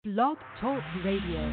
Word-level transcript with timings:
Blog 0.00 0.40
Talk 0.56 0.80
Radio. 1.04 1.44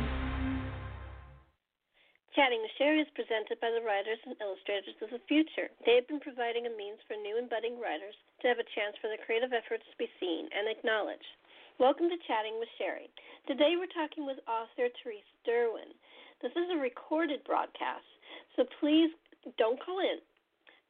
Chatting 2.32 2.64
with 2.64 2.72
Sherri 2.80 3.04
is 3.04 3.12
presented 3.12 3.60
by 3.60 3.76
the 3.76 3.84
writers 3.84 4.24
and 4.24 4.40
illustrators 4.40 4.96
of 5.04 5.12
the 5.12 5.20
future. 5.28 5.68
They 5.84 6.00
have 6.00 6.08
been 6.08 6.24
providing 6.24 6.64
a 6.64 6.72
means 6.72 7.04
for 7.12 7.20
new 7.20 7.36
and 7.36 7.52
budding 7.52 7.76
writers 7.76 8.16
to 8.40 8.48
have 8.48 8.56
a 8.56 8.72
chance 8.72 8.96
for 9.04 9.12
their 9.12 9.20
creative 9.20 9.52
efforts 9.52 9.84
to 9.92 10.00
be 10.00 10.08
seen 10.24 10.48
and 10.56 10.72
acknowledged. 10.72 11.28
Welcome 11.76 12.08
to 12.08 12.16
Chatting 12.24 12.56
with 12.56 12.72
Sherri. 12.80 13.12
Today 13.52 13.76
we're 13.76 13.92
talking 13.92 14.24
with 14.24 14.40
author 14.48 14.88
Theresa 15.04 15.36
Derwin. 15.44 15.92
This 16.40 16.56
is 16.56 16.72
a 16.72 16.80
recorded 16.80 17.44
broadcast, 17.44 18.08
so 18.56 18.64
please 18.80 19.12
don't 19.60 19.76
call 19.84 20.00
in. 20.00 20.24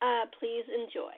Uh, 0.05 0.29
please 0.37 0.69
enjoy. 0.69 1.09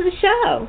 To 0.00 0.04
the 0.04 0.16
show. 0.16 0.66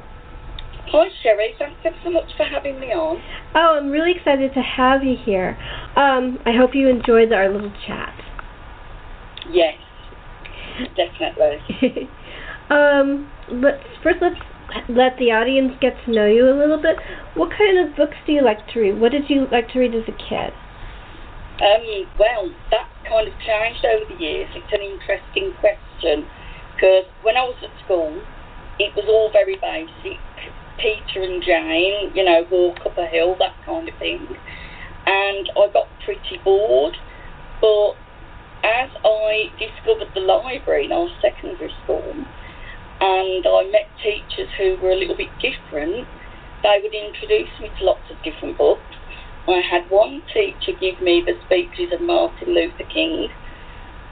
Hi, 0.92 1.08
Sherri. 1.24 1.56
Thanks 1.58 1.80
ever 1.86 1.96
so 2.04 2.12
much 2.12 2.36
for 2.36 2.44
having 2.44 2.82
me 2.82 2.88
on. 2.88 3.16
Oh, 3.56 3.80
I'm 3.80 3.90
really 3.90 4.12
excited 4.12 4.54
to 4.56 4.60
have 4.60 5.06
you 5.06 5.16
here. 5.16 5.58
Um, 5.96 6.38
I 6.46 6.52
hope 6.52 6.72
you 6.76 6.90
enjoyed 6.90 7.32
our 7.32 7.48
little 7.48 7.72
chat. 7.88 8.14
Yes, 9.50 9.80
definitely. 11.00 12.10
um, 12.70 13.32
let's 13.48 13.80
first 14.04 14.20
let's 14.20 14.36
let 14.90 15.16
the 15.18 15.32
audience 15.32 15.80
get 15.80 15.96
to 16.04 16.12
know 16.12 16.28
you 16.28 16.52
a 16.52 16.58
little 16.58 16.82
bit. 16.82 16.98
What 17.36 17.52
kind 17.58 17.80
of 17.80 17.96
books 17.96 18.18
do 18.28 18.34
you 18.34 18.44
like 18.44 18.68
to 18.74 18.82
read? 18.82 19.00
What 19.00 19.14
did 19.14 19.30
you 19.30 19.48
like 19.50 19.72
to 19.72 19.80
read 19.80 19.96
as 19.96 20.04
a 20.12 20.18
kid? 20.28 20.52
Um, 21.64 21.88
well, 22.20 22.52
that 22.72 22.92
kind 23.08 23.30
of 23.30 23.34
changed 23.40 23.86
over 23.86 24.12
the 24.12 24.20
years. 24.20 24.50
It's 24.52 24.74
an 24.76 24.84
interesting 24.84 25.56
question 25.64 26.28
because 26.76 27.08
when 27.24 27.38
I 27.38 27.48
was 27.48 27.56
at 27.64 27.72
school, 27.86 28.20
it 28.82 28.96
was 28.96 29.06
all 29.08 29.30
very 29.32 29.58
basic. 29.62 30.18
Peter 30.82 31.22
and 31.22 31.44
Jane, 31.44 32.10
you 32.16 32.26
know, 32.26 32.46
walk 32.50 32.82
up 32.86 32.98
a 32.98 33.06
hill, 33.06 33.36
that 33.38 33.54
kind 33.66 33.88
of 33.88 33.96
thing. 34.00 34.26
And 35.06 35.50
I 35.54 35.70
got 35.72 35.88
pretty 36.04 36.42
bored. 36.44 36.98
But 37.62 37.94
as 38.66 38.90
I 39.06 39.54
discovered 39.62 40.10
the 40.16 40.22
library 40.22 40.86
in 40.86 40.92
our 40.92 41.10
secondary 41.22 41.72
school, 41.84 42.26
and 43.02 43.46
I 43.46 43.70
met 43.72 43.90
teachers 44.02 44.50
who 44.58 44.78
were 44.82 44.92
a 44.92 44.98
little 44.98 45.18
bit 45.18 45.30
different, 45.42 46.08
they 46.64 46.80
would 46.82 46.94
introduce 46.94 47.54
me 47.62 47.70
to 47.78 47.86
lots 47.86 48.06
of 48.10 48.18
different 48.24 48.58
books. 48.58 48.98
I 49.48 49.62
had 49.62 49.90
one 49.90 50.22
teacher 50.34 50.74
give 50.80 51.02
me 51.02 51.22
the 51.26 51.34
speeches 51.46 51.94
of 51.94 52.02
Martin 52.02 52.54
Luther 52.54 52.86
King, 52.94 53.30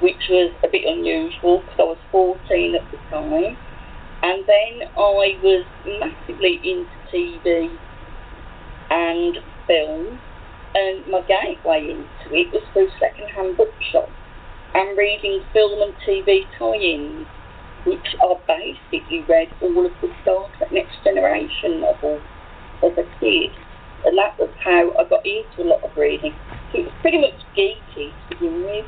which 0.02 0.30
was 0.30 0.52
a 0.64 0.68
bit 0.68 0.86
unusual 0.86 1.62
because 1.62 1.78
I 1.80 1.84
was 1.84 1.98
14 2.12 2.76
at 2.76 2.92
the 2.92 2.98
time. 3.10 3.58
And 4.22 4.44
then 4.46 4.90
I 4.98 5.38
was 5.42 5.66
massively 5.86 6.60
into 6.64 6.90
TV 7.14 7.70
and 8.90 9.38
film, 9.66 10.20
and 10.76 11.08
my 11.08 11.22
gateway 11.22 11.90
into 11.90 12.36
it 12.36 12.52
was 12.52 12.64
through 12.74 12.90
second-hand 13.00 13.56
bookshops 13.56 14.12
and 14.76 14.98
reading 14.98 15.42
film 15.54 15.82
and 15.82 15.94
TV 16.06 16.42
tie-ins, 16.58 17.28
which 17.86 18.16
I 18.22 18.36
basically 18.46 19.26
read 19.30 19.48
all 19.62 19.86
of 19.86 19.92
the 20.02 20.10
Star 20.22 20.50
Trek 20.58 20.72
Next 20.72 21.04
Generation 21.04 21.82
novels 21.82 22.22
as 22.84 22.92
a 22.98 23.20
kid, 23.20 23.52
and 24.06 24.18
that 24.18 24.38
was 24.38 24.50
how 24.64 24.92
I 25.00 25.08
got 25.10 25.26
into 25.26 25.64
a 25.64 25.68
lot 25.70 25.84
of 25.84 25.96
reading. 25.96 26.34
So 26.72 26.80
it 26.80 26.86
was 26.86 26.94
pretty 27.02 27.20
much 27.20 27.40
geeky 27.56 28.12
to 28.12 28.36
begin 28.36 28.64
with. 28.64 28.86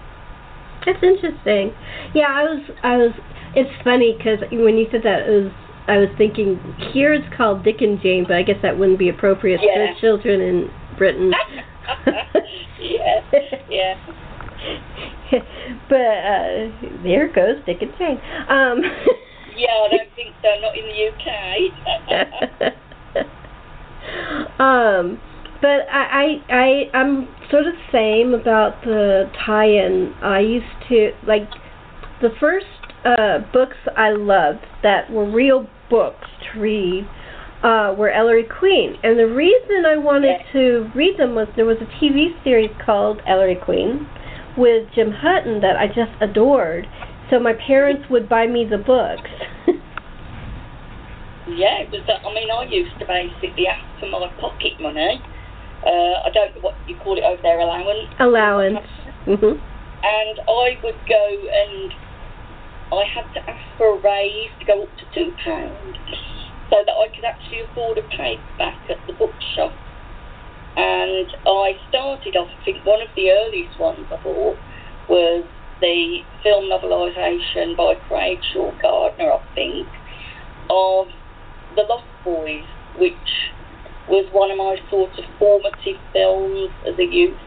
That's 0.85 1.03
interesting. 1.03 1.73
Yeah, 2.13 2.27
I 2.27 2.43
was 2.43 2.61
I 2.83 2.97
was. 2.97 3.11
It's 3.55 3.71
funny 3.83 4.15
because 4.17 4.39
when 4.51 4.77
you 4.77 4.87
said 4.91 5.01
that, 5.03 5.27
it 5.27 5.43
was 5.43 5.51
I 5.87 5.97
was 5.97 6.09
thinking 6.17 6.59
here 6.93 7.13
it's 7.13 7.27
called 7.35 7.63
Dick 7.63 7.81
and 7.81 7.99
Jane, 8.01 8.23
but 8.27 8.37
I 8.37 8.43
guess 8.43 8.57
that 8.61 8.77
wouldn't 8.77 8.99
be 8.99 9.09
appropriate 9.09 9.59
Yeah. 9.63 9.93
for 9.93 9.99
children 9.99 10.39
in 10.41 10.69
Britain. 10.97 11.33
yeah, 12.79 13.21
yeah. 13.69 13.95
but 15.89 15.95
uh, 15.97 16.69
there 17.03 17.27
goes 17.33 17.57
Dick 17.65 17.81
and 17.81 17.91
Jane. 17.97 18.21
Um, 18.47 18.81
Yeah, 19.55 19.67
I 19.69 19.87
don't 19.89 20.09
think 20.15 20.33
so. 20.41 20.47
Not 20.61 20.77
in 20.77 20.85
the 20.87 21.09
UK. 21.11 21.27
um, 24.59 25.19
but 25.61 25.87
I, 25.91 26.41
I, 26.49 26.53
I, 26.55 26.97
I'm 26.97 27.27
sort 27.49 27.67
of 27.67 27.73
the 27.73 27.91
same 27.91 28.33
about 28.33 28.81
the 28.83 29.29
tie-in. 29.45 30.13
I 30.23 30.39
used 30.39 30.65
to 30.89 31.11
like 31.27 31.49
the 32.21 32.29
first 32.39 32.65
uh, 33.05 33.39
books 33.51 33.77
I 33.97 34.11
loved 34.11 34.65
that 34.83 35.11
were 35.11 35.29
real 35.29 35.67
books 35.89 36.27
to 36.53 36.59
read 36.59 37.07
uh, 37.63 37.93
were 37.97 38.09
Ellery 38.09 38.45
Queen, 38.45 38.95
and 39.03 39.19
the 39.19 39.27
reason 39.27 39.85
I 39.85 39.97
wanted 39.97 40.37
to 40.53 40.89
read 40.95 41.17
them 41.19 41.35
was 41.35 41.47
there 41.55 41.65
was 41.65 41.77
a 41.77 42.03
TV 42.03 42.33
series 42.43 42.71
called 42.83 43.21
Ellery 43.27 43.57
Queen 43.63 44.07
with 44.57 44.87
Jim 44.95 45.11
Hutton 45.11 45.61
that 45.61 45.77
I 45.77 45.87
just 45.87 46.11
adored. 46.21 46.87
So 47.29 47.39
my 47.39 47.53
parents 47.53 48.09
would 48.09 48.27
buy 48.27 48.47
me 48.47 48.65
the 48.65 48.77
books. 48.77 49.29
yeah, 51.47 51.85
it 51.85 51.91
was. 51.93 52.01
I 52.09 52.33
mean, 52.33 52.49
I 52.49 52.65
used 52.65 52.97
to 52.99 53.05
basically 53.05 53.67
ask 53.67 53.85
for 53.99 54.09
my 54.09 54.27
pocket 54.41 54.81
money. 54.81 55.21
Uh, 55.85 56.25
I 56.25 56.29
don't 56.33 56.55
know 56.55 56.61
what 56.61 56.75
you 56.87 56.97
call 56.97 57.17
it 57.17 57.23
over 57.23 57.41
there, 57.41 57.59
allowance. 57.59 58.09
Allowance. 58.19 58.85
hmm 59.25 59.57
And 60.01 60.35
I 60.49 60.77
would 60.83 60.99
go 61.07 61.25
and 61.29 61.93
I 62.91 63.05
had 63.05 63.33
to 63.33 63.49
ask 63.49 63.77
for 63.77 63.97
a 63.97 64.01
raise 64.01 64.51
to 64.59 64.65
go 64.65 64.83
up 64.83 64.89
to 64.97 65.05
two 65.15 65.31
pounds, 65.43 65.97
so 66.69 66.83
that 66.85 66.91
I 66.91 67.07
could 67.15 67.23
actually 67.23 67.61
afford 67.61 67.97
a 67.97 68.01
paperback 68.03 68.89
at 68.89 68.99
the 69.07 69.13
bookshop. 69.13 69.73
And 70.75 71.27
I 71.45 71.73
started 71.89 72.35
off. 72.35 72.49
I 72.61 72.65
think 72.65 72.85
one 72.85 73.01
of 73.01 73.07
the 73.15 73.31
earliest 73.31 73.79
ones 73.79 74.07
I 74.11 74.21
bought 74.23 74.57
was 75.09 75.45
the 75.79 76.19
film 76.43 76.65
novelisation 76.65 77.75
by 77.75 77.95
Craig 78.07 78.39
Shaw 78.53 78.71
Gardner, 78.81 79.31
I 79.33 79.41
think, 79.55 79.87
of 80.69 81.07
The 81.75 81.83
Lost 81.83 82.07
Boys, 82.23 82.67
which 82.97 83.51
was 84.07 84.27
one 84.31 84.51
of 84.51 84.57
my 84.57 84.75
sort 84.89 85.11
of 85.17 85.25
formative 85.39 85.99
films 86.13 86.71
as 86.87 86.99
a 86.99 87.05
youth. 87.05 87.39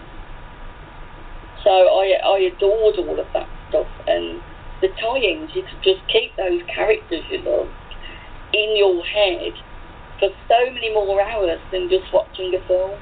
So 1.63 1.71
I 1.71 2.17
I 2.25 2.39
adored 2.53 2.97
all 2.99 3.19
of 3.21 3.27
that 3.33 3.49
stuff 3.69 3.89
and 4.07 4.41
the 4.85 4.93
tie-ins. 5.01 5.51
You 5.55 5.63
could 5.65 5.83
just 5.83 6.05
keep 6.13 6.37
those 6.37 6.61
characters 6.69 7.25
you 7.31 7.41
loved 7.41 7.73
in 8.53 8.77
your 8.77 9.03
head 9.05 9.53
for 10.21 10.29
so 10.49 10.71
many 10.73 10.93
more 10.93 11.21
hours 11.21 11.59
than 11.73 11.89
just 11.89 12.13
watching 12.13 12.53
a 12.55 12.61
film. 12.69 12.93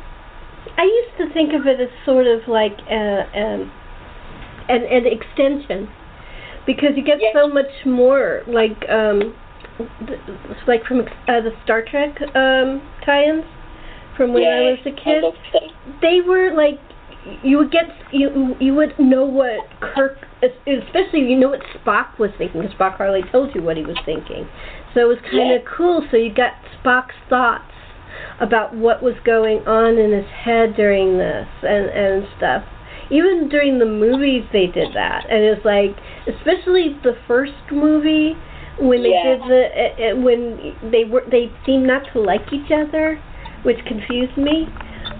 I 0.79 0.85
used 0.85 1.19
to 1.19 1.35
think 1.35 1.53
of 1.53 1.67
it 1.67 1.81
as 1.81 1.91
sort 2.07 2.27
of 2.27 2.47
like 2.47 2.79
a, 2.89 3.27
um, 3.35 3.73
an 4.69 4.87
an 4.87 5.05
extension 5.11 5.91
because 6.67 6.95
you 6.97 7.03
get 7.03 7.19
Yes. 7.21 7.35
so 7.35 7.49
much 7.49 7.73
more 7.85 8.43
like 8.47 8.79
um 8.89 9.35
th- 10.07 10.21
like 10.69 10.85
from 10.85 11.01
uh, 11.01 11.43
the 11.43 11.51
Star 11.65 11.83
Trek 11.83 12.15
um 12.37 12.81
tie-ins 13.05 13.45
from 14.17 14.33
when 14.33 14.45
I 14.45 14.61
was 14.71 14.79
a 14.87 14.93
kid. 14.93 15.25
They 16.01 16.21
were 16.21 16.55
like 16.55 16.79
you 17.43 17.59
would 17.59 17.71
get 17.71 17.85
you 18.13 18.57
you 18.59 18.75
would 18.75 18.99
know 18.99 19.25
what 19.25 19.61
Kirk 19.81 20.19
especially 20.43 21.21
you 21.21 21.37
know 21.39 21.51
what 21.51 21.61
Spock 21.79 22.19
was 22.19 22.31
thinking 22.39 22.63
because 22.63 22.77
Spock 22.77 22.97
hardly 22.97 23.23
told 23.31 23.55
you 23.55 23.63
what 23.63 23.77
he 23.77 23.85
was 23.85 23.97
thinking. 24.05 24.49
So 24.95 25.01
it 25.01 25.09
was 25.09 25.19
kind 25.31 25.51
Yeah. 25.51 25.57
of 25.57 25.63
cool. 25.65 26.07
So 26.11 26.17
you 26.17 26.35
got 26.35 26.53
Spock's 26.83 27.15
thoughts 27.29 27.71
about 28.41 28.75
what 28.75 29.03
was 29.03 29.15
going 29.25 29.59
on 29.67 29.99
in 29.99 30.13
his 30.13 30.27
head 30.27 30.75
during 30.77 31.19
this 31.19 31.47
and 31.63 31.87
and 31.91 32.27
stuff. 32.37 32.65
Even 33.11 33.49
during 33.49 33.79
the 33.79 33.87
movies, 33.87 34.43
they 34.53 34.67
did 34.67 34.95
that, 34.95 35.27
and 35.29 35.45
it's 35.45 35.65
like, 35.67 35.93
especially 36.27 36.97
the 37.03 37.13
first 37.29 37.53
movie 37.71 38.33
when 38.81 39.03
they 39.03 39.11
Yeah. 39.11 39.37
did 39.37 39.41
the 39.51 39.63
uh, 39.69 40.13
uh, 40.13 40.17
when 40.23 40.75
they 40.91 41.05
were 41.05 41.23
they 41.31 41.53
seemed 41.67 41.87
not 41.87 42.03
to 42.13 42.21
like 42.21 42.53
each 42.53 42.71
other, 42.73 43.21
which 43.65 43.79
confused 43.87 44.37
me. 44.37 44.67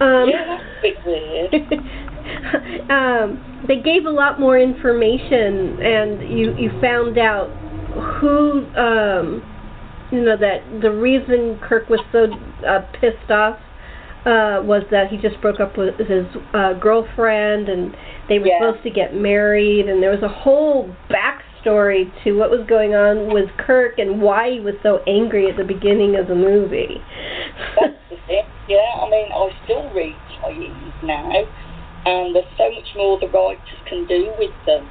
Um, 0.03 0.29
yeah, 0.29 0.45
that's 0.47 0.65
a 0.65 0.83
bit 0.83 0.97
weird. 1.07 2.91
um, 2.91 3.65
they 3.69 3.81
gave 3.81 4.05
a 4.07 4.11
lot 4.11 4.41
more 4.41 4.59
information, 4.59 5.81
and 5.81 6.29
you 6.29 6.55
you 6.57 6.71
found 6.81 7.19
out 7.19 7.49
who 8.21 8.67
um, 8.75 9.43
you 10.11 10.21
know 10.23 10.37
that 10.37 10.63
the 10.83 10.91
reason 10.91 11.59
Kirk 11.63 11.89
was 11.89 12.01
so 12.11 12.27
uh, 12.67 12.81
pissed 13.01 13.31
off 13.31 13.59
uh, 14.27 14.63
was 14.65 14.83
that 14.91 15.09
he 15.11 15.17
just 15.19 15.41
broke 15.41 15.61
up 15.61 15.77
with 15.79 15.97
his 15.99 16.27
uh, 16.55 16.73
girlfriend, 16.75 17.69
and 17.69 17.95
they 18.29 18.39
were 18.39 18.47
Yeah. 18.47 18.59
supposed 18.61 18.83
to 18.85 18.91
get 18.91 19.15
married, 19.15 19.89
and 19.89 20.03
there 20.03 20.11
was 20.11 20.23
a 20.23 20.29
whole 20.29 20.95
backstory 21.11 22.11
to 22.25 22.33
what 22.39 22.51
was 22.51 22.67
going 22.69 22.95
on 22.95 23.33
with 23.33 23.49
Kirk 23.59 23.99
and 23.99 24.21
why 24.21 24.51
he 24.51 24.61
was 24.61 24.75
so 24.83 25.01
angry 25.07 25.49
at 25.51 25.57
the 25.57 25.65
beginning 25.65 26.17
of 26.17 26.27
the 26.29 26.35
movie. 26.35 27.01
That's 27.81 27.81
the 27.81 27.87
thing. 27.91 28.02
Yeah, 28.69 28.79
I 29.03 29.11
mean, 29.11 29.29
I 29.33 29.51
still 29.65 29.91
read 29.93 30.15
tie-ins 30.41 30.95
now, 31.03 31.31
and 32.07 32.35
there's 32.35 32.47
so 32.57 32.71
much 32.71 32.89
more 32.97 33.19
the 33.21 33.27
writers 33.29 33.81
can 33.89 34.07
do 34.07 34.33
with 34.39 34.55
them 34.67 34.89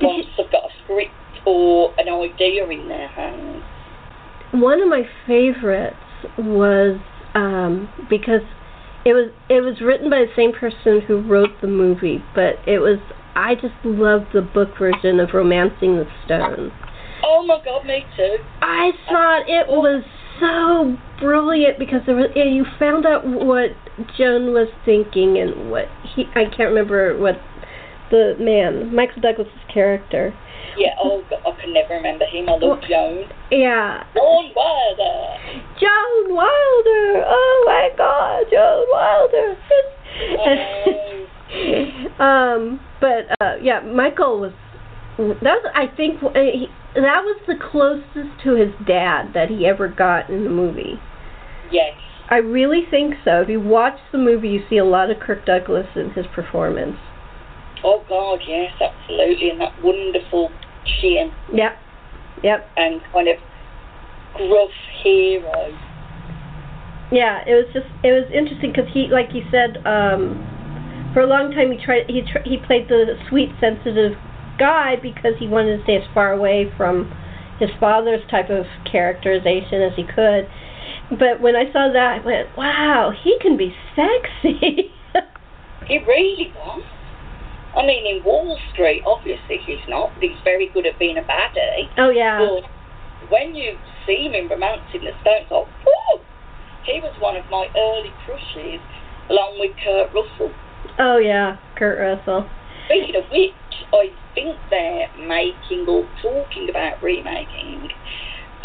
Did 0.00 0.06
once 0.06 0.26
they've 0.36 0.50
got 0.50 0.64
a 0.64 0.72
script 0.84 1.10
or 1.46 1.94
an 1.98 2.08
idea 2.08 2.68
in 2.68 2.88
their 2.88 3.08
hands. 3.08 3.62
one 4.52 4.80
of 4.82 4.88
my 4.88 5.02
favorites 5.26 5.96
was 6.38 6.98
um 7.34 7.88
because 8.10 8.40
it 9.04 9.12
was 9.12 9.30
it 9.48 9.60
was 9.60 9.80
written 9.80 10.10
by 10.10 10.20
the 10.26 10.32
same 10.34 10.52
person 10.52 11.00
who 11.06 11.20
wrote 11.22 11.50
the 11.60 11.68
movie 11.68 12.22
but 12.34 12.54
it 12.66 12.78
was 12.80 12.98
I 13.36 13.54
just 13.54 13.74
loved 13.84 14.32
the 14.32 14.40
book 14.42 14.70
version 14.78 15.20
of 15.20 15.28
Romancing 15.34 15.96
the 15.96 16.06
Stone. 16.24 16.72
Oh 17.22 17.44
my 17.44 17.60
god, 17.62 17.84
me 17.84 18.02
too. 18.16 18.38
I 18.62 18.92
thought 19.06 19.42
it 19.46 19.68
was 19.68 20.02
so 20.40 20.96
brilliant 21.20 21.78
because 21.78 22.00
there 22.06 22.14
was 22.14 22.30
yeah, 22.34 22.44
you 22.44 22.64
found 22.78 23.04
out 23.06 23.26
what 23.26 23.70
Joan 24.18 24.52
was 24.52 24.68
thinking 24.84 25.38
and 25.38 25.70
what 25.70 25.86
he 26.14 26.24
I 26.34 26.44
can't 26.44 26.68
remember 26.70 27.16
what 27.18 27.36
the 28.10 28.34
man 28.38 28.94
Michael 28.94 29.22
Douglas's 29.22 29.52
character. 29.72 30.34
Yeah, 30.76 30.94
oh 31.02 31.22
god, 31.30 31.40
I 31.46 31.52
can 31.60 31.72
never 31.72 31.94
remember 31.94 32.26
him. 32.26 32.48
I 32.48 32.52
love 32.52 32.62
Well- 32.62 32.80
Joan. 32.88 33.28
Yeah, 33.50 34.04
Dawn 34.14 34.52
Wilder. 34.54 35.38
Joan 35.80 36.34
Wilder. 36.34 37.24
Oh 37.26 37.64
my 37.66 37.90
God, 37.96 38.44
Joan 38.50 38.86
Wilder. 38.92 39.56
um, 42.18 42.80
but 43.00 43.26
uh, 43.40 43.56
yeah, 43.62 43.80
Michael 43.80 44.40
was. 44.40 44.52
That 45.18 45.62
was, 45.64 45.72
I 45.74 45.86
think, 45.96 46.20
he, 46.20 46.68
that 47.02 47.22
was 47.22 47.40
the 47.46 47.54
closest 47.70 48.42
to 48.44 48.54
his 48.54 48.72
dad 48.86 49.32
that 49.34 49.50
he 49.50 49.66
ever 49.66 49.88
got 49.88 50.30
in 50.30 50.44
the 50.44 50.50
movie. 50.50 50.98
Yes. 51.70 51.94
I 52.28 52.38
really 52.38 52.82
think 52.90 53.14
so. 53.24 53.42
If 53.42 53.48
you 53.48 53.60
watch 53.60 53.98
the 54.10 54.18
movie, 54.18 54.48
you 54.48 54.62
see 54.68 54.78
a 54.78 54.84
lot 54.84 55.10
of 55.10 55.20
Kirk 55.20 55.46
Douglas 55.46 55.86
in 55.94 56.10
his 56.10 56.26
performance. 56.34 56.96
Oh 57.84 58.02
god, 58.08 58.40
yes, 58.48 58.72
absolutely, 58.80 59.50
and 59.50 59.60
that 59.60 59.72
wonderful 59.84 60.50
chin 61.00 61.30
Yep, 61.52 61.78
yep. 62.42 62.68
and 62.76 63.00
kind 63.12 63.28
of 63.28 63.36
gruff 64.34 64.70
hero. 65.02 65.76
Yeah, 67.12 67.44
it 67.46 67.54
was 67.54 67.66
just 67.72 67.86
it 68.02 68.10
was 68.10 68.26
interesting 68.34 68.72
because 68.72 68.90
he, 68.92 69.06
like 69.06 69.30
you 69.34 69.44
said, 69.50 69.78
um, 69.86 70.42
for 71.14 71.20
a 71.20 71.26
long 71.26 71.52
time 71.52 71.70
he 71.70 71.78
tried 71.78 72.08
he 72.08 72.22
tr- 72.22 72.42
he 72.44 72.56
played 72.66 72.88
the 72.88 73.14
sweet, 73.28 73.50
sensitive 73.60 74.18
guy 74.58 74.96
because 74.96 75.34
he 75.38 75.46
wanted 75.48 75.78
to 75.78 75.82
stay 75.84 75.96
as 75.96 76.04
far 76.14 76.32
away 76.32 76.72
from 76.76 77.12
his 77.58 77.70
father's 77.80 78.20
type 78.30 78.50
of 78.50 78.66
characterization 78.90 79.82
as 79.82 79.92
he 79.96 80.04
could. 80.04 80.48
But 81.10 81.40
when 81.40 81.56
I 81.56 81.70
saw 81.72 81.90
that, 81.92 82.20
I 82.20 82.24
went, 82.24 82.48
"Wow, 82.56 83.12
he 83.22 83.38
can 83.40 83.56
be 83.56 83.74
sexy." 83.94 84.92
He 85.86 85.98
really 85.98 86.52
was. 86.56 86.82
I 87.76 87.86
mean, 87.86 88.16
in 88.16 88.24
Wall 88.24 88.58
Street, 88.72 89.04
obviously 89.06 89.58
he's 89.64 89.78
not. 89.86 90.10
He's 90.20 90.34
very 90.42 90.68
good 90.74 90.84
at 90.84 90.98
being 90.98 91.16
a 91.16 91.22
baddie. 91.22 91.86
oh 91.98 92.10
yeah, 92.10 92.38
But 92.42 93.30
when 93.30 93.54
you 93.54 93.78
see 94.04 94.26
him 94.26 94.34
in 94.34 94.48
Romancing 94.48 95.04
the 95.04 95.12
Stones, 95.20 95.46
oh, 95.52 95.68
whoo, 95.84 96.20
he 96.84 96.98
was 97.00 97.14
one 97.20 97.36
of 97.36 97.44
my 97.50 97.68
early 97.76 98.10
crushes, 98.24 98.80
along 99.30 99.58
with 99.60 99.76
Kurt 99.84 100.08
Russell. 100.12 100.50
oh 100.98 101.18
yeah, 101.18 101.56
Kurt 101.78 102.00
Russell. 102.00 102.48
Speaking 102.86 103.16
of 103.16 103.24
which, 103.30 103.52
I 103.92 104.10
think 104.34 104.56
they're 104.70 105.08
making 105.26 105.86
or 105.88 106.06
talking 106.22 106.70
about 106.70 107.02
remaking 107.02 107.88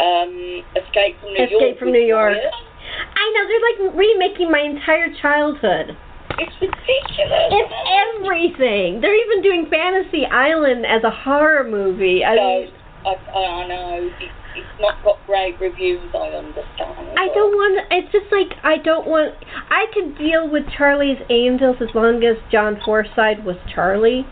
um, 0.00 0.62
Escape 0.76 1.18
from 1.20 1.34
New 1.34 1.42
Escape 1.44 1.60
York. 1.60 1.78
from 1.78 1.92
New 1.92 2.02
York. 2.06 2.36
I 2.36 3.24
know 3.34 3.42
they're 3.48 3.86
like 3.88 3.94
remaking 3.96 4.50
my 4.50 4.60
entire 4.60 5.08
childhood. 5.20 5.96
It's 6.38 6.52
ridiculous. 6.60 7.50
It's 7.52 7.74
everything. 8.16 9.00
They're 9.00 9.14
even 9.14 9.42
doing 9.42 9.66
Fantasy 9.70 10.24
Island 10.26 10.86
as 10.86 11.02
a 11.04 11.10
horror 11.10 11.64
movie. 11.68 12.24
I 12.24 12.36
So, 12.36 12.42
mean, 12.42 12.68
I, 13.04 13.14
I 13.14 13.66
know 13.68 14.10
it's 14.54 14.80
not 14.80 15.02
got 15.04 15.18
great 15.26 15.58
reviews. 15.60 16.00
I 16.14 16.28
understand. 16.28 17.18
I 17.18 17.26
but- 17.28 17.34
don't 17.34 17.52
want. 17.52 17.86
It's 17.90 18.12
just 18.12 18.30
like 18.30 18.56
I 18.62 18.78
don't 18.78 19.06
want. 19.06 19.34
I 19.70 19.86
could 19.92 20.16
deal 20.18 20.48
with 20.48 20.64
Charlie's 20.76 21.18
Angels 21.30 21.76
as 21.80 21.88
long 21.94 22.22
as 22.24 22.36
John 22.50 22.78
Forsythe 22.84 23.44
was 23.44 23.56
Charlie. 23.74 24.26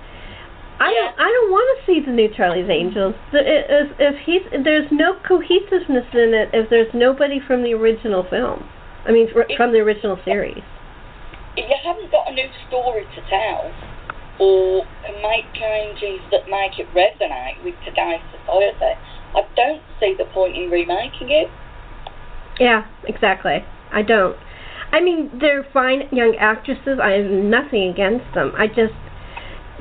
I 0.81 0.89
Yeah. 0.93 1.13
don't. 1.13 1.21
I 1.21 1.29
don't 1.29 1.51
want 1.51 1.67
to 1.79 1.87
see 1.87 2.01
the 2.01 2.13
new 2.13 2.29
Charlie's 2.35 2.71
Angels. 2.71 3.15
If, 3.33 3.89
if 3.99 4.17
he's 4.25 4.43
there's 4.65 4.89
no 4.91 5.15
cohesiveness 5.27 6.07
in 6.15 6.33
it 6.33 6.51
if 6.53 6.71
there's 6.71 6.93
nobody 6.95 7.41
from 7.41 7.63
the 7.63 7.75
original 7.75 8.25
film. 8.29 8.65
I 9.07 9.13
mean, 9.13 9.29
fr- 9.33 9.49
from 9.57 9.73
the 9.73 9.81
original 9.81 10.19
series. 10.25 10.63
if 11.57 11.65
you 11.69 11.77
haven't 11.83 12.11
got 12.13 12.31
a 12.31 12.35
new 12.35 12.49
story 12.69 13.05
to 13.17 13.21
tell, 13.29 13.73
or 14.41 14.85
can 15.05 15.21
make 15.23 15.45
changes 15.53 16.21
that 16.33 16.49
make 16.49 16.81
it 16.81 16.89
resonate 16.97 17.63
with 17.63 17.75
today's 17.85 18.25
society, 18.33 18.97
I 19.37 19.43
don't 19.55 19.83
see 20.01 20.15
the 20.19 20.25
point 20.33 20.57
in 20.57 20.71
remaking 20.71 21.31
it. 21.31 21.49
Yeah, 22.59 22.87
exactly. 23.05 23.65
I 23.93 24.03
don't. 24.03 24.37
I 24.93 25.01
mean, 25.01 25.31
they're 25.41 25.67
fine 25.73 26.09
young 26.11 26.35
actresses. 26.41 26.99
I 27.01 27.13
have 27.13 27.31
nothing 27.31 27.91
against 27.91 28.35
them. 28.35 28.53
I 28.57 28.67
just, 28.67 28.95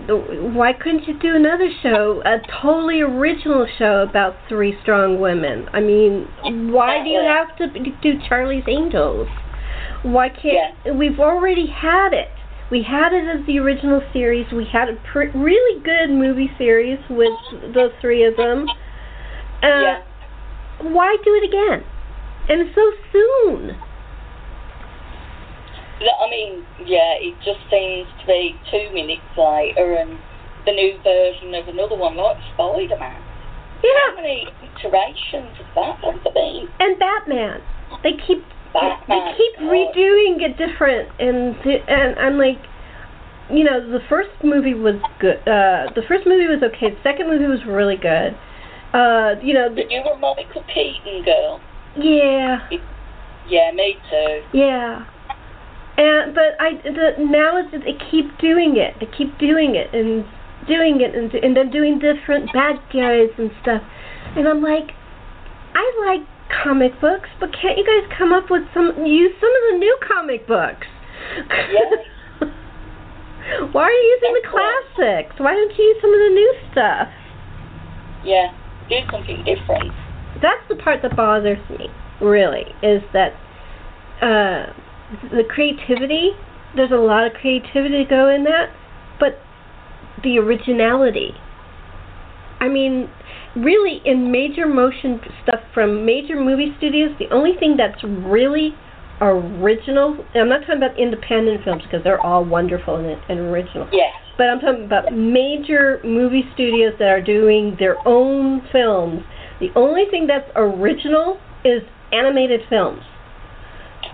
why 0.08 0.74
couldn't 0.74 1.08
you 1.08 1.18
do 1.20 1.36
another 1.36 1.70
show, 1.82 2.22
a 2.26 2.38
totally 2.62 3.02
original 3.02 3.66
show 3.78 4.06
about 4.08 4.36
three 4.48 4.78
strong 4.82 5.20
women? 5.20 5.68
I 5.74 5.80
mean, 5.80 6.28
why 6.72 7.04
do 7.04 7.10
you 7.10 7.22
have 7.22 7.58
to 7.58 7.68
do 8.02 8.20
Charlie's 8.28 8.66
Angels? 8.68 9.28
Why 10.04 10.30
can't 10.30 10.98
we've 10.98 11.20
already 11.20 11.68
had 11.68 12.14
it? 12.14 12.30
We 12.72 12.84
had 12.84 13.14
it 13.14 13.26
as 13.28 13.46
the 13.48 13.58
original 13.58 14.02
series. 14.14 14.46
We 14.54 14.66
had 14.72 14.90
a 14.90 14.96
pr- 15.12 15.36
really 15.36 15.82
good 15.82 16.10
movie 16.14 16.52
series 16.58 17.00
with 17.10 17.34
the 17.74 17.90
three 18.00 18.24
of 18.26 18.36
them. 18.38 18.68
Uh, 19.64 19.68
yeah. 19.68 20.02
Why 20.82 21.18
do 21.24 21.34
it 21.34 21.48
again? 21.50 21.84
And 22.48 22.70
so 22.76 22.92
soon. 23.12 23.76
I 26.00 26.30
mean, 26.30 26.64
yeah, 26.86 27.20
it 27.20 27.36
just 27.44 27.60
seems 27.70 28.08
to 28.22 28.26
be 28.28 28.56
two 28.72 28.94
minutes 28.94 29.28
later 29.36 29.96
and 30.00 30.18
the 30.66 30.72
new 30.72 30.96
version 31.04 31.54
of 31.56 31.68
another 31.68 31.98
one 31.98 32.16
like 32.16 32.38
Spider-Man. 32.54 33.22
Yeah. 33.84 33.90
How 34.08 34.16
many 34.16 34.48
iterations 34.64 35.58
of 35.60 35.66
that 35.76 36.00
have 36.04 36.24
there 36.24 36.34
been? 36.34 36.68
and 36.80 37.00
Batman. 37.00 37.62
They 38.04 38.14
keep 38.28 38.44
they 38.74 39.34
keep 39.38 39.56
redoing 39.66 40.42
it 40.42 40.58
different, 40.58 41.10
and 41.20 41.56
and 41.90 42.20
I'm 42.20 42.38
like, 42.38 42.60
you 43.50 43.64
know, 43.64 43.80
the 43.92 44.00
first 44.08 44.30
movie 44.44 44.74
was 44.76 44.96
good. 45.20 45.38
Uh, 45.48 45.90
the 45.96 46.04
first 46.08 46.26
movie 46.28 46.48
was 46.48 46.62
okay. 46.64 46.92
The 46.92 47.02
second 47.04 47.28
movie 47.28 47.48
was 47.48 47.66
really 47.66 47.98
good. 47.98 48.38
Uh, 48.94 49.36
you 49.42 49.54
know, 49.54 49.70
The 49.70 49.84
th- 49.86 49.90
new 49.90 50.04
Michael 50.20 50.64
Keaton 50.74 51.24
girl. 51.24 51.60
yeah, 51.98 52.68
Yeah, 53.48 53.72
me 53.74 53.98
too. 54.10 54.42
yeah. 54.54 55.06
And 55.98 56.34
but 56.34 56.56
I 56.60 56.74
the 56.84 57.16
now 57.20 57.58
it's 57.58 57.72
just, 57.72 57.84
they 57.84 57.98
keep 58.10 58.38
doing 58.40 58.78
it. 58.78 58.96
They 59.00 59.08
keep 59.18 59.38
doing 59.38 59.76
it 59.76 59.94
and 59.94 60.26
doing 60.68 61.02
it 61.02 61.14
and 61.16 61.34
and 61.34 61.58
then 61.58 61.70
doing 61.72 62.00
different 62.00 62.54
bad 62.54 62.80
guys 62.94 63.30
and 63.38 63.52
stuff. 63.62 63.82
And 64.38 64.48
I'm 64.48 64.62
like, 64.62 64.92
I 65.76 65.84
like 66.06 66.26
comic 66.64 67.00
books, 67.00 67.30
but 67.40 67.54
can't 67.54 67.78
you 67.78 67.86
guys 67.86 68.10
come 68.18 68.34
up 68.34 68.50
with 68.50 68.64
some 68.74 69.06
use 69.06 69.34
some 69.40 69.50
of 69.50 69.62
the 69.72 69.78
new 69.78 69.98
comic 70.08 70.48
books? 70.48 70.88
Why 73.72 73.84
are 73.84 73.92
you 73.92 74.20
using 74.22 74.34
the 74.42 74.48
classics? 74.48 75.36
Why 75.40 75.54
don't 75.54 75.78
you 75.78 75.84
use 75.84 75.98
some 76.02 76.14
of 76.14 76.20
the 76.20 76.30
new 76.30 76.56
stuff? 76.72 77.10
Yeah, 78.24 78.52
do 78.90 78.96
something 79.12 79.44
different. 79.44 79.92
That's 80.42 80.66
the 80.70 80.76
part 80.76 81.02
that 81.02 81.16
bothers 81.16 81.58
me, 81.70 81.90
really, 82.22 82.66
is 82.84 83.02
that 83.14 83.34
uh, 84.22 84.74
the 85.32 85.44
creativity, 85.50 86.32
there's 86.76 86.92
a 86.92 86.96
lot 86.96 87.26
of 87.26 87.34
creativity 87.34 88.04
to 88.04 88.10
go 88.10 88.30
in 88.30 88.44
that, 88.44 88.70
but 89.20 89.40
the 90.24 90.38
originality. 90.38 91.34
I 92.60 92.68
mean, 92.68 93.10
really, 93.56 94.02
in 94.06 94.32
major 94.32 94.68
motion 94.68 95.20
stuff 95.44 95.62
from 95.74 96.06
major 96.06 96.40
movie 96.40 96.74
studios, 96.78 97.12
the 97.20 97.30
only 97.34 97.54
thing 97.60 97.78
that's 97.78 98.04
really 98.04 98.76
original, 99.22 100.16
and 100.34 100.44
I'm 100.44 100.50
not 100.50 100.62
talking 100.62 100.78
about 100.78 100.98
independent 101.00 101.64
films 101.64 101.84
because 101.84 102.04
they're 102.04 102.22
all 102.22 102.44
wonderful 102.46 102.96
and, 102.96 103.20
and 103.30 103.40
original, 103.52 103.88
Yes. 103.92 104.14
but 104.38 104.48
I'm 104.48 104.60
talking 104.60 104.86
about 104.86 105.12
major 105.14 106.00
movie 106.04 106.44
studios 106.54 106.94
that 107.00 107.10
are 107.10 107.22
doing 107.22 107.76
their 107.80 107.98
own 108.08 108.62
films. 108.72 109.24
The 109.60 109.70
only 109.76 110.06
thing 110.10 110.28
that's 110.28 110.50
original 110.56 111.40
is 111.66 111.82
animated 112.14 112.62
films. 112.70 113.02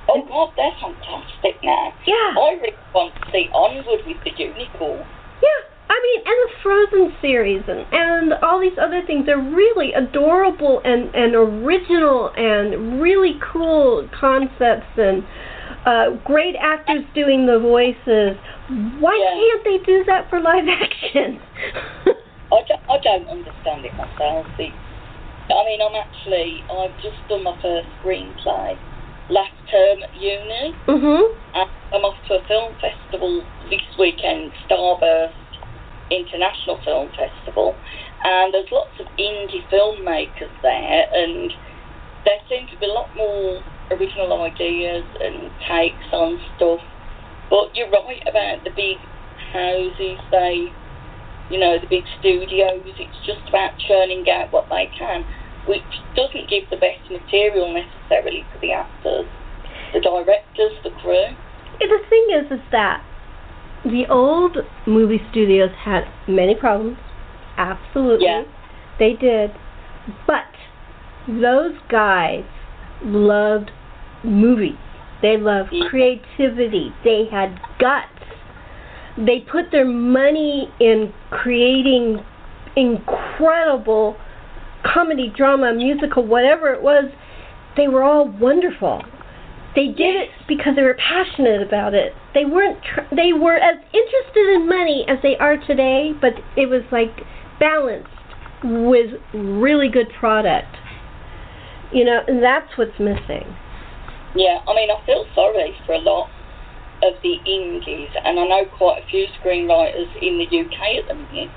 Oh 0.10 0.22
God, 0.28 0.54
they're 0.58 0.74
fantastic 0.82 1.62
now. 1.64 1.94
Yeah. 2.06 2.34
I 2.38 2.58
really 2.62 2.78
want 2.94 3.14
to 3.16 3.22
see 3.32 3.50
Onward 3.54 4.06
with 4.06 4.18
the 4.24 4.32
unicorn. 4.38 5.06
Yeah, 5.42 5.62
I 5.88 5.98
mean, 6.02 6.20
and 6.26 6.38
the 6.46 6.52
Frozen 6.64 7.14
series 7.22 7.64
and 7.68 7.86
and 7.92 8.34
all 8.42 8.60
these 8.60 8.78
other 8.82 9.02
things 9.06 9.30
are 9.30 9.40
really 9.42 9.94
adorable 9.94 10.82
and 10.84 11.14
and 11.14 11.36
original 11.36 12.32
and 12.36 13.02
really 13.02 13.40
cool 13.54 14.10
concepts 14.20 14.90
and 14.98 15.24
uh, 15.86 16.10
great 16.26 16.56
actors 16.60 17.04
doing 17.14 17.46
the 17.46 17.60
voices. 17.60 18.38
Why 19.00 19.14
Yeah. 19.14 19.38
can't 19.38 19.64
they 19.64 19.86
do 19.86 20.04
that 20.06 20.30
for 20.30 20.40
live 20.42 20.66
action? 20.68 21.40
I 22.52 22.62
don't, 22.68 22.82
I 22.90 22.98
don't 23.04 23.28
understand 23.30 23.86
it 23.86 23.94
myself. 23.94 24.48
It, 24.58 24.74
I 25.50 25.62
mean, 25.66 25.80
I'm 25.82 25.94
actually, 25.96 26.64
I've 26.72 26.96
just 27.04 27.18
done 27.30 27.44
my 27.44 27.54
first 27.62 27.88
screenplay 28.02 28.78
last 29.30 29.54
term 29.70 30.02
at 30.04 30.14
uni. 30.16 30.74
mhm. 30.88 31.36
I'm 31.94 32.02
off 32.04 32.18
to 32.28 32.36
a 32.36 32.48
film 32.48 32.74
festival 32.82 33.44
this 33.70 33.82
weekend, 34.00 34.52
Starburst 34.68 35.34
International 36.12 36.80
Film 36.84 37.10
Festival. 37.16 37.76
And 38.24 38.54
there's 38.54 38.72
lots 38.72 38.94
of 39.00 39.06
indie 39.18 39.64
filmmakers 39.72 40.54
there, 40.62 41.06
and 41.14 41.52
there 42.26 42.40
seem 42.50 42.68
to 42.68 42.78
be 42.80 42.86
a 42.86 42.94
lot 42.94 43.10
more 43.16 43.62
original 43.92 44.42
ideas 44.42 45.06
and 45.22 45.52
takes 45.70 46.10
on 46.12 46.40
stuff. 46.56 46.82
But 47.50 47.76
you're 47.76 47.90
right 47.92 48.22
about 48.28 48.64
the 48.64 48.72
big 48.72 48.98
houses, 49.54 50.18
they 50.32 50.74
you 51.50 51.60
know, 51.60 51.78
the 51.80 51.88
big 51.88 52.04
studios. 52.20 52.82
It's 52.86 53.20
just 53.26 53.48
about 53.50 53.78
churning 53.88 54.26
out 54.30 54.52
what 54.52 54.68
they 54.70 54.90
can, 54.98 55.26
which 55.68 55.86
doesn't 56.16 56.50
give 56.50 56.70
the 56.70 56.78
best 56.78 57.06
material 57.10 57.74
necessarily 57.74 58.46
to 58.54 58.58
the 58.62 58.72
actors, 58.72 59.30
the 59.94 60.02
directors, 60.02 60.74
the 60.84 60.92
crew. 61.02 61.30
The 61.80 62.02
thing 62.10 62.26
is, 62.34 62.52
is 62.52 62.66
that 62.72 63.04
the 63.86 64.06
old 64.10 64.58
movie 64.88 65.22
studios 65.32 65.70
had 65.84 66.04
many 66.28 66.56
problems. 66.56 66.98
Absolutely. 67.58 68.26
Yeah. 68.26 68.44
They 69.00 69.14
did. 69.14 69.52
But 70.28 70.46
those 71.28 71.76
guys 71.90 72.44
loved 73.04 73.72
movies. 74.24 74.78
They 75.22 75.38
loved 75.38 75.74
creativity. 75.90 76.94
They 77.04 77.26
had 77.32 77.60
guts. 77.80 78.08
They 79.18 79.40
put 79.40 79.72
their 79.72 79.86
money 79.86 80.68
in 80.80 81.14
creating 81.30 82.20
incredible 82.76 84.18
comedy, 84.84 85.32
drama, 85.36 85.74
musical, 85.74 86.26
whatever 86.26 86.74
it 86.74 86.82
was. 86.82 87.06
They 87.78 87.88
were 87.88 88.04
all 88.04 88.28
wonderful. 88.28 89.02
They 89.76 89.88
did 89.88 90.16
it 90.16 90.30
because 90.48 90.76
they 90.76 90.84
were 90.84 90.98
passionate 90.98 91.62
about 91.62 91.94
it. 91.94 92.14
They 92.34 92.46
weren't. 92.46 92.80
Tr- 92.82 93.14
they 93.14 93.34
were 93.34 93.58
as 93.58 93.76
interested 93.94 94.56
in 94.56 94.70
money 94.70 95.06
as 95.08 95.20
they 95.22 95.38
are 95.38 95.58
today, 95.58 96.12
but 96.20 96.34
it 96.56 96.68
was 96.68 96.84
like 96.92 97.12
balanced 97.60 98.10
with 98.64 99.20
really 99.34 99.90
good 99.90 100.08
product. 100.18 100.78
You 101.92 102.06
know, 102.06 102.22
and 102.28 102.42
that's 102.42 102.72
what's 102.78 102.98
missing. 103.00 103.46
Yeah, 104.36 104.60
I 104.68 104.76
mean, 104.76 104.90
I 104.92 105.06
feel 105.06 105.26
sorry 105.36 105.76
for 105.86 105.94
a 105.94 106.00
lot 106.00 106.30
of 107.04 107.14
the 107.22 107.36
indies, 107.46 108.10
and 108.24 108.40
I 108.40 108.48
know 108.48 108.64
quite 108.78 109.04
a 109.04 109.08
few 109.08 109.28
screenwriters 109.40 110.12
in 110.22 110.40
the 110.40 110.48
UK 110.48 111.04
at 111.04 111.08
the 111.08 111.16
minute, 111.16 111.52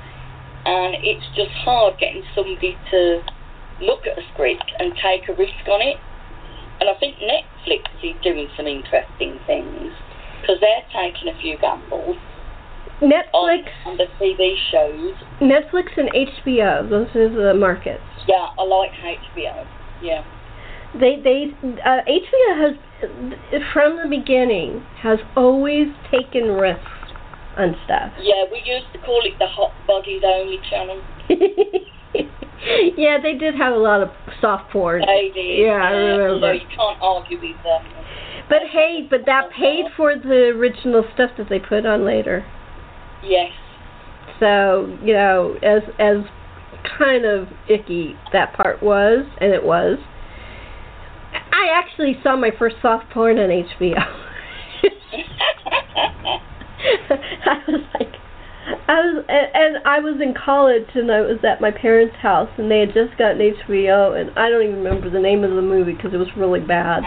and 0.67 0.95
it's 1.03 1.27
just 1.35 1.51
hard 1.63 1.99
getting 1.99 2.23
somebody 2.35 2.77
to 2.91 3.23
look 3.81 4.07
at 4.07 4.19
a 4.19 4.23
script 4.33 4.71
and 4.79 4.93
take 5.03 5.29
a 5.29 5.35
risk 5.35 5.67
on 5.67 5.83
it. 5.83 5.97
And 6.81 6.89
I 6.89 6.95
think 7.01 7.17
Netflix 7.19 7.87
is 8.03 8.15
doing 8.23 8.49
some 8.57 8.67
interesting 8.67 9.39
things 9.47 9.93
because 10.41 10.59
they're 10.61 10.87
taking 10.95 11.29
a 11.29 11.37
few 11.41 11.59
gambles 11.59 12.17
on, 13.03 13.11
Netflix, 13.11 13.69
on 13.87 13.97
the 13.97 14.07
TV 14.21 14.55
shows. 14.71 15.15
Netflix, 15.41 15.97
and 15.97 16.11
HBO. 16.11 16.89
Those 16.89 17.09
are 17.15 17.29
the 17.29 17.55
markets. 17.55 18.03
Yeah, 18.27 18.47
I 18.59 18.63
like 18.63 18.91
HBO. 18.93 19.67
Yeah. 20.03 20.25
They 20.95 21.21
they 21.23 21.53
uh, 21.85 22.01
HBO 22.09 22.57
has 22.57 23.63
from 23.73 23.97
the 23.97 24.09
beginning 24.09 24.85
has 25.03 25.19
always 25.37 25.89
taken 26.11 26.53
risks 26.53 26.83
on 27.57 27.77
stuff. 27.85 28.13
Yeah, 28.21 28.45
we 28.51 28.63
used 28.65 28.87
to 28.95 28.99
call 29.01 29.21
it 29.25 29.39
the 29.39 29.47
Hot 29.47 29.73
Bodies 29.87 30.23
Only 30.25 30.59
channel. 30.71 31.03
yeah, 32.97 33.19
they 33.23 33.35
did 33.35 33.55
have 33.55 33.73
a 33.73 33.79
lot 33.79 34.03
of 34.03 34.11
soft 34.41 34.71
porn. 34.71 35.03
They 35.07 35.31
did. 35.35 35.67
Yeah, 35.67 35.83
I 35.83 35.91
remember. 35.91 36.55
You 36.55 36.67
can't 36.69 37.01
argue 37.01 37.39
with 37.41 37.57
them. 37.63 37.85
But 38.49 38.63
hey, 38.71 39.07
but 39.09 39.27
that 39.27 39.51
paid 39.51 39.87
for 39.97 40.15
the 40.17 40.53
original 40.57 41.05
stuff 41.15 41.31
that 41.39 41.49
they 41.51 41.59
put 41.59 41.85
on 41.85 42.05
later. 42.05 42.47
Yes. 43.23 43.51
So 44.41 44.97
you 45.03 45.13
know, 45.13 45.59
as 45.63 45.83
as 45.99 46.25
kind 46.99 47.25
of 47.25 47.49
icky 47.69 48.17
that 48.33 48.55
part 48.55 48.83
was, 48.83 49.27
and 49.41 49.53
it 49.53 49.65
was. 49.65 49.99
I 51.53 51.69
actually 51.75 52.17
saw 52.23 52.37
my 52.37 52.51
first 52.59 52.77
soft 52.81 53.11
porn 53.11 53.39
on 53.39 53.51
HBO. 53.51 53.99
I 57.11 57.63
was 57.67 57.83
like, 57.99 58.15
I 58.89 59.01
was, 59.01 59.25
and, 59.29 59.49
and 59.55 59.87
I 59.87 59.99
was 60.01 60.21
in 60.21 60.35
college, 60.35 60.89
and 60.95 61.11
I 61.11 61.21
was 61.21 61.39
at 61.45 61.61
my 61.61 61.71
parents' 61.71 62.17
house, 62.21 62.51
and 62.59 62.71
they 62.71 62.81
had 62.81 62.93
just 62.95 63.17
gotten 63.19 63.39
HBO, 63.39 64.21
and 64.21 64.31
I 64.39 64.49
don't 64.49 64.63
even 64.63 64.77
remember 64.83 65.11
the 65.11 65.21
name 65.21 65.45
of 65.45 65.51
the 65.51 65.63
movie 65.63 65.95
because 65.95 66.13
it 66.13 66.19
was 66.19 66.29
really 66.37 66.61
bad. 66.61 67.03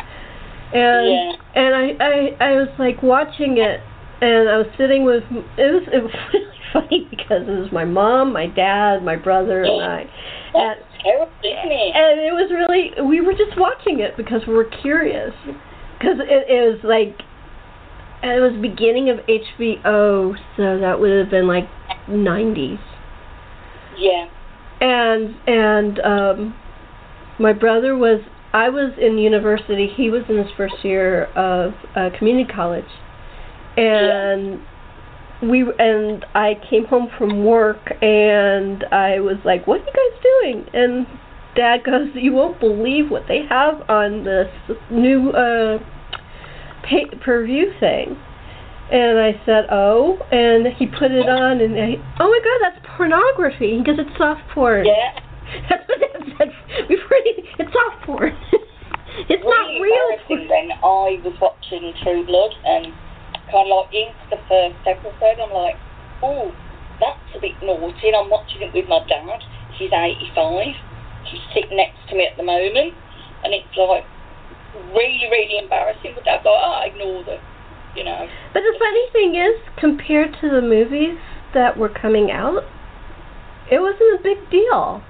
And 0.73 1.07
Yeah. 1.09 1.31
and 1.55 1.75
I, 1.75 1.85
I 1.99 2.13
I 2.39 2.51
was 2.53 2.69
like 2.79 3.03
watching 3.03 3.57
it, 3.57 3.81
and 4.21 4.49
I 4.49 4.57
was 4.57 4.67
sitting 4.77 5.03
with 5.03 5.23
it 5.57 5.69
was 5.73 5.83
it 5.91 6.01
was 6.03 6.13
really 6.33 6.57
funny 6.73 7.07
because 7.09 7.43
it 7.47 7.59
was 7.59 7.71
my 7.71 7.85
mom, 7.85 8.33
my 8.33 8.47
dad, 8.47 9.03
my 9.03 9.15
brother, 9.15 9.63
and 9.63 9.81
I. 9.81 10.05
And, 10.53 10.75
That's 10.75 10.83
terrible, 11.01 11.31
isn't 11.47 11.71
it? 11.71 11.95
and 11.95 12.19
it 12.19 12.33
was 12.35 12.51
really 12.51 12.91
we 13.07 13.21
were 13.21 13.31
just 13.31 13.57
watching 13.57 14.01
it 14.01 14.17
because 14.17 14.41
we 14.45 14.53
were 14.53 14.67
curious 14.81 15.31
because 15.97 16.19
it, 16.19 16.43
it 16.51 16.61
was 16.67 16.83
like 16.83 17.15
it 18.23 18.39
was 18.39 18.53
beginning 18.61 19.09
of 19.09 19.17
HBO 19.19 20.35
so 20.57 20.79
that 20.79 20.99
would 20.99 21.17
have 21.17 21.29
been 21.29 21.47
like 21.47 21.67
90s 22.09 22.79
Yeah. 23.97 24.27
and 24.79 25.35
and 25.47 25.99
um 25.99 26.55
my 27.39 27.53
brother 27.53 27.95
was 27.95 28.21
I 28.53 28.69
was 28.69 28.93
in 28.99 29.17
university 29.17 29.87
he 29.87 30.09
was 30.09 30.23
in 30.29 30.37
his 30.37 30.51
first 30.57 30.75
year 30.83 31.25
of 31.35 31.73
uh, 31.95 32.09
community 32.17 32.51
college 32.51 32.85
and 33.77 34.61
we 35.41 35.65
and 35.79 36.25
I 36.35 36.55
came 36.69 36.85
home 36.85 37.09
from 37.17 37.43
work 37.43 37.91
and 38.01 38.83
I 38.91 39.19
was 39.19 39.37
like, 39.43 39.65
"What 39.65 39.81
are 39.81 39.85
you 39.85 39.93
guys 39.93 40.21
doing?" 40.23 40.65
And 40.73 41.07
Dad 41.55 41.83
goes, 41.83 42.09
"You 42.13 42.33
won't 42.33 42.59
believe 42.59 43.09
what 43.09 43.23
they 43.27 43.41
have 43.49 43.89
on 43.89 44.23
this 44.23 44.49
new 44.91 45.31
uh, 45.31 45.79
pay 46.83 47.05
per 47.23 47.45
view 47.45 47.71
thing." 47.79 48.17
And 48.91 49.19
I 49.19 49.39
said, 49.45 49.67
"Oh," 49.71 50.19
and 50.31 50.67
he 50.75 50.85
put 50.85 51.11
it 51.11 51.29
on, 51.29 51.61
and 51.61 51.75
I, 51.79 51.95
oh 52.19 52.27
my 52.27 52.39
God, 52.43 52.59
that's 52.61 52.85
pornography. 52.97 53.81
Goes, 53.85 53.95
"It's 53.99 54.17
soft 54.17 54.41
porn." 54.53 54.85
Yeah. 54.85 55.19
That's 55.69 55.83
what 55.87 55.99
Dad 55.99 56.23
said 56.37 56.51
before. 56.87 57.17
He, 57.23 57.43
it's 57.59 57.71
soft 57.73 58.05
porn. 58.05 58.35
it's 59.27 59.43
not 59.43 59.67
real. 59.79 59.91
embarrassing 60.15 60.47
when 60.47 60.71
I 60.79 61.19
was 61.23 61.35
watching 61.41 61.91
True 62.03 62.25
Blood 62.25 62.55
and 62.63 62.93
kind 63.51 63.67
of 63.67 63.83
like 63.83 63.91
into 63.91 64.25
the 64.31 64.39
first 64.47 64.79
episode, 64.87 65.37
I'm 65.43 65.51
like, 65.51 65.75
oh, 66.23 66.55
that's 67.03 67.19
a 67.35 67.39
bit 67.43 67.59
naughty. 67.59 68.07
And 68.07 68.15
I'm 68.15 68.29
watching 68.31 68.63
it 68.63 68.71
with 68.71 68.87
my 68.87 69.03
dad. 69.07 69.43
He's 69.75 69.91
85. 69.91 70.71
He's 71.27 71.43
sitting 71.53 71.77
next 71.77 71.99
to 72.09 72.15
me 72.15 72.27
at 72.27 72.37
the 72.37 72.43
moment, 72.43 72.95
and 73.43 73.53
it's 73.53 73.75
like 73.75 74.07
really, 74.93 75.27
really 75.29 75.59
embarrassing. 75.61 76.13
But 76.15 76.25
Dad's 76.25 76.45
like, 76.45 76.55
oh, 76.55 76.81
ignore 76.85 77.23
them, 77.23 77.41
you 77.95 78.03
know. 78.03 78.27
But 78.53 78.61
the 78.61 78.75
funny 78.79 79.05
thing 79.11 79.35
is, 79.35 79.55
compared 79.77 80.35
to 80.41 80.49
the 80.49 80.61
movies 80.61 81.17
that 81.53 81.77
were 81.77 81.89
coming 81.89 82.31
out, 82.31 82.63
it 83.71 83.79
wasn't 83.79 84.19
a 84.19 84.23
big 84.23 84.49
deal. 84.49 85.03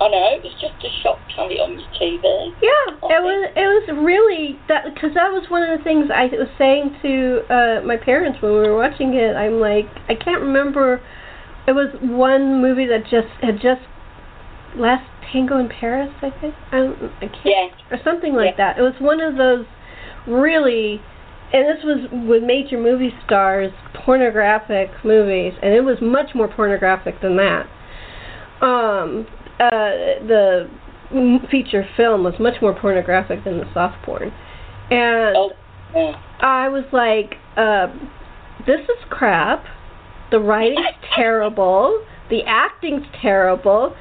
I 0.00 0.08
know 0.08 0.32
it 0.32 0.42
was 0.42 0.56
just 0.56 0.80
a 0.80 0.88
shock 1.02 1.20
to 1.28 1.44
have 1.44 1.52
on 1.60 1.76
your 1.76 1.88
TV. 2.00 2.24
Yeah, 2.64 2.96
it 3.04 3.20
was. 3.20 3.52
It 3.52 3.68
was 3.68 4.00
really 4.00 4.58
that 4.66 4.94
because 4.94 5.12
that 5.12 5.28
was 5.28 5.50
one 5.50 5.62
of 5.62 5.76
the 5.76 5.84
things 5.84 6.08
I 6.08 6.24
was 6.32 6.48
saying 6.56 6.96
to 7.02 7.44
uh 7.52 7.84
my 7.84 7.98
parents 7.98 8.40
when 8.40 8.52
we 8.52 8.64
were 8.64 8.76
watching 8.76 9.12
it. 9.12 9.36
I'm 9.36 9.60
like, 9.60 9.84
I 10.08 10.14
can't 10.14 10.40
remember. 10.40 11.02
It 11.66 11.72
was 11.72 11.92
one 12.00 12.62
movie 12.62 12.86
that 12.86 13.04
just 13.12 13.28
had 13.42 13.60
just 13.60 13.84
last 14.74 15.04
Tango 15.32 15.58
in 15.58 15.68
Paris, 15.68 16.10
I 16.22 16.30
think. 16.40 16.54
I 16.72 16.76
don't, 16.78 17.02
I 17.20 17.26
can't 17.28 17.44
Yeah. 17.44 17.68
or 17.90 17.98
something 18.04 18.34
like 18.34 18.56
Yeah. 18.58 18.74
that. 18.74 18.78
It 18.78 18.82
was 18.82 18.94
one 19.00 19.20
of 19.20 19.36
those 19.36 19.64
really, 20.26 21.00
and 21.52 21.64
this 21.66 21.82
was 21.84 22.08
with 22.28 22.42
major 22.42 22.78
movie 22.78 23.14
stars, 23.24 23.72
pornographic 23.94 24.90
movies, 25.04 25.54
and 25.62 25.74
it 25.74 25.82
was 25.84 26.00
much 26.00 26.34
more 26.34 26.48
pornographic 26.48 27.20
than 27.20 27.36
that. 27.36 27.66
Um, 28.60 29.26
uh, 29.58 30.20
the 30.26 30.68
feature 31.50 31.86
film 31.96 32.22
was 32.24 32.34
much 32.38 32.60
more 32.62 32.74
pornographic 32.74 33.42
than 33.44 33.58
the 33.58 33.66
soft 33.74 34.00
porn, 34.04 34.32
And 34.90 35.36
Oh, 35.36 35.52
yeah. 35.94 36.12
I 36.40 36.68
was 36.68 36.84
like, 36.92 37.36
um, 37.56 38.10
this 38.66 38.80
is 38.80 39.04
crap. 39.08 39.64
The 40.30 40.38
writing's 40.38 40.86
terrible. 41.16 42.04
The 42.28 42.42
acting's 42.46 43.06
terrible. 43.20 43.94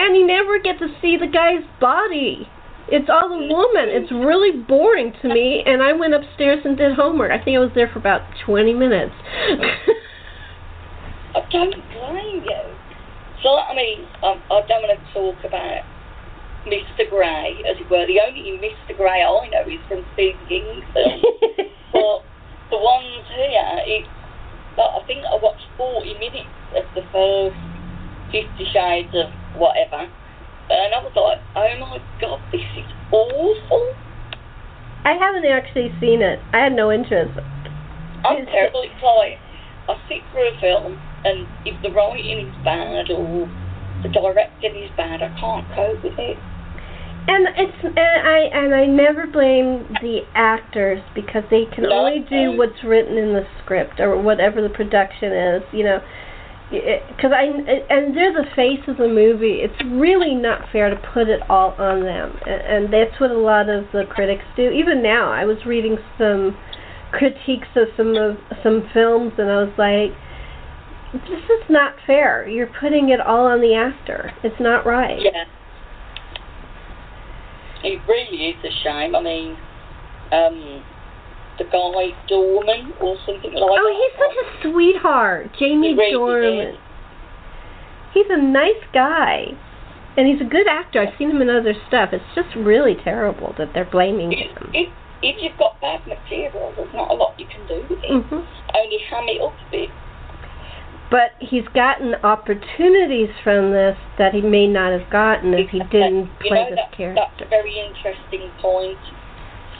And 0.00 0.16
you 0.16 0.26
never 0.26 0.58
get 0.58 0.78
to 0.78 0.88
see 1.02 1.20
the 1.20 1.28
guy's 1.28 1.60
body. 1.78 2.48
It's 2.88 3.12
all 3.12 3.28
the 3.28 3.44
woman. 3.52 3.92
It's 3.92 4.10
really 4.10 4.56
boring 4.64 5.12
to 5.20 5.28
me. 5.28 5.62
And 5.66 5.82
I 5.82 5.92
went 5.92 6.14
upstairs 6.14 6.64
and 6.64 6.72
did 6.72 6.96
homework. 6.96 7.30
I 7.30 7.36
think 7.36 7.60
I 7.60 7.60
was 7.60 7.68
there 7.74 7.92
for 7.92 7.98
about 7.98 8.24
20 8.46 8.72
minutes. 8.72 9.12
I 11.36 11.44
don't 11.52 11.76
blame 11.92 12.48
you. 12.48 12.64
So, 13.44 13.60
I 13.60 13.76
mean, 13.76 14.08
um, 14.24 14.40
I 14.48 14.64
don't 14.64 14.80
want 14.88 14.96
to 14.96 15.04
talk 15.12 15.36
about 15.44 15.84
Mr. 16.64 17.04
Grey, 17.12 17.60
as 17.68 17.76
it 17.76 17.84
were. 17.92 18.08
The 18.08 18.24
only 18.24 18.56
Mr. 18.56 18.96
Grey 18.96 19.20
I 19.20 19.28
know 19.52 19.68
is 19.68 19.84
from 19.84 20.00
Stephen 20.16 20.40
King's 20.48 20.80
films. 20.96 21.20
but 21.92 22.24
the 22.72 22.80
ones 22.80 23.28
here, 23.36 23.84
it, 23.84 24.08
I 24.80 25.04
think 25.04 25.28
I 25.28 25.36
watched 25.36 25.68
40 25.76 26.08
minutes 26.16 26.48
of 26.72 26.88
the 26.96 27.04
first 27.12 27.60
Fifty 28.32 28.64
Shades 28.72 29.10
of 29.12 29.26
whatever. 29.56 30.06
And 30.70 30.94
I 30.94 31.02
was 31.02 31.12
like, 31.16 31.42
oh 31.56 31.72
my 31.80 31.98
god, 32.20 32.40
this 32.52 32.62
is 32.78 32.86
awful. 33.10 33.94
I 35.04 35.14
haven't 35.14 35.46
actually 35.46 35.90
seen 36.00 36.22
it. 36.22 36.38
I 36.52 36.58
had 36.58 36.72
no 36.72 36.92
interest. 36.92 37.32
I'm. 38.24 38.44
It's 38.44 38.52
like 38.52 39.38
I 39.88 39.94
sit 40.08 40.22
through 40.30 40.46
a 40.46 40.60
film, 40.60 41.00
and 41.24 41.48
if 41.64 41.80
the 41.82 41.90
writing 41.90 42.46
is 42.46 42.54
bad 42.64 43.10
or 43.10 43.48
the 44.02 44.08
directing 44.08 44.76
is 44.76 44.90
bad, 44.96 45.22
I 45.22 45.28
can't 45.40 45.66
cope 45.74 46.04
with 46.04 46.18
it. 46.18 46.38
And 47.28 47.46
it's 47.56 47.84
and 47.84 47.98
I 47.98 48.38
and 48.52 48.74
I 48.74 48.86
never 48.86 49.26
blame 49.26 49.86
the 50.00 50.20
actors 50.34 51.00
because 51.14 51.44
they 51.50 51.64
can 51.74 51.84
No, 51.84 52.06
only 52.06 52.20
do 52.28 52.56
what's 52.56 52.82
written 52.84 53.16
in 53.18 53.34
the 53.34 53.46
script 53.62 54.00
or 54.00 54.20
whatever 54.20 54.62
the 54.62 54.70
production 54.70 55.32
is, 55.32 55.62
you 55.72 55.84
know. 55.84 56.00
Because 56.70 57.32
I 57.34 57.46
and 57.46 58.16
they're 58.16 58.32
the 58.32 58.46
face 58.54 58.86
of 58.86 58.96
the 58.96 59.08
movie. 59.08 59.58
It's 59.58 59.74
really 59.90 60.36
not 60.36 60.70
fair 60.70 60.88
to 60.88 60.96
put 61.12 61.28
it 61.28 61.40
all 61.50 61.74
on 61.78 62.04
them, 62.04 62.38
and, 62.46 62.86
and 62.86 62.94
that's 62.94 63.18
what 63.20 63.32
a 63.32 63.38
lot 63.38 63.68
of 63.68 63.86
the 63.92 64.04
critics 64.08 64.44
do. 64.54 64.70
Even 64.70 65.02
now, 65.02 65.32
I 65.32 65.44
was 65.44 65.58
reading 65.66 65.98
some 66.16 66.56
critiques 67.10 67.68
of 67.74 67.88
some 67.96 68.14
of 68.14 68.36
some 68.62 68.88
films, 68.94 69.32
and 69.36 69.50
I 69.50 69.64
was 69.64 69.74
like, 69.76 70.14
"This 71.12 71.42
is 71.42 71.68
not 71.68 71.94
fair. 72.06 72.48
You're 72.48 72.70
putting 72.80 73.08
it 73.08 73.20
all 73.20 73.46
on 73.46 73.60
the 73.60 73.74
actor. 73.74 74.32
It's 74.44 74.60
not 74.60 74.86
right." 74.86 75.18
Yeah. 75.20 75.44
It 77.82 78.00
really 78.06 78.50
is 78.50 78.64
a 78.64 78.70
shame. 78.84 79.16
I 79.16 79.22
mean, 79.22 79.56
um, 80.30 80.84
the 81.60 81.68
guy 81.68 82.16
Dorman 82.26 82.92
or 83.00 83.16
something 83.28 83.52
like 83.52 83.68
that. 83.68 83.78
Oh, 83.78 83.92
he's 83.92 84.16
such 84.16 84.36
a 84.40 84.46
sweetheart, 84.72 85.52
Jamie 85.58 85.94
He 85.94 86.14
Dornan. 86.16 86.72
is. 86.72 86.78
He's 88.14 88.26
a 88.30 88.40
nice 88.40 88.82
guy, 88.92 89.52
and 90.16 90.26
he's 90.26 90.40
a 90.40 90.48
good 90.48 90.66
actor. 90.66 91.00
I've 91.00 91.16
seen 91.18 91.30
him 91.30 91.42
in 91.42 91.50
other 91.50 91.74
stuff. 91.86 92.10
It's 92.12 92.24
just 92.34 92.48
really 92.56 92.96
terrible 93.04 93.54
that 93.58 93.70
they're 93.74 93.84
blaming 93.88 94.32
If, 94.32 94.50
him. 94.56 94.70
if, 94.74 94.88
if 95.22 95.36
you've 95.40 95.58
got 95.58 95.80
bad 95.80 96.00
material, 96.08 96.72
there's 96.74 96.92
not 96.94 97.10
a 97.10 97.14
lot 97.14 97.38
you 97.38 97.46
can 97.46 97.66
do 97.68 97.84
with 97.88 98.00
it. 98.02 98.10
hmm 98.10 98.40
Only 98.74 98.98
ham 99.10 99.28
it 99.28 99.40
up 99.40 99.52
a 99.52 99.70
bit. 99.70 99.90
But 101.10 101.34
he's 101.40 101.66
gotten 101.74 102.14
opportunities 102.22 103.30
from 103.42 103.72
this 103.72 103.98
that 104.16 104.32
he 104.32 104.40
may 104.40 104.66
not 104.66 104.92
have 104.98 105.10
gotten 105.10 105.54
if 105.54 105.68
he 105.70 105.80
didn't 105.90 106.30
you 106.38 106.46
play 106.46 106.62
know, 106.62 106.70
this 106.70 106.78
that, 106.78 107.14
That's 107.14 107.40
a 107.42 107.48
very 107.50 107.74
interesting 107.82 108.48
point. 108.62 108.98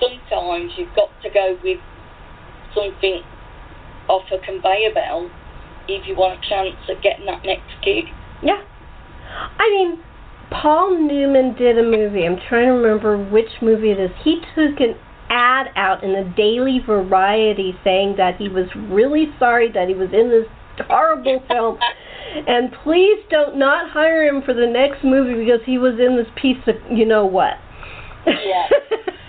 Sometimes 0.01 0.73
you've 0.77 0.95
got 0.97 1.11
to 1.23 1.31
go 1.31 1.59
with 1.63 1.79
something 2.75 3.23
off 4.09 4.25
a 4.33 4.45
conveyor 4.45 4.95
belt 4.95 5.31
if 5.89 6.07
you 6.07 6.17
want 6.17 6.39
a 6.39 6.49
chance 6.49 6.77
at 6.89 7.03
getting 7.03 7.27
that 7.27 7.45
next 7.45 7.71
gig. 7.85 8.05
Yeah. 8.43 8.63
I 9.59 9.69
mean, 9.71 10.03
Paul 10.51 10.99
Newman 10.99 11.55
did 11.55 11.79
a 11.79 11.83
movie. 11.83 12.25
I'm 12.27 12.39
trying 12.49 12.67
to 12.67 12.73
remember 12.73 13.17
which 13.17 13.51
movie 13.63 13.91
it 13.91 14.01
is. 14.01 14.11
He 14.25 14.41
took 14.55 14.81
an 14.81 14.97
ad 15.29 15.69
out 15.77 16.03
in 16.03 16.13
the 16.13 16.33
Daily 16.37 16.81
Variety 16.85 17.75
saying 17.85 18.17
that 18.17 18.37
he 18.37 18.49
was 18.49 18.67
really 18.75 19.27
sorry 19.39 19.71
that 19.73 19.89
he 19.89 19.95
was 19.95 20.11
in 20.13 20.31
this 20.31 20.47
horrible 20.89 21.43
film 21.49 21.79
and 22.47 22.73
please 22.85 23.19
don't 23.31 23.57
not 23.57 23.91
hire 23.91 24.27
him 24.27 24.43
for 24.43 24.55
the 24.55 24.67
next 24.67 25.05
movie 25.05 25.45
because 25.45 25.61
he 25.65 25.79
was 25.79 25.95
in 26.01 26.17
this 26.17 26.27
piece 26.41 26.63
of 26.67 26.75
you 26.91 27.07
know 27.07 27.27
what. 27.27 27.55
Yeah. 28.27 28.69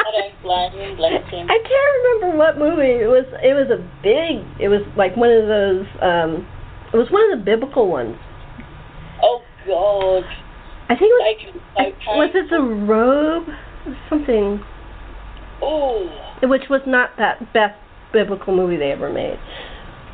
I 0.00 0.10
don't 0.10 0.42
blame 0.42 0.72
him, 0.72 0.96
bless 0.96 1.24
him. 1.30 1.46
I 1.50 1.58
can't 1.60 1.92
remember 2.00 2.38
what 2.38 2.58
movie 2.58 3.04
it 3.04 3.08
was. 3.08 3.26
It 3.44 3.54
was 3.54 3.68
a 3.70 3.80
big. 4.02 4.42
It 4.60 4.68
was 4.68 4.80
like 4.96 5.16
one 5.16 5.30
of 5.30 5.46
those. 5.46 5.86
um 6.00 6.46
It 6.92 6.96
was 6.96 7.10
one 7.10 7.22
of 7.30 7.38
the 7.38 7.44
biblical 7.44 7.88
ones. 7.88 8.16
Oh 9.22 9.42
God, 9.66 10.24
I 10.88 10.96
think 10.96 11.12
it 11.12 11.16
was. 11.20 11.36
be 11.76 11.94
so. 12.04 12.16
Was 12.16 12.30
it 12.34 12.50
the 12.50 12.62
robe? 12.62 13.48
Something, 14.10 14.60
Oh 15.62 16.04
which 16.42 16.68
was 16.68 16.80
not 16.86 17.10
that 17.18 17.40
best 17.52 17.76
biblical 18.12 18.54
movie 18.54 18.76
they 18.76 18.92
ever 18.92 19.12
made. 19.12 19.38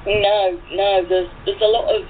no, 0.06 0.58
no. 0.72 1.02
There's 1.08 1.28
there's 1.44 1.60
a 1.62 1.66
lot 1.70 1.90
of 1.94 2.02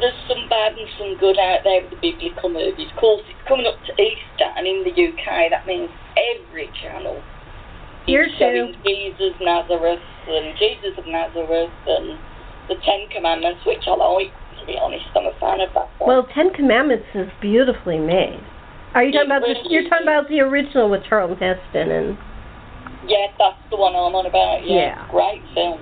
there's 0.00 0.16
some 0.28 0.48
bad 0.48 0.76
and 0.76 0.88
some 0.98 1.16
good 1.18 1.38
out 1.38 1.60
there 1.64 1.82
with 1.82 1.90
the 1.96 2.00
biblical 2.12 2.48
movies. 2.50 2.88
Of 2.92 2.96
course, 3.00 3.22
it's 3.28 3.40
coming 3.48 3.66
up 3.66 3.78
to 3.86 3.92
Easter, 4.00 4.48
and 4.56 4.66
in 4.66 4.84
the 4.84 4.92
UK, 4.92 5.50
that 5.50 5.66
means 5.66 5.88
every 6.16 6.68
channel 6.82 7.22
Here 8.06 8.24
is 8.24 8.32
too. 8.32 8.38
showing 8.38 8.74
Jesus 8.84 9.34
Nazareth 9.40 10.02
and 10.28 10.56
Jesus 10.58 10.94
of 10.98 11.06
Nazareth 11.06 11.72
and 11.86 12.18
the 12.68 12.76
Ten 12.84 13.08
Commandments, 13.14 13.60
which 13.66 13.84
I 13.86 13.94
like. 13.94 14.32
To 14.60 14.64
be 14.66 14.78
honest, 14.80 15.04
I'm 15.14 15.26
a 15.26 15.36
fan 15.38 15.60
of 15.60 15.68
that 15.74 15.88
one. 16.00 16.08
Well, 16.08 16.26
Ten 16.34 16.50
Commandments 16.54 17.04
is 17.14 17.28
beautifully 17.40 17.98
made. 17.98 18.40
Are 18.94 19.04
you 19.04 19.12
talking 19.12 19.30
It 19.30 19.36
about 19.36 19.42
the? 19.44 19.54
You're 19.68 19.84
talking 19.88 20.08
about 20.08 20.28
the 20.28 20.40
original 20.40 20.88
with 20.90 21.04
Charlton 21.04 21.36
Heston 21.36 21.90
and 21.92 22.18
yeah, 23.06 23.26
that's 23.38 23.60
the 23.70 23.76
one 23.76 23.92
I'm 23.94 24.14
on 24.16 24.26
about. 24.26 24.66
Yeah, 24.66 24.96
Yeah. 24.96 25.06
great 25.12 25.42
film. 25.54 25.78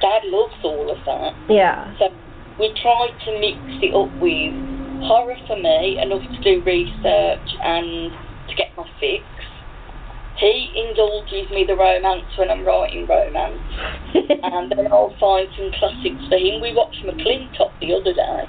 Dad 0.00 0.22
loves 0.28 0.54
all 0.62 0.90
of 0.92 0.98
that. 1.06 1.32
yeah. 1.50 1.90
So 1.98 2.12
we 2.58 2.72
tried 2.80 3.14
to 3.24 3.30
mix 3.40 3.58
it 3.84 3.92
up 3.94 4.12
with 4.20 4.54
horror 5.04 5.36
for 5.46 5.56
me, 5.56 5.98
enough 6.00 6.22
to 6.22 6.38
do 6.42 6.64
research 6.64 7.48
and 7.62 8.10
to 8.48 8.54
get 8.56 8.72
my 8.76 8.84
fix. 9.00 9.24
He 10.36 10.68
indulges 10.76 11.50
me 11.50 11.64
the 11.66 11.76
romance 11.76 12.28
when 12.36 12.50
I'm 12.50 12.64
writing 12.64 13.06
romance, 13.08 13.60
and 14.42 14.70
then 14.70 14.92
I'll 14.92 15.16
find 15.18 15.48
some 15.56 15.72
classics 15.78 16.22
for 16.28 16.36
him. 16.36 16.60
We 16.60 16.74
watched 16.74 17.00
McLintock 17.04 17.72
the 17.80 17.94
other 17.94 18.12
day. 18.12 18.44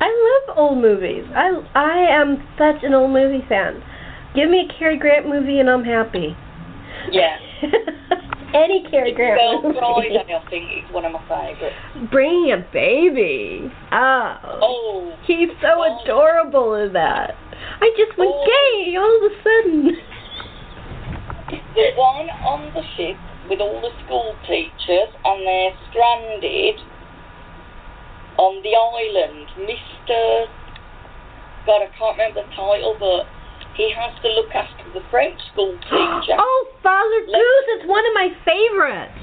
I 0.00 0.42
love 0.46 0.56
old 0.56 0.78
movies. 0.78 1.24
I 1.34 1.50
I 1.74 2.06
am 2.14 2.38
such 2.56 2.84
an 2.84 2.94
old 2.94 3.10
movie 3.10 3.44
fan. 3.48 3.82
Give 4.34 4.48
me 4.48 4.68
a 4.68 4.78
Cary 4.78 4.96
Grant 4.96 5.28
movie 5.28 5.58
and 5.58 5.68
I'm 5.68 5.82
happy. 5.82 6.36
Yeah. 7.10 7.38
Any 8.54 8.82
Cary 8.90 9.12
Grant 9.12 9.62
movie. 9.62 9.78
Think, 10.48 10.64
is 10.88 10.94
one 10.94 11.04
of 11.04 11.12
my 11.12 11.20
favourites. 11.28 11.76
Bringing 12.10 12.52
a 12.52 12.64
baby. 12.72 13.70
Oh. 13.92 14.36
Oh, 14.62 15.12
He's 15.26 15.50
so 15.60 15.84
Oh. 15.84 15.98
adorable 16.02 16.74
in 16.74 16.92
that. 16.94 17.34
I 17.80 17.92
just 17.96 18.16
went 18.16 18.30
Oh. 18.32 18.46
gay 18.46 18.96
all 18.96 19.16
of 19.16 19.32
a 19.32 19.42
sudden. 19.42 20.02
the 21.74 21.92
one 21.96 22.28
on 22.44 22.72
the 22.74 22.82
ship 22.96 23.16
with 23.48 23.60
all 23.60 23.80
the 23.80 23.92
school 24.04 24.34
teachers 24.46 25.08
and 25.24 25.46
they're 25.46 25.72
stranded 25.90 26.80
on 28.38 28.62
the 28.62 28.74
island. 28.74 29.48
Mr. 29.58 30.46
God, 31.66 31.82
I 31.82 31.86
can't 31.98 32.16
remember 32.18 32.42
the 32.42 32.54
title, 32.54 32.96
but 32.98 33.26
he 33.78 33.94
has 33.94 34.10
to 34.20 34.28
look 34.34 34.50
after 34.54 34.84
the 34.92 35.00
French 35.10 35.38
school 35.52 35.72
teacher. 35.86 36.34
oh, 36.38 36.66
Father 36.82 37.24
Goose 37.24 37.80
is 37.80 37.88
one 37.88 38.04
of 38.04 38.12
my 38.12 38.28
favorites. 38.44 39.14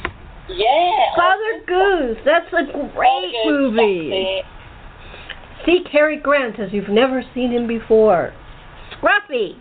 yeah. 0.50 1.12
Father 1.16 1.62
Goose. 1.68 2.18
That's 2.26 2.48
a 2.56 2.72
great 2.96 3.36
Goose, 3.44 3.76
movie. 3.76 4.42
See 5.66 5.84
Cary 5.92 6.18
Grant 6.20 6.60
as 6.60 6.72
you've 6.72 6.90
never 6.90 7.22
seen 7.34 7.52
him 7.52 7.68
before. 7.68 8.34
Scruffy. 8.96 9.58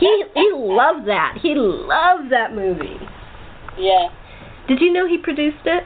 He 0.00 0.24
he 0.34 0.50
loved 0.56 1.06
that. 1.08 1.38
He 1.40 1.54
loved 1.54 2.32
that 2.32 2.52
movie. 2.54 2.98
Yeah. 3.78 4.08
Did 4.66 4.80
you 4.80 4.92
know 4.92 5.06
he 5.06 5.18
produced 5.18 5.64
it? 5.66 5.84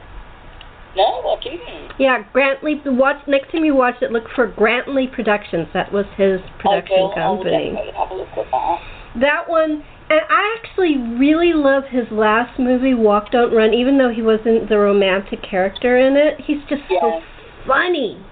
No, 0.95 1.03
I 1.37 1.43
didn't. 1.43 1.91
Yeah, 1.99 2.23
Grantley. 2.33 2.81
Watch 2.85 3.17
next 3.27 3.51
time 3.51 3.63
you 3.63 3.75
watch 3.75 3.95
it. 4.01 4.11
Look 4.11 4.25
for 4.35 4.47
Grantley 4.47 5.07
Productions. 5.07 5.67
That 5.73 5.91
was 5.91 6.05
his 6.17 6.39
production 6.59 6.97
I 6.97 7.01
will, 7.01 7.13
I 7.15 7.29
will 7.29 7.37
company. 7.37 7.75
have 7.97 8.11
a 8.11 8.15
look 8.15 8.27
at 8.29 8.51
that. 8.51 8.79
That 9.21 9.49
one, 9.49 9.83
and 10.09 10.21
I 10.29 10.57
actually 10.57 10.97
really 11.17 11.53
love 11.53 11.83
his 11.89 12.05
last 12.11 12.59
movie, 12.59 12.93
Walk 12.93 13.31
Don't 13.31 13.53
Run. 13.53 13.73
Even 13.73 13.97
though 13.97 14.09
he 14.13 14.21
wasn't 14.21 14.69
the 14.69 14.77
romantic 14.77 15.39
character 15.43 15.97
in 15.97 16.15
it, 16.15 16.39
he's 16.45 16.61
just 16.69 16.81
so 16.89 17.21
funny. 17.67 18.23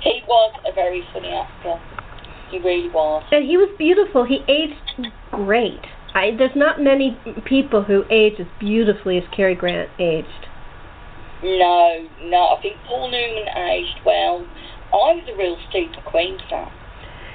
He 0.00 0.22
was 0.26 0.54
a 0.66 0.72
very 0.74 1.02
funny 1.12 1.28
actor. 1.28 1.78
he 2.50 2.58
really 2.58 2.88
was. 2.88 3.22
And 3.30 3.44
he 3.44 3.56
was 3.56 3.68
beautiful. 3.76 4.24
He 4.24 4.40
aged 4.48 5.12
great. 5.30 5.80
I, 6.14 6.30
there's 6.36 6.56
not 6.56 6.80
many 6.80 7.18
people 7.44 7.82
who 7.82 8.04
age 8.10 8.34
as 8.40 8.46
beautifully 8.58 9.18
as 9.18 9.24
Cary 9.36 9.54
Grant 9.54 9.90
aged. 9.98 10.45
No, 11.42 12.08
no, 12.24 12.56
I 12.56 12.62
think 12.62 12.76
Paul 12.86 13.10
Newman 13.10 13.48
aged 13.56 14.00
well. 14.04 14.46
I 14.92 15.12
was 15.12 15.24
a 15.32 15.36
real 15.36 15.56
Steve 15.68 15.90
McQueen 15.90 16.38
fan. 16.48 16.72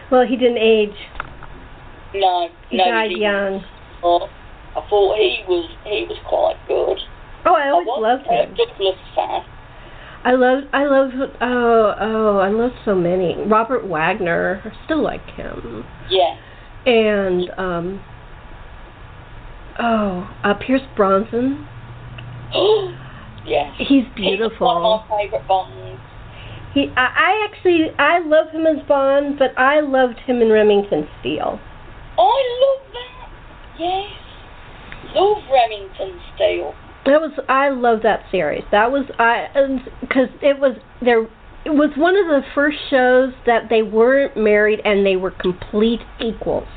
Well, 0.09 0.25
he 0.25 0.35
didn't 0.35 0.57
age. 0.57 0.95
No, 2.15 2.49
He 2.69 2.77
no, 2.77 2.85
died 2.85 3.11
he 3.11 3.19
young. 3.19 3.63
But 4.01 4.27
I 4.75 4.87
thought 4.89 5.17
he 5.17 5.43
was 5.47 5.69
he 5.85 6.05
was 6.09 6.17
quite 6.27 6.57
good. 6.67 6.97
Oh, 7.45 7.53
I 7.53 7.69
always 7.69 7.87
I 7.87 7.99
loved 7.99 8.27
him. 8.27 8.55
Douglas 8.55 8.97
fan. 9.15 9.41
I 10.23 10.33
love, 10.33 10.63
I 10.71 10.85
love, 10.85 11.09
oh, 11.41 11.95
oh, 11.99 12.37
I 12.37 12.49
love 12.49 12.71
so 12.85 12.93
many. 12.93 13.35
Robert 13.47 13.87
Wagner, 13.87 14.61
I 14.63 14.85
still 14.85 15.01
like 15.01 15.25
him. 15.31 15.83
Yeah. 16.11 16.37
And, 16.85 17.49
um, 17.57 18.03
oh, 19.79 20.29
uh, 20.43 20.53
Pierce 20.53 20.83
Brosnan. 20.95 21.67
yeah. 23.45 23.73
He's 23.77 23.87
He 23.87 23.97
was 23.97 24.05
one 24.05 24.15
beautiful. 24.15 24.69
of 24.69 25.09
my 25.09 25.23
favourite 25.23 25.47
Bonds. 25.47 26.01
He, 26.73 26.87
I, 26.95 27.07
I 27.15 27.47
actually, 27.49 27.87
I 27.99 28.19
love 28.19 28.49
him 28.51 28.65
as 28.65 28.85
Bond, 28.87 29.37
but 29.37 29.57
I 29.57 29.81
loved 29.81 30.19
him 30.19 30.41
in 30.41 30.49
Remington 30.49 31.07
Steele. 31.19 31.59
I 32.17 32.41
love 32.63 32.93
that. 32.93 33.29
Yes. 33.79 34.09
Love 35.15 35.43
Remington 35.51 36.19
Steele. 36.35 36.73
That 37.05 37.19
was, 37.19 37.31
I 37.49 37.69
love 37.69 38.03
that 38.03 38.21
series. 38.31 38.63
That 38.71 38.91
was, 38.91 39.05
I, 39.17 39.47
because 40.01 40.29
it 40.41 40.59
was 40.59 40.77
there. 41.01 41.23
It 41.65 41.71
was 41.71 41.89
one 41.97 42.15
of 42.15 42.27
the 42.27 42.41
first 42.55 42.77
shows 42.89 43.33
that 43.45 43.69
they 43.69 43.81
weren't 43.81 44.37
married 44.37 44.79
and 44.85 45.05
they 45.05 45.15
were 45.15 45.31
complete 45.31 46.01
equals. 46.19 46.67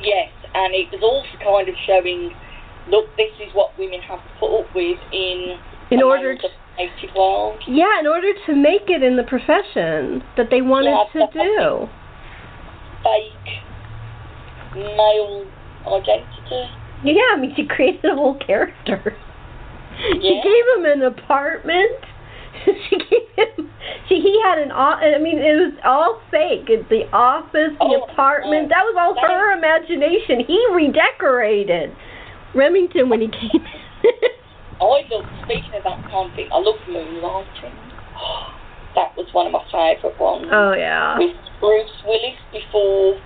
Yes, 0.00 0.30
and 0.54 0.74
it 0.74 0.90
was 0.90 1.02
also 1.02 1.44
kind 1.44 1.68
of 1.68 1.74
showing, 1.86 2.32
look, 2.90 3.06
this 3.16 3.30
is 3.40 3.52
what 3.54 3.76
women 3.78 4.00
have 4.02 4.18
to 4.18 4.30
put 4.40 4.60
up 4.60 4.74
with 4.74 4.98
in 5.12 5.56
In 5.90 6.02
order 6.02 6.36
to, 6.36 6.48
world. 7.16 7.60
yeah, 7.68 8.00
in 8.00 8.06
order 8.06 8.32
to 8.46 8.54
make 8.54 8.88
it 8.88 9.02
in 9.02 9.16
the 9.16 9.22
profession 9.22 10.22
that 10.36 10.48
they 10.50 10.60
wanted 10.62 10.90
Yeah, 11.14 11.26
to 11.26 11.32
do. 11.32 11.88
Fake 13.02 13.62
male 14.74 15.46
identity. 15.86 16.70
Yeah, 17.04 17.20
I 17.32 17.36
mean, 17.38 17.52
she 17.54 17.66
created 17.66 18.04
a 18.10 18.14
whole 18.14 18.38
character. 18.38 19.14
She 20.10 20.40
gave 20.42 20.64
him 20.78 20.86
an 20.90 21.02
apartment. 21.02 22.00
she 22.64 22.96
gave 22.98 23.28
him. 23.56 23.70
She 24.08 24.20
he 24.20 24.40
had 24.44 24.58
an. 24.58 24.72
I 24.72 25.18
mean, 25.20 25.38
it 25.38 25.54
was 25.54 25.74
all 25.84 26.20
fake. 26.30 26.66
The 26.66 27.04
office, 27.12 27.76
the 27.78 27.84
Oh, 27.84 28.02
apartment. 28.10 28.66
oh, 28.66 28.68
that 28.70 28.82
was 28.82 28.96
all 28.98 29.14
that 29.14 29.22
her 29.30 29.52
imagination. 29.56 30.40
He 30.46 30.58
redecorated 30.72 31.94
Remington 32.54 33.08
when 33.08 33.20
he 33.20 33.28
came. 33.28 33.60
I 34.80 34.84
love, 34.84 35.24
speaking 35.44 35.72
of 35.76 35.84
that 35.84 36.02
kind 36.10 36.30
of 36.30 36.36
thing, 36.36 36.48
I 36.52 36.58
love 36.58 36.76
Moonlighting. 36.88 37.74
That 38.94 39.10
was 39.16 39.26
one 39.34 39.46
of 39.46 39.52
my 39.52 39.64
favourite 39.74 40.14
ones. 40.22 40.46
oh 40.52 40.70
yeah. 40.72 41.18
With 41.18 41.34
Bruce 41.58 41.90
Willis 42.06 42.38
before, 42.54 43.18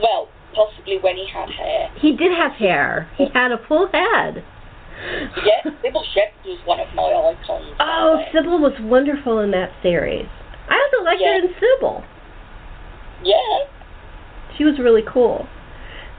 well, 0.00 0.28
possibly 0.56 0.96
when 1.04 1.16
he 1.16 1.28
had 1.28 1.50
hair. 1.52 1.92
He 2.00 2.16
did 2.16 2.32
have 2.32 2.52
hair. 2.52 3.10
He 3.18 3.26
had 3.34 3.52
a 3.52 3.60
full 3.68 3.88
head. 3.92 4.42
Yeah, 5.44 5.68
Cybill 5.84 6.00
Shepherd 6.16 6.46
was 6.48 6.60
one 6.64 6.80
of 6.80 6.88
my 6.96 7.12
icons. 7.12 7.76
Oh. 7.78 8.24
Cybill 8.32 8.56
was 8.58 8.72
wonderful 8.80 9.40
in 9.40 9.50
that 9.50 9.68
series. 9.82 10.24
I 10.70 10.80
also 10.80 11.04
liked 11.04 11.20
her 11.20 11.36
in 11.44 11.52
Cybill. 11.60 12.00
Yeah. 13.22 13.68
She 14.56 14.64
was 14.64 14.78
really 14.80 15.02
cool. 15.06 15.46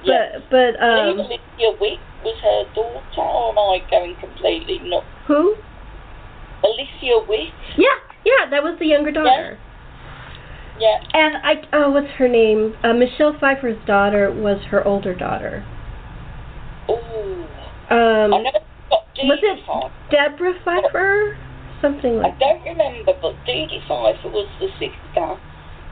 Yeah. 0.06 0.40
But 0.50 0.50
but 0.50 0.84
Um, 0.84 1.20
um 1.20 1.20
Olivia 1.20 1.72
Witt 1.80 2.00
was 2.24 2.38
her 2.42 2.64
daughter, 2.74 3.22
or 3.22 3.52
am 3.52 3.58
I 3.58 3.80
going 3.90 4.16
completely 4.20 4.80
nuts? 4.80 5.06
who? 5.28 5.56
Alicia 6.64 7.26
Witt? 7.28 7.54
Yeah, 7.78 7.98
yeah, 8.24 8.50
that 8.50 8.64
was 8.64 8.78
the 8.80 8.88
younger 8.88 9.12
daughter. 9.12 9.58
Yeah. 10.80 10.98
yeah. 11.14 11.20
And 11.20 11.38
I 11.44 11.54
oh, 11.74 11.92
what's 11.92 12.12
her 12.18 12.28
name? 12.28 12.76
Uh, 12.84 12.94
Michelle 12.94 13.36
Pfeiffer's 13.40 13.78
daughter 13.86 14.32
was 14.32 14.62
her 14.70 14.86
older 14.86 15.14
daughter. 15.14 15.66
Ooh. 16.90 17.46
Um, 17.90 18.34
I 18.34 18.42
never 18.42 18.60
was 19.24 19.40
it 19.42 20.12
Deborah 20.12 20.54
Pfeiffer? 20.64 21.38
Something 21.82 22.18
like. 22.18 22.34
I 22.36 22.40
don't 22.40 22.64
remember, 22.64 23.14
but 23.22 23.36
Dee 23.46 23.68
Dee 23.68 23.82
Pfeiffer 23.88 24.30
was 24.30 24.48
the 24.60 24.68
sister. 24.80 25.40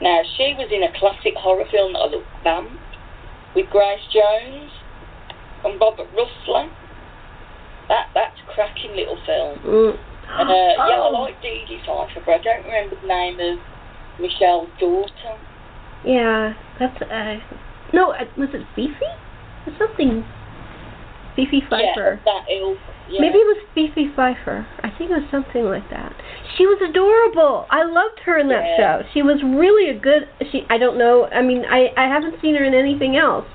Now, 0.01 0.19
she 0.35 0.55
was 0.57 0.67
in 0.71 0.83
a 0.83 0.91
classic 0.99 1.35
horror 1.37 1.65
film 1.71 1.93
that 1.93 1.99
I 1.99 2.07
looked 2.11 2.27
with 3.55 3.69
Grace 3.69 4.01
Jones 4.13 4.71
and 5.65 5.79
Robert 5.79 6.07
Rusler. 6.15 6.69
That 7.89 8.07
That's 8.13 8.35
a 8.47 8.53
cracking 8.53 8.95
little 8.95 9.17
film. 9.25 9.59
Mm. 9.59 9.97
And, 10.39 10.49
uh, 10.49 10.53
yeah, 10.53 11.01
I 11.01 11.07
Oh. 11.07 11.09
like 11.11 11.41
Dee 11.41 11.65
Dee 11.67 11.79
Pfeiffer, 11.85 12.21
but 12.25 12.33
I 12.33 12.37
don't 12.39 12.65
remember 12.65 12.95
the 13.01 13.07
name 13.07 13.39
of 13.39 13.59
Michelle's 14.19 14.69
daughter. 14.79 15.37
Yeah, 16.05 16.53
that's 16.79 17.01
uh, 17.01 17.35
no, 17.93 18.11
uh, 18.11 18.25
was 18.37 18.49
it 18.53 18.65
Fifi? 18.75 19.05
Or 19.67 19.73
something. 19.77 20.25
Fifi 21.35 21.61
Pfeiffer. 21.69 22.19
Yeah, 22.25 22.33
that. 22.33 22.77
Yeah. 23.09 23.19
Maybe 23.21 23.37
it 23.37 23.47
was 23.47 23.57
Fifi 23.75 24.09
Pfeiffer. 24.15 24.65
I 24.81 24.89
think 24.97 25.11
it 25.11 25.19
was 25.19 25.27
something 25.29 25.65
like 25.65 25.89
that. 25.89 26.13
She 26.57 26.65
was 26.65 26.79
adorable. 26.81 27.65
I 27.69 27.83
loved 27.83 28.19
her 28.25 28.37
in 28.37 28.47
that 28.49 28.63
Yeah. 28.63 28.77
show. 28.77 29.07
She 29.13 29.21
was 29.21 29.41
really 29.43 29.89
a 29.89 29.93
good. 29.93 30.27
She. 30.51 30.65
I 30.69 30.77
don't 30.77 30.97
know. 30.97 31.27
I 31.31 31.41
mean, 31.41 31.65
I 31.69 31.91
I 31.97 32.07
haven't 32.07 32.39
seen 32.41 32.55
her 32.55 32.63
in 32.63 32.73
anything 32.73 33.17
else. 33.17 33.45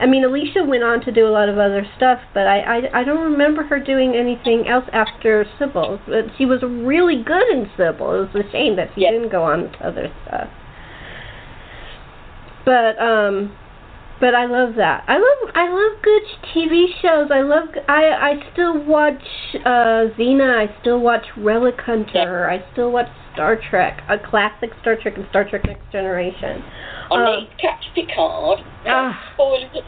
I 0.00 0.06
mean, 0.06 0.24
Alicia 0.24 0.64
went 0.64 0.82
on 0.82 1.00
to 1.02 1.12
do 1.12 1.26
a 1.26 1.32
lot 1.32 1.48
of 1.48 1.58
other 1.58 1.86
stuff, 1.96 2.20
but 2.34 2.46
I 2.46 2.60
I, 2.60 3.00
I 3.00 3.04
don't 3.04 3.22
remember 3.22 3.62
her 3.64 3.78
doing 3.78 4.14
anything 4.14 4.68
else 4.68 4.84
after 4.92 5.44
Cybill. 5.58 6.00
But 6.06 6.26
she 6.36 6.44
was 6.46 6.62
really 6.62 7.22
good 7.22 7.48
in 7.50 7.66
Cybill. 7.76 8.24
It 8.26 8.34
was 8.34 8.44
a 8.44 8.50
shame 8.50 8.76
that 8.76 8.90
she 8.94 9.02
Yeah. 9.02 9.12
didn't 9.12 9.30
go 9.30 9.44
on 9.44 9.70
to 9.72 9.86
other 9.86 10.10
stuff. 10.26 10.48
But 12.64 13.00
um, 13.00 13.52
but 14.20 14.34
I 14.34 14.46
love 14.46 14.74
that. 14.76 15.04
I 15.06 15.18
love 15.18 15.50
I 15.54 15.68
love 15.68 16.02
good 16.02 16.22
TV 16.54 16.86
shows. 17.02 17.28
I 17.30 17.42
love 17.42 17.68
I 17.88 18.04
I 18.10 18.52
still 18.52 18.82
watch 18.84 19.22
uh 19.64 20.08
Xena. 20.18 20.56
I 20.68 20.80
still 20.80 21.00
watch 21.00 21.24
Relic 21.36 21.76
Hunter. 21.80 22.48
I 22.48 22.64
still 22.72 22.90
watch 22.92 23.08
Star 23.34 23.56
Trek, 23.70 24.00
a 24.08 24.18
classic 24.18 24.70
Star 24.80 24.96
Trek 25.00 25.16
and 25.16 25.26
Star 25.30 25.48
Trek 25.48 25.64
Next 25.66 25.90
Generation. 25.92 26.62
I 27.10 27.14
Um, 27.14 27.24
need 27.40 27.50
catch 27.60 27.84
Picard. 27.94 28.60
Ah. 28.86 29.20
Spoilers. 29.34 29.84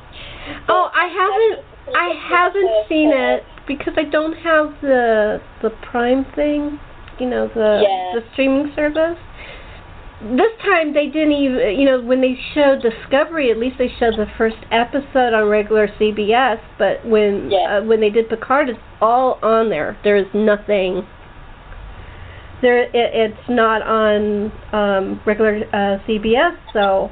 Oh, 0.68 0.90
I 0.94 1.06
haven't 1.08 1.64
I 1.96 2.08
haven't 2.28 2.88
seen 2.88 3.10
it 3.12 3.44
because 3.66 3.94
I 3.96 4.04
don't 4.04 4.34
have 4.34 4.74
the 4.82 5.40
the 5.62 5.70
Prime 5.90 6.24
thing, 6.34 6.78
you 7.18 7.26
know, 7.28 7.48
the 7.48 7.80
Yeah. 7.82 8.20
the 8.20 8.24
streaming 8.32 8.72
service. 8.74 9.18
This 10.20 10.50
time 10.62 10.94
they 10.94 11.06
didn't 11.06 11.32
even, 11.32 11.78
you 11.78 11.84
know, 11.84 12.00
when 12.00 12.20
they 12.20 12.36
showed 12.52 12.82
Discovery, 12.82 13.52
at 13.52 13.56
least 13.56 13.76
they 13.78 13.88
showed 14.00 14.14
the 14.14 14.26
first 14.36 14.56
episode 14.72 15.32
on 15.32 15.48
regular 15.48 15.86
CBS. 15.86 16.58
But 16.76 17.04
when 17.06 17.50
Yeah. 17.50 17.78
uh, 17.78 17.82
when 17.84 18.00
they 18.00 18.10
did 18.10 18.28
Picard, 18.28 18.68
it's 18.68 18.80
all 19.00 19.38
on 19.42 19.70
there. 19.70 19.96
There 20.02 20.16
is 20.16 20.26
nothing. 20.34 21.06
There, 22.60 22.82
it, 22.82 22.90
it's 22.92 23.48
not 23.48 23.82
on 23.82 24.50
um, 24.72 25.20
regular 25.24 25.58
uh, 25.72 25.98
CBS, 26.08 26.56
so 26.72 27.10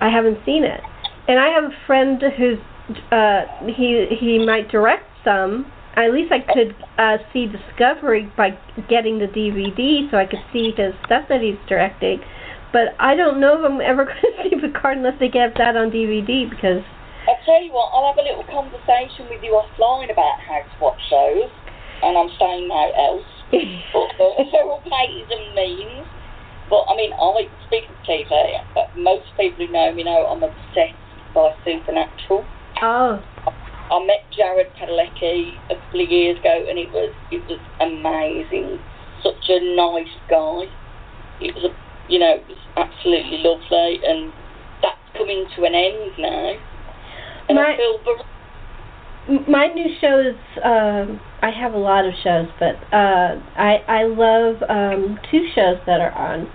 I 0.00 0.08
haven't 0.08 0.38
seen 0.46 0.62
it. 0.62 0.80
And 1.26 1.40
I 1.40 1.48
have 1.48 1.64
a 1.64 1.74
friend 1.86 2.22
who's 2.36 2.58
uh, 3.10 3.42
he 3.66 4.06
he 4.18 4.38
might 4.46 4.70
direct 4.70 5.06
some. 5.24 5.66
At 5.98 6.14
least 6.14 6.30
I 6.30 6.38
could 6.38 6.76
uh, 6.96 7.18
see 7.32 7.50
Discovery 7.50 8.30
by 8.36 8.56
getting 8.88 9.18
the 9.18 9.26
DVD, 9.26 10.08
so 10.08 10.16
I 10.16 10.26
could 10.26 10.38
see 10.52 10.70
his 10.70 10.94
stuff 11.04 11.26
that 11.28 11.42
he's 11.42 11.58
directing. 11.68 12.22
But 12.72 12.94
I 13.00 13.16
don't 13.16 13.40
know 13.40 13.58
if 13.58 13.66
I'm 13.66 13.80
ever 13.80 14.04
going 14.08 14.22
to 14.22 14.32
see 14.46 14.54
Picard 14.54 14.98
unless 14.98 15.18
they 15.18 15.28
get 15.28 15.58
that 15.58 15.74
on 15.74 15.90
DVD 15.90 16.48
because 16.48 16.86
I'll 17.26 17.42
tell 17.44 17.60
you 17.60 17.72
what, 17.74 17.90
I'll 17.90 18.14
have 18.14 18.16
a 18.16 18.22
little 18.22 18.46
conversation 18.46 19.26
with 19.28 19.42
you 19.42 19.58
offline 19.58 20.06
about 20.06 20.38
how 20.38 20.62
to 20.62 20.70
watch 20.80 21.02
shows, 21.10 21.50
and 22.06 22.16
I'm 22.16 22.30
saying 22.38 22.68
no 22.68 22.92
else. 22.94 23.26
But 23.92 24.14
there 24.52 24.70
are 24.70 24.78
ways 24.78 25.26
and 25.28 25.54
means. 25.56 26.06
But 26.70 26.86
I 26.86 26.94
mean, 26.94 27.12
I 27.12 27.48
speak 27.66 27.90
of 27.90 27.96
TV. 28.06 28.30
Most 28.94 29.26
people 29.36 29.66
who 29.66 29.72
know 29.72 29.92
me 29.92 30.04
know 30.04 30.26
I'm 30.30 30.42
obsessed 30.42 30.94
by 31.34 31.56
Supernatural. 31.64 32.44
oh 32.82 33.22
I 33.90 34.04
met 34.04 34.24
Jared 34.36 34.68
Padalecki 34.76 35.54
a 35.70 35.74
couple 35.76 36.00
of 36.02 36.08
years 36.10 36.38
ago, 36.38 36.64
and 36.68 36.78
it 36.78 36.90
was 36.92 37.12
it 37.30 37.42
was 37.48 37.60
amazing. 37.80 38.78
Such 39.22 39.48
a 39.48 39.58
nice 39.74 40.14
guy. 40.28 40.68
It 41.40 41.54
was 41.54 41.64
a 41.70 42.12
you 42.12 42.18
know 42.18 42.34
it 42.36 42.46
was 42.48 42.58
absolutely 42.76 43.38
lovely, 43.42 44.00
and 44.04 44.32
that's 44.82 44.98
coming 45.16 45.46
to 45.56 45.64
an 45.64 45.74
end 45.74 46.12
now. 46.18 46.52
And 47.48 47.56
My- 47.56 47.72
I 47.72 47.76
feel 47.76 47.98
very 48.04 48.18
my 49.46 49.66
new 49.68 49.94
shows 50.00 50.36
um 50.64 51.20
I 51.42 51.50
have 51.50 51.74
a 51.74 51.78
lot 51.78 52.06
of 52.06 52.14
shows 52.24 52.48
but 52.58 52.76
uh 52.94 53.36
I 53.56 53.76
I 53.86 54.04
love 54.04 54.56
um 54.70 55.18
two 55.30 55.46
shows 55.54 55.76
that 55.86 56.00
are 56.00 56.12
on 56.12 56.48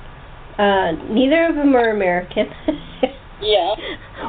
Uh, 0.58 0.92
neither 1.12 1.46
of 1.50 1.56
them 1.56 1.76
are 1.76 1.90
American. 1.90 2.48
Yeah. 3.42 3.74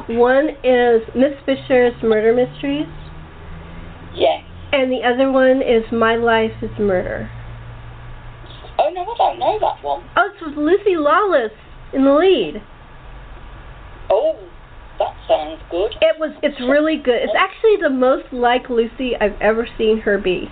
One 0.07 0.49
is 0.63 1.01
Miss 1.15 1.33
Fisher's 1.45 1.93
Murder 2.03 2.33
Mysteries, 2.33 2.87
Yes. 4.13 4.43
and 4.71 4.91
the 4.91 5.01
other 5.03 5.31
one 5.31 5.61
is 5.61 5.83
My 5.91 6.15
Life 6.15 6.51
is 6.61 6.69
Murder. 6.77 7.29
Oh 8.77 8.89
no, 8.91 9.01
I 9.01 9.17
don't 9.17 9.39
know 9.39 9.57
that 9.59 9.83
one. 9.83 10.03
Oh, 10.15 10.29
it's 10.31 10.41
with 10.45 10.57
Lucy 10.57 10.95
Lawless 10.95 11.51
in 11.93 12.03
the 12.03 12.13
lead. 12.13 12.61
Oh, 14.11 14.37
that 14.99 15.15
sounds 15.27 15.61
good. 15.71 15.95
It 16.01 16.19
was. 16.19 16.31
It's 16.43 16.59
really 16.61 16.97
good. 16.97 17.23
It's 17.23 17.33
actually 17.37 17.77
the 17.81 17.89
most 17.89 18.31
like 18.31 18.69
Lucy 18.69 19.13
I've 19.19 19.39
ever 19.41 19.67
seen 19.77 20.01
her 20.01 20.17
be. 20.19 20.49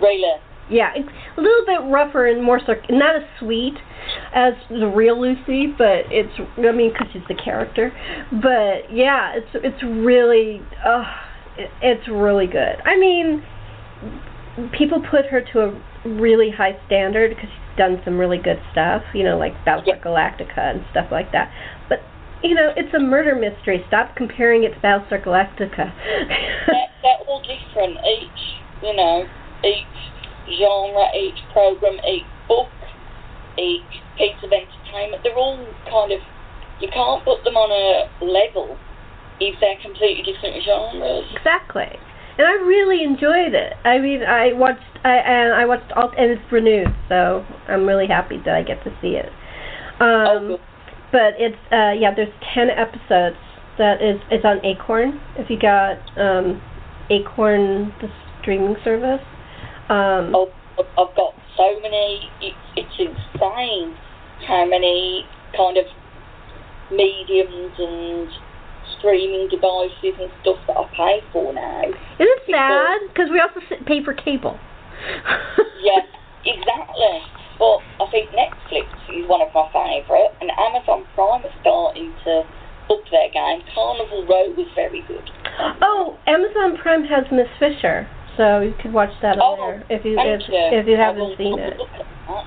Really? 0.00 0.40
Yeah, 0.68 0.90
it's 0.96 1.08
a 1.36 1.40
little 1.40 1.64
bit 1.64 1.92
rougher 1.92 2.26
and 2.26 2.42
more 2.42 2.58
sarc- 2.58 2.90
not 2.90 3.16
as 3.16 3.22
sweet 3.38 3.74
as 4.34 4.54
the 4.68 4.86
real 4.86 5.20
Lucy, 5.20 5.66
but 5.66 6.10
it's 6.10 6.32
I 6.58 6.72
mean 6.72 6.92
because 6.92 7.08
she's 7.12 7.22
the 7.28 7.34
character. 7.34 7.92
But 8.32 8.90
yeah, 8.92 9.34
it's 9.34 9.50
it's 9.54 9.82
really 9.82 10.60
uh 10.84 11.04
it, 11.56 11.70
it's 11.82 12.08
really 12.08 12.46
good. 12.46 12.82
I 12.84 12.98
mean, 12.98 13.42
people 14.76 15.02
put 15.08 15.26
her 15.26 15.40
to 15.52 15.60
a 15.60 15.82
really 16.04 16.50
high 16.50 16.78
standard 16.86 17.30
because 17.30 17.48
she's 17.48 17.76
done 17.76 18.00
some 18.04 18.18
really 18.18 18.38
good 18.38 18.60
stuff, 18.72 19.02
you 19.14 19.22
know, 19.22 19.38
like 19.38 19.52
Battlestar 19.64 20.02
Galactica 20.02 20.58
and 20.58 20.84
stuff 20.90 21.06
like 21.10 21.32
that. 21.32 21.52
But 21.88 21.98
you 22.42 22.54
know, 22.54 22.72
it's 22.76 22.92
a 22.94 23.00
murder 23.00 23.34
mystery. 23.34 23.84
Stop 23.88 24.16
comparing 24.16 24.64
it 24.64 24.74
to 24.74 24.80
Battlestar 24.80 25.24
Galactica. 25.24 25.94
they're, 25.94 26.90
they're 27.02 27.22
all 27.28 27.42
different. 27.42 27.98
Each, 28.04 28.42
you 28.82 28.94
know, 28.94 29.26
each 29.64 30.15
genre, 30.48 31.06
each 31.14 31.38
program, 31.52 31.98
each 32.06 32.26
book, 32.48 32.68
each 33.58 33.82
piece 34.18 34.38
of 34.42 34.50
entertainment, 34.52 35.22
they're 35.22 35.36
all 35.36 35.58
kind 35.90 36.12
of, 36.12 36.20
you 36.80 36.88
can't 36.92 37.24
put 37.24 37.42
them 37.44 37.56
on 37.56 37.70
a 37.72 38.24
level 38.24 38.76
if 39.40 39.58
they're 39.60 39.76
completely 39.82 40.22
different 40.24 40.62
genres. 40.64 41.24
Exactly. 41.36 41.88
And 42.38 42.46
I 42.46 42.52
really 42.64 43.02
enjoyed 43.02 43.54
it. 43.54 43.72
I 43.84 43.98
mean, 43.98 44.22
I 44.22 44.52
watched 44.52 44.84
I 45.04 45.16
and 45.16 45.54
I 45.54 45.64
watched 45.64 45.90
all 45.92 46.10
and 46.18 46.30
it's 46.32 46.52
renewed, 46.52 46.88
so 47.08 47.44
I'm 47.68 47.86
really 47.86 48.06
happy 48.06 48.36
that 48.44 48.54
I 48.54 48.62
get 48.62 48.82
to 48.84 48.90
see 49.00 49.16
it. 49.16 49.32
oh, 50.00 50.36
Um 50.36 50.46
good. 50.48 50.60
but 51.12 51.32
it's 51.38 51.56
uh 51.72 51.92
yeah, 51.98 52.12
there's 52.14 52.32
10 52.54 52.68
episodes 52.70 53.36
that 53.78 54.02
is 54.02 54.20
it's 54.30 54.44
on 54.44 54.64
Acorn. 54.64 55.18
If 55.36 55.48
you 55.48 55.58
got 55.58 55.96
um 56.20 56.60
Acorn 57.10 57.94
the 58.02 58.08
streaming 58.42 58.76
service. 58.84 59.24
Um 59.88 60.34
Oh, 60.34 60.50
I've 60.78 61.14
got 61.16 61.34
so 61.56 61.80
many, 61.80 62.28
it's, 62.42 62.56
it's 62.76 62.96
insane 63.00 63.96
how 64.46 64.66
many 64.66 65.24
kind 65.56 65.78
of 65.78 65.86
mediums 66.92 67.72
and 67.78 68.28
streaming 68.98 69.48
devices 69.48 70.14
and 70.20 70.30
stuff 70.42 70.58
that 70.66 70.76
I 70.76 70.84
pay 70.96 71.20
for 71.32 71.52
now. 71.52 71.82
isn't 71.82 71.94
it 72.20 72.42
sad 72.50 73.00
because 73.08 73.30
we 73.30 73.40
also 73.40 73.60
pay 73.86 74.02
for 74.04 74.14
cable. 74.14 74.58
Yeah, 75.82 76.02
exactly. 76.44 77.20
But 77.58 77.78
I 78.00 78.10
think 78.10 78.30
Netflix 78.30 78.88
is 79.12 79.28
one 79.28 79.40
of 79.40 79.48
my 79.54 79.68
favourite, 79.72 80.32
and 80.40 80.50
Amazon 80.58 81.06
Prime 81.14 81.44
is 81.44 81.52
starting 81.60 82.12
to 82.24 82.42
up 82.90 83.02
their 83.12 83.30
game. 83.30 83.62
Carnival 83.74 84.26
Row 84.26 84.50
was 84.56 84.66
very 84.74 85.02
good. 85.06 85.30
Oh, 85.80 86.18
Amazon 86.26 86.76
Prime 86.76 87.04
has 87.04 87.24
Miss 87.30 87.46
Fisher, 87.60 88.08
so 88.36 88.60
you 88.60 88.74
could 88.80 88.92
watch 88.92 89.10
that 89.22 89.38
on 89.38 89.58
Oh, 89.58 89.66
there 89.66 89.84
if 89.90 90.04
you 90.04 90.16
if, 90.18 90.42
you. 90.48 90.78
if 90.80 90.86
you 90.86 90.96
haven't 90.96 91.36
seen 91.38 91.58
it. 91.58 91.76
look 91.78 91.88
at 91.90 92.04
that. 92.28 92.46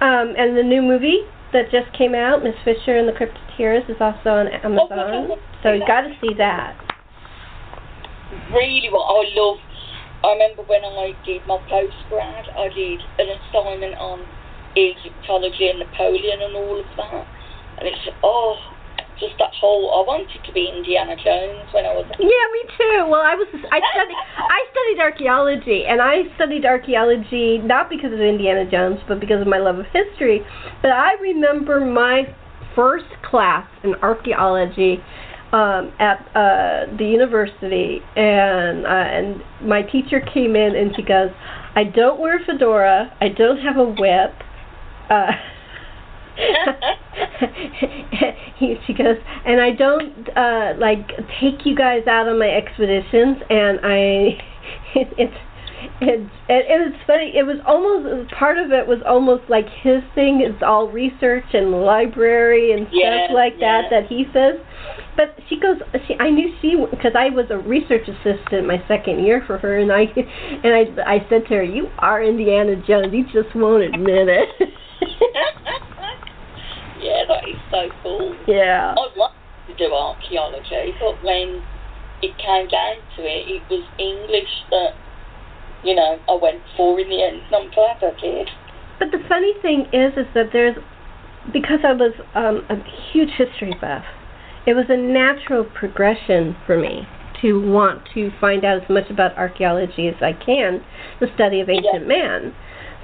Um, 0.00 0.34
and 0.38 0.56
the 0.56 0.62
new 0.62 0.80
movie 0.80 1.22
that 1.52 1.70
just 1.70 1.92
came 1.96 2.14
out, 2.14 2.42
Miss 2.42 2.54
Fisher 2.64 2.96
and 2.96 3.08
the 3.08 3.12
Crypt 3.12 3.36
of 3.36 3.56
Tears, 3.56 3.84
is 3.88 3.96
also 4.00 4.30
on 4.30 4.48
Amazon. 4.48 5.36
So 5.62 5.72
you 5.72 5.84
got 5.86 6.02
to 6.02 6.14
see 6.20 6.32
that. 6.38 6.78
Really, 8.54 8.88
what 8.90 9.04
I 9.04 9.28
love. 9.34 9.58
I 10.22 10.32
remember 10.32 10.62
when 10.64 10.84
I 10.84 11.12
did 11.24 11.40
my 11.46 11.56
postgrad, 11.68 12.44
I 12.56 12.68
did 12.72 13.00
an 13.18 13.28
assignment 13.40 13.96
on 13.96 14.24
Egyptology 14.76 15.68
and 15.68 15.80
Napoleon 15.80 16.42
and 16.42 16.54
all 16.56 16.78
of 16.78 16.86
that, 16.96 17.26
and 17.78 17.88
it's 17.88 17.98
oh, 18.22 18.56
just 19.20 19.36
that 19.38 19.52
whole. 19.54 19.92
I 19.92 20.02
wanted 20.08 20.32
to 20.32 20.52
be 20.52 20.66
Indiana 20.66 21.14
Jones 21.14 21.68
when 21.70 21.84
I 21.84 21.92
was. 21.92 22.08
Yeah, 22.18 22.46
me 22.56 22.62
too. 22.74 23.06
Well, 23.06 23.20
I 23.20 23.36
was 23.36 23.46
I 23.52 23.78
studied 23.78 24.20
I 24.36 24.60
studied 24.72 24.98
archaeology, 25.00 25.84
and 25.86 26.00
I 26.00 26.24
studied 26.34 26.64
archaeology 26.64 27.58
not 27.58 27.88
because 27.88 28.12
of 28.12 28.20
Indiana 28.20 28.68
Jones, 28.68 28.98
but 29.06 29.20
because 29.20 29.40
of 29.40 29.46
my 29.46 29.58
love 29.58 29.78
of 29.78 29.86
history. 29.92 30.40
But 30.82 30.90
I 30.90 31.14
remember 31.20 31.84
my 31.84 32.24
first 32.74 33.12
class 33.22 33.68
in 33.84 33.94
archaeology 33.96 34.98
um, 35.52 35.92
at 35.98 36.24
uh, 36.34 36.86
the 36.96 37.04
university, 37.04 38.00
and 38.16 38.86
uh, 38.86 38.88
and 38.88 39.42
my 39.62 39.82
teacher 39.82 40.20
came 40.20 40.56
in 40.56 40.74
and 40.74 40.94
she 40.96 41.02
goes, 41.02 41.30
"I 41.76 41.84
don't 41.84 42.20
wear 42.20 42.40
a 42.40 42.44
fedora. 42.44 43.12
I 43.20 43.28
don't 43.28 43.58
have 43.58 43.76
a 43.76 43.84
whip." 43.84 44.34
Uh, 45.10 45.32
she 48.86 48.94
goes, 48.94 49.16
and 49.46 49.60
I 49.60 49.72
don't 49.72 50.28
uh 50.36 50.74
like 50.78 51.08
take 51.40 51.64
you 51.64 51.74
guys 51.76 52.06
out 52.06 52.28
on 52.28 52.38
my 52.38 52.48
expeditions, 52.48 53.38
and 53.50 53.80
I, 53.82 54.38
it, 54.98 55.08
it's. 55.18 55.34
It's 56.02 56.30
and 56.48 56.62
and 56.68 56.92
it's 56.92 57.02
funny. 57.06 57.32
It 57.34 57.44
was 57.44 57.56
almost 57.66 58.30
part 58.32 58.58
of 58.58 58.70
it 58.70 58.86
was 58.86 59.00
almost 59.06 59.48
like 59.48 59.64
his 59.80 60.02
thing 60.14 60.42
is 60.44 60.54
all 60.60 60.88
research 60.88 61.46
and 61.54 61.72
library 61.72 62.72
and 62.72 62.86
stuff 62.88 63.30
like 63.32 63.58
that 63.60 63.88
that 63.90 64.06
he 64.06 64.26
says. 64.32 64.56
But 65.16 65.38
she 65.48 65.58
goes. 65.58 65.80
She 66.06 66.16
I 66.20 66.28
knew 66.28 66.52
she 66.60 66.76
because 66.90 67.14
I 67.16 67.30
was 67.30 67.46
a 67.48 67.56
research 67.58 68.06
assistant 68.08 68.66
my 68.66 68.82
second 68.88 69.24
year 69.24 69.42
for 69.46 69.56
her, 69.56 69.78
and 69.78 69.90
I 69.90 70.04
and 70.64 70.74
I 70.74 70.84
I 71.16 71.26
said 71.30 71.46
to 71.48 71.54
her, 71.56 71.62
"You 71.62 71.88
are 71.98 72.22
Indiana 72.22 72.76
Jones. 72.86 73.12
You 73.12 73.24
just 73.24 73.54
won't 73.56 73.82
admit 73.82 74.28
it." 74.28 74.48
yeah, 77.02 77.24
that 77.28 77.48
is 77.48 77.56
so 77.70 77.88
cool. 78.02 78.36
yeah. 78.46 78.94
I 78.96 79.06
wanted 79.16 79.36
to 79.68 79.74
do 79.76 79.92
archaeology, 79.92 80.94
but 81.00 81.22
when 81.24 81.62
it 82.22 82.36
came 82.38 82.68
down 82.68 82.96
to 83.16 83.22
it, 83.22 83.48
it 83.48 83.62
was 83.70 83.84
English 83.98 84.52
that, 84.70 84.92
you 85.82 85.94
know, 85.94 86.18
I 86.28 86.36
went 86.40 86.60
for 86.76 87.00
in 87.00 87.08
the 87.08 87.22
end, 87.22 87.40
and 87.46 87.54
I'm 87.56 87.70
glad 87.72 87.96
I 88.02 88.12
did. 88.20 88.48
But 88.98 89.10
the 89.12 89.24
funny 89.28 89.54
thing 89.62 89.86
is, 89.92 90.12
is 90.16 90.26
that 90.34 90.50
there's 90.52 90.76
because 91.52 91.80
I 91.84 91.94
was 91.94 92.12
um, 92.34 92.66
a 92.68 92.76
huge 93.12 93.30
history 93.30 93.74
buff. 93.80 94.04
It 94.66 94.74
was 94.74 94.84
a 94.90 94.96
natural 94.96 95.64
progression 95.64 96.54
for 96.66 96.78
me 96.78 97.08
to 97.40 97.54
want 97.72 98.02
to 98.12 98.30
find 98.38 98.64
out 98.64 98.82
as 98.82 98.88
much 98.90 99.08
about 99.10 99.36
archaeology 99.38 100.08
as 100.08 100.20
I 100.20 100.34
can, 100.34 100.84
the 101.18 101.28
study 101.34 101.60
of 101.60 101.70
ancient 101.70 102.02
Yeah. 102.02 102.08
man. 102.08 102.54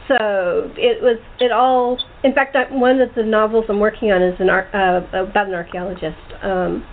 So 0.09 0.71
it 0.77 1.03
was 1.03 1.19
it 1.41 1.51
all. 1.53 1.99
In 2.23 2.33
fact, 2.33 2.57
I, 2.57 2.73
one 2.75 3.01
of 3.01 3.11
the 3.17 3.23
novels 3.23 3.65
I'm 3.69 3.81
working 3.81 4.13
on 4.13 4.23
is 4.23 4.35
an 4.41 4.49
ar- 4.51 4.71
uh, 4.75 5.21
about 5.29 5.49
an 5.49 5.55
archaeologist, 5.55 6.17
um, 6.43 6.85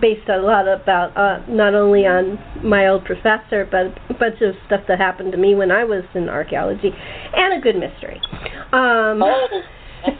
based 0.00 0.28
a 0.28 0.38
lot 0.38 0.66
about 0.66 1.16
uh, 1.16 1.44
not 1.48 1.74
only 1.74 2.06
on 2.06 2.38
my 2.64 2.88
old 2.88 3.04
professor, 3.04 3.66
but 3.70 3.94
a 4.10 4.18
bunch 4.18 4.40
of 4.42 4.54
stuff 4.66 4.80
that 4.88 4.98
happened 4.98 5.32
to 5.32 5.38
me 5.38 5.54
when 5.54 5.70
I 5.70 5.84
was 5.84 6.02
in 6.14 6.28
archaeology, 6.28 6.90
and 7.36 7.58
a 7.58 7.60
good 7.62 7.76
mystery. 7.76 8.20
Um, 8.72 9.22
Oh, 9.22 9.46
that's 10.06 10.16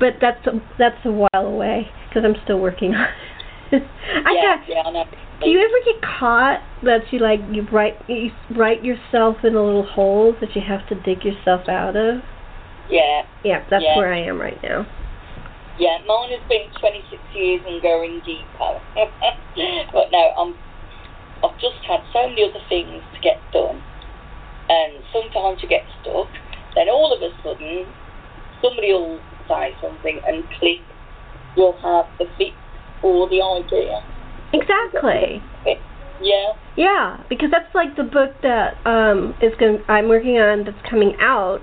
but 0.00 0.14
that's 0.20 0.46
a, 0.46 0.52
that's 0.78 1.04
a 1.04 1.10
while 1.10 1.46
away 1.46 1.88
because 2.08 2.22
I'm 2.24 2.36
still 2.44 2.60
working 2.60 2.94
on 2.94 3.06
it. 3.06 3.27
I 3.72 4.32
yeah, 4.32 4.56
got, 4.56 4.68
yeah, 4.68 4.82
know. 4.90 5.04
do 5.40 5.50
you 5.50 5.60
ever 5.60 5.84
get 5.84 6.02
caught 6.02 6.60
that 6.84 7.12
you 7.12 7.18
like 7.18 7.40
you 7.52 7.66
write 7.70 7.96
you 8.08 8.30
write 8.56 8.84
yourself 8.84 9.36
in 9.44 9.54
a 9.54 9.62
little 9.62 9.84
hole 9.84 10.34
that 10.40 10.54
you 10.56 10.62
have 10.62 10.86
to 10.88 10.94
dig 11.02 11.24
yourself 11.24 11.68
out 11.68 11.96
of? 11.96 12.22
Yeah, 12.88 13.22
Yeah, 13.44 13.64
that's 13.68 13.84
Yeah. 13.84 13.96
where 13.96 14.12
I 14.12 14.20
am 14.20 14.40
right 14.40 14.58
now. 14.62 14.86
yeah, 15.78 15.98
mine 16.06 16.30
has 16.30 16.40
been 16.48 16.66
26 16.80 17.22
years 17.34 17.60
and 17.68 17.80
going 17.82 18.20
deeper. 18.24 18.80
but 19.92 20.10
no, 20.10 20.32
I'm, 20.38 20.54
I've 21.44 21.58
just 21.60 21.78
had 21.86 22.00
so 22.12 22.26
many 22.28 22.42
other 22.42 22.64
things 22.68 23.02
to 23.14 23.20
get 23.20 23.38
done. 23.52 23.80
And 24.68 25.04
sometimes 25.12 25.62
you 25.62 25.68
get 25.68 25.84
stuck, 26.02 26.28
then 26.74 26.88
all 26.88 27.12
of 27.14 27.22
a 27.22 27.30
sudden, 27.44 27.86
somebody 28.60 28.92
will 28.92 29.20
say 29.48 29.72
something 29.80 30.20
and 30.26 30.42
click, 30.58 30.80
you'll 31.56 31.78
have 31.80 32.06
the 32.18 32.26
fix 32.36 32.56
or 33.02 33.28
the 33.28 33.40
idea. 33.42 34.00
Exactly. 34.52 35.42
Yeah, 36.20 36.52
Yeah, 36.76 37.22
because 37.28 37.50
that's 37.52 37.72
like 37.74 37.94
the 37.96 38.02
book 38.02 38.30
that 38.42 38.74
um 38.86 39.34
is 39.40 39.52
going 39.60 39.78
I'm 39.88 40.08
working 40.08 40.38
on 40.38 40.64
that's 40.64 40.82
coming 40.88 41.14
out. 41.20 41.62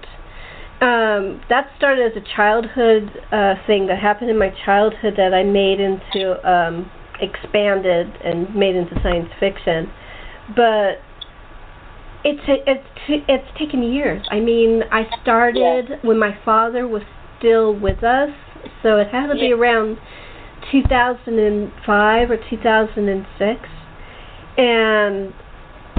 Um 0.81 1.41
that 1.49 1.67
started 1.77 2.11
as 2.11 2.21
a 2.21 2.25
childhood 2.35 3.09
uh 3.31 3.55
thing 3.67 3.87
that 3.87 3.99
happened 3.99 4.29
in 4.29 4.37
my 4.37 4.51
childhood 4.65 5.15
that 5.17 5.33
I 5.33 5.43
made 5.43 5.79
into 5.79 6.39
um 6.49 6.89
expanded 7.19 8.07
and 8.23 8.53
made 8.55 8.75
into 8.75 8.95
science 9.03 9.29
fiction. 9.39 9.91
But 10.55 10.99
it's 12.23 12.41
it's 12.47 12.87
t- 13.07 13.25
it's 13.27 13.47
taken 13.59 13.83
years. 13.83 14.25
I 14.31 14.39
mean, 14.39 14.83
I 14.91 15.03
started 15.21 15.99
when 16.01 16.17
my 16.17 16.37
father 16.45 16.87
was 16.87 17.03
still 17.37 17.73
with 17.77 18.03
us. 18.03 18.29
So 18.81 18.97
it 18.97 19.07
had 19.09 19.27
to 19.27 19.35
be 19.35 19.47
Yeah. 19.47 19.55
around 19.55 19.97
2005 20.71 22.31
or 22.31 22.37
2006. 22.49 23.59
And 24.57 25.33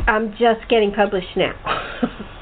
I'm 0.08 0.30
just 0.32 0.68
getting 0.68 0.92
published 0.92 1.36
now. 1.36 1.52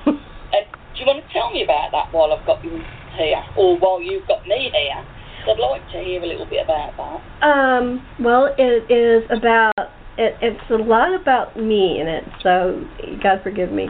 And 0.07 0.17
do 0.95 1.01
you 1.01 1.07
want 1.07 1.25
to 1.27 1.33
tell 1.33 1.51
me 1.51 1.65
about 1.65 1.91
that 1.93 2.13
while 2.13 2.33
I've 2.33 2.47
got 2.47 2.63
you 2.65 2.81
here, 3.17 3.43
or 3.57 3.79
while 3.79 4.01
you've 4.01 4.27
got 4.27 4.47
me 4.47 4.71
here? 4.73 5.05
I'd 5.47 5.59
like 5.59 5.83
to 5.93 6.01
hear 6.03 6.23
a 6.23 6.27
little 6.27 6.47
bit 6.47 6.65
about 6.65 6.97
that. 6.97 7.47
Um, 7.47 8.05
well, 8.21 8.55
it 8.57 8.91
is 8.91 9.29
about 9.31 9.75
it, 10.17 10.37
it's 10.41 10.71
a 10.71 10.77
lot 10.77 11.15
about 11.15 11.57
me 11.57 12.01
in 12.01 12.07
it, 12.07 12.25
so 12.43 12.83
God 13.23 13.41
forgive 13.43 13.73
me. 13.73 13.89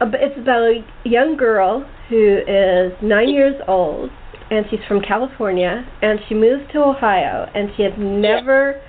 Uh, 0.00 0.06
It's 0.14 0.38
about 0.38 0.62
a 0.62 0.84
young 1.04 1.36
girl 1.36 1.86
who 2.08 2.38
is 2.46 2.92
nine 3.02 3.28
years 3.28 3.54
old, 3.68 4.10
and 4.50 4.66
she's 4.68 4.80
from 4.88 5.00
California, 5.00 5.86
and 6.02 6.18
she 6.28 6.34
moved 6.34 6.72
to 6.72 6.78
Ohio, 6.78 7.48
and 7.54 7.70
she 7.76 7.82
had 7.82 7.98
never. 7.98 8.80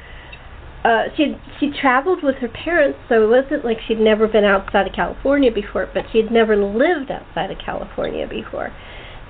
Uh, 0.83 1.03
she 1.15 1.35
she 1.59 1.71
traveled 1.79 2.23
with 2.23 2.35
her 2.37 2.47
parents, 2.47 2.97
so 3.07 3.23
it 3.23 3.27
wasn't 3.27 3.63
like 3.63 3.77
she'd 3.87 3.99
never 3.99 4.27
been 4.27 4.43
outside 4.43 4.87
of 4.87 4.93
California 4.93 5.51
before, 5.51 5.87
but 5.93 6.03
she 6.11 6.17
had 6.17 6.31
never 6.31 6.55
lived 6.55 7.11
outside 7.11 7.51
of 7.51 7.57
California 7.63 8.27
before. 8.27 8.73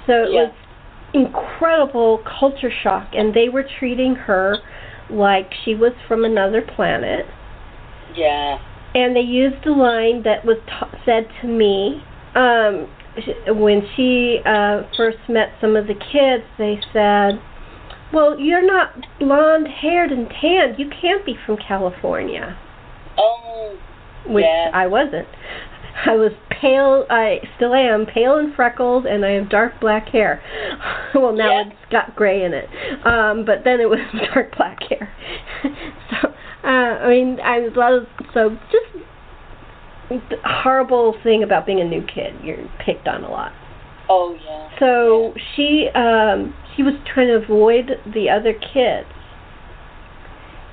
So 0.07 0.23
it 0.23 0.31
Yeah. 0.31 0.43
was 0.43 0.53
incredible 1.13 2.19
culture 2.19 2.71
shock, 2.71 3.09
and 3.13 3.33
they 3.33 3.49
were 3.49 3.63
treating 3.63 4.15
her 4.15 4.57
like 5.09 5.53
she 5.65 5.75
was 5.75 5.91
from 6.07 6.23
another 6.23 6.61
planet. 6.61 7.25
Yeah. 8.15 8.59
And 8.95 9.13
they 9.13 9.21
used 9.21 9.65
a 9.65 9.71
line 9.73 10.23
that 10.23 10.45
was 10.45 10.57
t- 10.67 10.97
said 11.05 11.27
to 11.41 11.47
me 11.47 12.01
um, 12.35 12.87
when 13.47 13.81
she 13.95 14.39
uh, 14.45 14.83
first 14.95 15.17
met 15.29 15.49
some 15.59 15.75
of 15.75 15.87
the 15.87 15.93
kids. 15.93 16.43
They 16.57 16.79
said, 16.93 17.41
"Well, 18.13 18.39
you're 18.39 18.65
not 18.65 18.93
blonde-haired 19.19 20.11
and 20.11 20.29
tanned. 20.29 20.79
You 20.79 20.89
can't 21.01 21.25
be 21.25 21.35
from 21.45 21.57
California." 21.57 22.57
Oh. 23.17 23.77
Which. 24.27 24.45
I 24.45 24.87
wasn't. 24.87 25.27
I 26.05 26.15
was 26.15 26.31
pale. 26.49 27.05
I 27.09 27.39
still 27.55 27.73
am 27.73 28.05
pale 28.05 28.37
and 28.37 28.55
freckled, 28.55 29.05
and 29.05 29.25
I 29.25 29.31
have 29.31 29.49
dark 29.49 29.79
black 29.81 30.07
hair. 30.07 30.41
well, 31.15 31.33
now 31.33 31.61
it's 31.61 31.91
got 31.91 32.15
gray 32.15 32.43
in 32.43 32.53
it, 32.53 32.69
um, 33.05 33.45
but 33.45 33.63
then 33.63 33.79
it 33.79 33.89
was 33.89 33.99
dark 34.33 34.55
black 34.55 34.79
hair. 34.89 35.13
so, 35.63 36.29
uh, 36.63 36.67
I 36.67 37.09
mean, 37.09 37.39
I 37.43 37.59
was 37.59 38.07
so 38.33 38.49
just 38.71 38.90
horrible 40.43 41.15
thing 41.23 41.43
about 41.43 41.65
being 41.65 41.79
a 41.79 41.85
new 41.85 42.01
kid. 42.01 42.33
You're 42.43 42.57
picked 42.85 43.07
on 43.07 43.23
a 43.23 43.29
lot. 43.29 43.51
Oh 44.09 44.37
yeah. 44.43 44.69
So 44.79 45.33
she 45.55 45.89
um 45.95 46.53
she 46.75 46.83
was 46.83 46.93
trying 47.13 47.27
to 47.27 47.35
avoid 47.35 47.91
the 48.13 48.29
other 48.29 48.53
kids. 48.53 49.07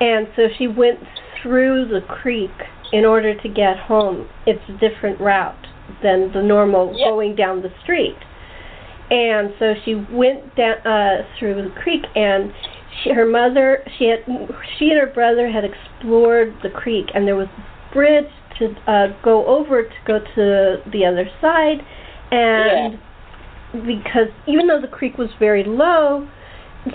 And 0.01 0.29
so 0.37 0.47
she 0.57 0.67
went 0.69 1.01
through 1.43 1.89
the 1.89 2.01
creek 2.07 2.51
in 2.93 3.05
order 3.05 3.35
to 3.41 3.49
get 3.49 3.79
home. 3.79 4.29
It's 4.47 4.63
a 4.69 4.73
different 4.79 5.21
route 5.21 5.67
than 6.03 6.33
the 6.33 6.43
normal 6.43 6.95
Yep. 6.97 7.09
going 7.09 7.35
down 7.37 7.63
the 7.63 7.73
street. 7.83 8.17
And 9.11 9.55
so 9.59 9.75
she 9.85 9.95
went 9.95 10.55
down 10.57 10.79
uh 10.87 11.27
through 11.39 11.55
the 11.63 11.75
creek 11.81 12.05
and 12.15 12.53
she 13.03 13.13
her 13.13 13.27
mother 13.27 13.85
she 13.99 14.07
had 14.07 14.25
she 14.79 14.91
and 14.91 14.99
her 14.99 15.13
brother 15.13 15.49
had 15.49 15.65
explored 15.65 16.55
the 16.63 16.71
creek 16.71 17.07
and 17.15 17.27
there 17.27 17.37
was 17.37 17.49
a 17.49 17.95
bridge 17.95 18.31
to 18.59 18.75
uh 18.87 19.09
go 19.23 19.47
over 19.47 19.83
to 19.83 19.95
go 20.07 20.19
to 20.19 20.83
the 20.91 21.05
other 21.05 21.29
side. 21.41 21.79
And 22.31 22.99
because 23.73 24.29
even 24.47 24.67
though 24.67 24.81
the 24.81 24.89
creek 24.89 25.19
was 25.19 25.31
very 25.39 25.65
low, 25.65 26.29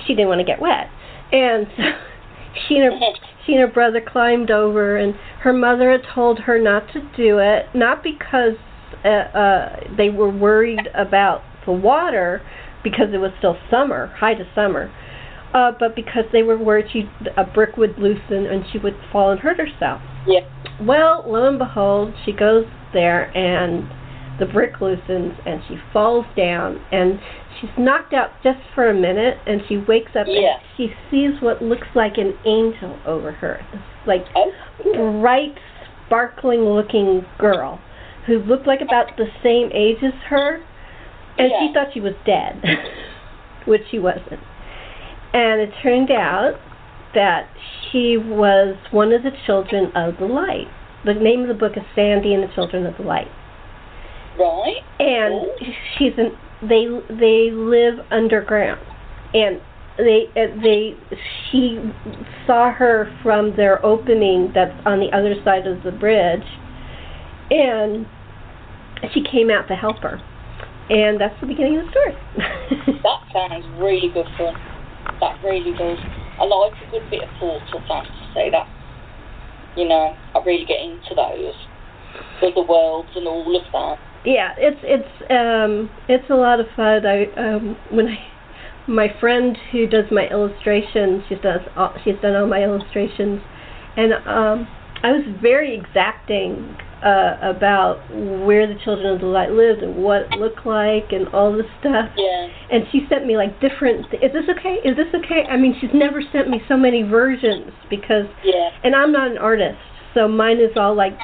she 0.06 0.14
didn't 0.14 0.28
want 0.28 0.40
to 0.40 0.46
get 0.46 0.62
wet, 0.62 0.88
and 1.32 1.68
so 1.78 1.84
she 2.68 2.78
and 2.78 2.94
her 2.94 3.00
she 3.46 3.54
and 3.54 3.62
her 3.62 3.68
brother 3.74 4.02
climbed 4.02 4.52
over, 4.52 4.98
and 4.98 5.16
her 5.42 5.54
mother 5.54 5.92
had 5.92 6.02
told 6.14 6.40
her 6.40 6.60
not 6.60 6.88
to 6.94 7.02
do 7.18 7.40
it, 7.40 7.66
not 7.76 8.04
because 8.04 8.54
uh, 9.04 9.08
uh, 9.08 9.80
they 9.98 10.10
were 10.10 10.30
worried 10.30 10.88
about 10.96 11.42
the 11.66 11.72
water, 11.72 12.42
because 12.84 13.08
it 13.14 13.18
was 13.18 13.32
still 13.38 13.58
summer, 13.70 14.08
high 14.18 14.32
of 14.32 14.48
summer, 14.56 14.94
uh, 15.54 15.72
but 15.78 15.96
because 15.96 16.26
they 16.32 16.44
were 16.44 16.58
worried 16.58 16.86
she 16.92 17.10
a 17.38 17.44
brick 17.44 17.78
would 17.78 17.98
loosen 17.98 18.46
and 18.46 18.64
she 18.72 18.78
would 18.78 18.96
fall 19.12 19.32
and 19.32 19.40
hurt 19.40 19.58
herself. 19.58 20.02
Yeah. 20.28 20.42
Well, 20.82 21.24
lo 21.28 21.48
and 21.48 21.60
behold, 21.60 22.14
she 22.26 22.32
goes 22.32 22.66
there 22.94 23.36
and 23.38 23.90
the 24.40 24.46
brick 24.46 24.82
loosens 24.82 25.34
and 25.46 25.62
she 25.68 25.76
falls 25.92 26.26
down 26.36 26.84
and 26.92 27.20
she's 27.60 27.70
knocked 27.78 28.14
out 28.14 28.32
just 28.44 28.60
for 28.74 28.90
a 28.90 28.94
minute 28.94 29.38
and 29.46 29.62
she 29.68 29.78
wakes 29.78 30.12
up 30.20 30.26
Yeah. 30.28 30.56
and 30.56 30.62
she 30.76 30.94
sees 31.12 31.42
what 31.42 31.62
looks 31.62 31.88
like 31.96 32.18
an 32.18 32.34
angel 32.46 32.98
over 33.06 33.32
her. 33.32 33.60
This 33.72 33.82
like 34.08 34.26
Oh. 34.36 34.52
bright, 35.22 35.56
sparkling 36.08 36.62
looking 36.62 37.26
girl 37.38 37.80
who 38.26 38.40
looked 38.40 38.66
like 38.68 38.82
about 38.82 39.16
the 39.18 39.28
same 39.44 39.70
age 39.74 39.98
as 40.04 40.14
her 40.30 40.62
and 41.38 41.52
she 41.60 41.74
thought 41.74 41.88
she 41.94 42.00
was 42.00 42.14
dead, 42.26 42.62
which 43.66 43.82
she 43.90 44.00
wasn't. 44.00 44.40
And 45.34 45.62
it 45.62 45.72
turned 45.82 46.12
out 46.12 46.60
that 47.14 47.50
she 47.92 48.18
was 48.18 48.76
one 48.92 49.12
of 49.12 49.24
the 49.24 49.32
children 49.46 49.92
of 49.96 50.18
the 50.18 50.26
light. 50.26 50.68
The 51.06 51.14
name 51.14 51.42
of 51.42 51.48
the 51.48 51.54
book 51.54 51.74
is 51.76 51.84
Sandy 51.96 52.34
and 52.34 52.44
the 52.44 52.54
Children 52.54 52.86
of 52.86 52.96
the 52.98 53.04
Light. 53.04 53.28
Right. 54.40 54.82
And 55.00 55.48
she's 55.98 56.14
an 56.18 56.38
they 56.62 56.86
they 57.10 57.52
live 57.52 58.00
underground. 58.10 58.82
And 59.34 59.62
they 59.98 60.28
they 60.36 60.96
she 61.52 61.80
saw 62.48 62.72
her 62.72 63.16
from 63.22 63.56
their 63.56 63.86
opening 63.86 64.52
that's 64.56 64.74
on 64.86 65.00
the 65.00 65.12
other 65.16 65.36
side 65.44 65.68
of 65.68 65.84
the 65.84 65.92
bridge 65.92 66.44
and 67.52 68.06
she 69.14 69.24
came 69.24 69.50
out 69.50 69.68
to 69.68 69.76
help 69.76 69.98
her. 69.98 70.20
And 70.90 71.20
that's 71.20 71.40
the 71.40 71.48
beginning 71.48 71.80
of 71.80 71.86
the 71.86 71.92
story. 71.92 72.16
That 73.04 73.20
sounds 73.34 73.66
really 73.80 74.10
good 74.14 74.28
fun. 74.38 74.54
That 75.20 75.44
really 75.44 75.76
does. 75.78 75.98
I 76.40 76.46
like 76.46 76.74
a 76.88 76.92
good 76.92 77.10
bit 77.10 77.24
of 77.24 77.30
portal 77.40 77.82
fantasy. 77.88 78.50
That 78.52 78.68
you 79.76 79.88
know, 79.88 80.16
I 80.36 80.40
really 80.46 80.66
get 80.66 80.82
into 80.82 81.16
those. 81.16 81.56
Other 82.42 82.68
worlds 82.68 83.10
and 83.16 83.28
all 83.28 83.56
of 83.56 83.64
that. 83.72 83.98
yeah, 84.26 84.54
it's 84.58 84.80
it's 84.84 85.32
um 85.32 85.90
it's 86.08 86.30
a 86.30 86.36
lot 86.36 86.60
of 86.60 86.68
fun. 86.76 87.06
I 87.06 87.26
um 87.38 87.78
when 87.92 88.08
I 88.08 88.18
my 88.88 89.08
friend 89.20 89.58
who 89.72 89.88
does 89.88 90.06
my 90.12 90.28
illustrations, 90.28 91.24
she 91.30 91.36
does 91.36 91.62
all, 91.76 91.94
she's 92.04 92.16
done 92.22 92.36
all 92.36 92.48
my 92.48 92.64
illustrations, 92.64 93.42
and 93.98 94.14
um 94.28 94.68
I 95.04 95.12
was 95.12 95.24
very 95.42 95.76
exacting 95.76 96.78
uh 97.04 97.36
about 97.44 98.00
where 98.46 98.66
the 98.66 98.80
children 98.84 99.14
of 99.14 99.20
the 99.20 99.26
light 99.28 99.52
lived 99.52 99.84
and 99.84 99.96
what 100.02 100.22
it 100.32 100.40
looked 100.40 100.66
like 100.66 101.12
and 101.12 101.28
all 101.30 101.52
this 101.52 101.68
stuff. 101.80 102.10
Yeah. 102.16 102.48
And 102.72 102.86
she 102.92 103.06
sent 103.10 103.26
me 103.26 103.36
like 103.36 103.60
different. 103.60 104.06
Is 104.14 104.32
this 104.32 104.48
okay? 104.58 104.80
Is 104.88 104.96
this 104.96 105.12
okay? 105.14 105.44
I 105.50 105.58
mean, 105.58 105.76
she's 105.80 105.94
never 105.94 106.22
sent 106.32 106.50
me 106.50 106.62
so 106.68 106.78
many 106.78 107.04
versions 107.04 107.72
because 107.90 108.26
Yeah. 108.44 108.70
and 108.84 108.96
I'm 108.96 109.12
not 109.12 109.30
an 109.32 109.38
artist, 109.38 109.80
so 110.14 110.28
mine 110.28 110.58
is 110.58 110.72
all 110.78 110.96
like 110.96 111.18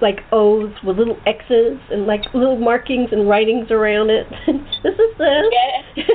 like 0.00 0.20
O's 0.32 0.72
with 0.82 0.96
little 0.96 1.18
X's 1.26 1.78
and 1.90 2.06
like 2.06 2.22
little 2.32 2.56
markings 2.56 3.10
and 3.12 3.28
writings 3.28 3.70
around 3.70 4.10
it. 4.10 4.26
this 4.46 4.94
is 4.94 5.18
this. 5.18 5.44
Yeah. 5.52 6.14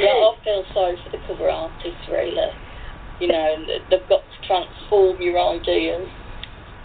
Yeah, 0.00 0.08
I 0.08 0.34
feel 0.42 0.64
sorry 0.72 0.96
for 1.04 1.10
the 1.10 1.22
cover 1.28 1.48
artists, 1.50 2.08
really. 2.10 2.34
You 3.20 3.28
know, 3.28 3.56
they've 3.90 4.08
got 4.08 4.22
to 4.24 4.46
transform 4.48 5.20
your 5.20 5.38
ideas. 5.38 6.08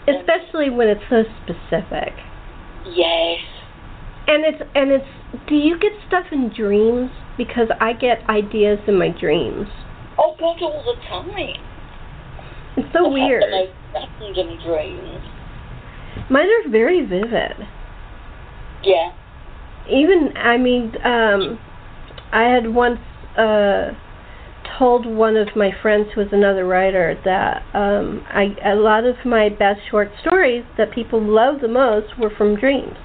Especially 0.08 0.70
when 0.70 0.88
it's 0.88 1.04
so 1.10 1.24
specific. 1.42 2.14
Yes. 2.86 3.40
And 4.26 4.44
it's 4.44 4.62
and 4.74 4.90
it's 4.90 5.48
do 5.48 5.54
you 5.54 5.78
get 5.78 5.92
stuff 6.06 6.26
in 6.32 6.50
dreams? 6.54 7.10
Because 7.36 7.68
I 7.80 7.92
get 7.92 8.18
ideas 8.28 8.78
in 8.88 8.98
my 8.98 9.10
dreams. 9.10 9.68
Oh, 10.18 10.34
God, 10.38 10.60
all 10.60 10.82
the 10.84 11.00
time. 11.08 11.30
It's 12.76 12.92
so 12.92 13.06
I've 13.06 13.12
weird. 13.12 13.44
Most 13.50 13.72
random 14.20 14.58
dreams. 14.64 15.24
Mine 16.30 16.48
are 16.48 16.70
very 16.70 17.06
vivid. 17.06 17.68
Yeah. 18.82 19.12
even 19.90 20.36
I 20.36 20.56
mean, 20.56 20.92
um, 21.04 21.58
I 22.32 22.44
had 22.44 22.74
once 22.74 23.00
uh, 23.36 23.92
told 24.76 25.06
one 25.06 25.36
of 25.36 25.48
my 25.56 25.70
friends 25.82 26.08
who 26.14 26.20
was 26.20 26.30
another 26.32 26.66
writer 26.66 27.16
that 27.24 27.62
um, 27.74 28.24
I 28.28 28.54
a 28.64 28.74
lot 28.74 29.04
of 29.04 29.16
my 29.24 29.48
best 29.48 29.80
short 29.90 30.10
stories 30.20 30.64
that 30.76 30.92
people 30.92 31.20
love 31.22 31.60
the 31.60 31.68
most 31.68 32.18
were 32.18 32.30
from 32.36 32.56
dreams, 32.56 32.96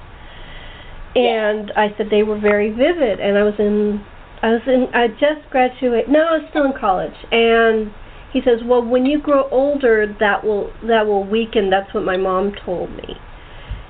and 1.14 1.70
I 1.76 1.94
said 1.96 2.08
they 2.10 2.22
were 2.22 2.38
very 2.38 2.70
vivid, 2.70 3.20
and 3.20 3.38
I 3.38 3.42
was 3.42 3.54
in 3.58 4.04
I 4.42 4.50
was 4.50 4.62
in 4.66 4.88
I 4.92 5.08
just 5.08 5.48
graduated 5.50 6.10
no 6.10 6.20
I 6.20 6.38
was 6.38 6.46
still 6.50 6.64
in 6.64 6.72
college 6.78 7.16
and. 7.30 7.92
He 8.34 8.40
says, 8.42 8.64
"Well, 8.64 8.82
when 8.82 9.06
you 9.06 9.20
grow 9.22 9.48
older, 9.50 10.12
that 10.18 10.42
will 10.42 10.72
that 10.88 11.06
will 11.06 11.22
weaken. 11.22 11.70
That's 11.70 11.94
what 11.94 12.02
my 12.02 12.16
mom 12.16 12.52
told 12.66 12.90
me." 12.90 13.14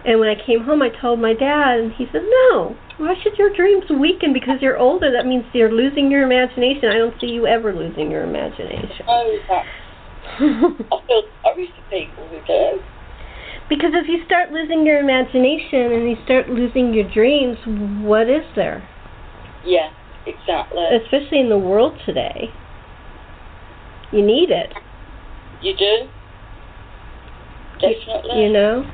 And 0.05 0.20
when 0.20 0.29
I 0.29 0.35
came 0.35 0.64
home, 0.64 0.83
I 0.83 0.91
told 0.91 1.18
my 1.18 1.33
dad, 1.33 1.81
and 1.81 1.93
he 1.95 2.05
said, 2.12 2.20
"No. 2.29 2.77
Why 2.99 3.15
should 3.23 3.37
your 3.39 3.53
dreams 3.55 3.85
weaken 3.91 4.33
because 4.33 4.63
you're 4.63 4.79
older? 4.79 5.11
That 5.11 5.27
means 5.27 5.45
you're 5.53 5.73
losing 5.73 6.11
your 6.11 6.23
imagination. 6.23 6.91
I 6.91 6.99
don't 6.99 7.19
see 7.21 7.27
you 7.27 7.47
ever 7.47 7.75
losing 7.75 8.11
your 8.11 8.23
imagination." 8.23 9.05
Oh, 9.09 9.39
that's, 9.49 9.67
I 10.41 11.07
feel 11.07 11.23
sorry 11.43 11.69
for 11.75 11.91
people 11.91 12.29
who 12.29 12.39
do. 12.47 12.83
because 13.69 13.91
if 13.95 14.09
you 14.09 14.25
start 14.27 14.53
losing 14.53 14.87
your 14.87 15.01
imagination 15.01 15.93
and 15.93 16.09
you 16.09 16.17
start 16.25 16.49
losing 16.49 16.95
your 16.95 17.11
dreams, 17.13 17.59
what 18.03 18.29
is 18.29 18.45
there? 18.55 18.89
Yeah, 19.65 19.91
exactly. 20.27 20.85
Especially 21.03 21.41
in 21.41 21.49
the 21.49 21.59
world 21.59 21.99
today. 22.07 22.51
You 24.13 24.25
need 24.25 24.51
it. 24.51 24.73
you 25.63 25.75
do. 25.77 26.09
Definitely. 27.81 28.43
You 28.43 28.53
know? 28.53 28.85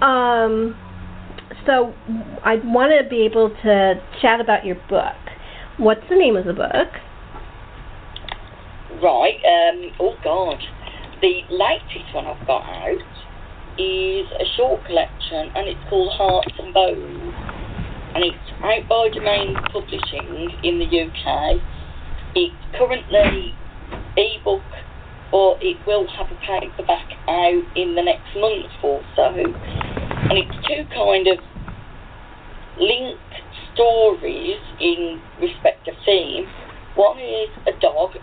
Um 0.00 0.76
so 1.70 1.94
I 2.42 2.56
want 2.64 2.90
to 2.98 3.08
be 3.08 3.22
able 3.22 3.50
to 3.62 3.94
chat 4.20 4.40
about 4.40 4.66
your 4.66 4.74
book. 4.88 5.14
What's 5.76 6.02
the 6.10 6.16
name 6.16 6.34
of 6.34 6.44
the 6.44 6.52
book? 6.52 6.90
Right. 9.00 9.38
Um. 9.46 9.92
Oh 10.00 10.16
God. 10.24 10.58
The 11.22 11.42
latest 11.50 12.12
one 12.12 12.26
I've 12.26 12.44
got 12.46 12.64
out 12.64 12.98
is 13.78 14.26
a 14.40 14.46
short 14.56 14.84
collection, 14.84 15.52
and 15.54 15.68
it's 15.68 15.80
called 15.88 16.10
Hearts 16.12 16.52
and 16.58 16.74
Bones, 16.74 17.34
and 18.14 18.24
it's 18.24 18.50
out 18.64 18.88
by 18.88 19.08
Domain 19.12 19.54
Publishing 19.70 20.50
in 20.64 20.78
the 20.80 20.88
UK. 20.88 21.60
It's 22.34 22.56
currently 22.76 23.54
ebook, 24.16 24.64
or 25.30 25.56
it 25.60 25.76
will 25.86 26.08
have 26.08 26.26
a 26.32 26.38
paperback 26.40 27.12
out 27.28 27.64
in 27.76 27.94
the 27.94 28.02
next 28.02 28.34
month 28.34 28.72
or 28.82 29.02
so, 29.14 29.28
and 29.28 30.38
it's 30.38 30.66
two 30.66 30.84
kind 30.94 31.28
of 31.28 31.38
linked 32.80 33.20
stories 33.74 34.58
in 34.80 35.20
respect 35.40 35.84
to 35.84 35.92
theme. 36.04 36.48
One 36.96 37.18
is 37.18 37.50
a 37.68 37.78
dog 37.80 38.16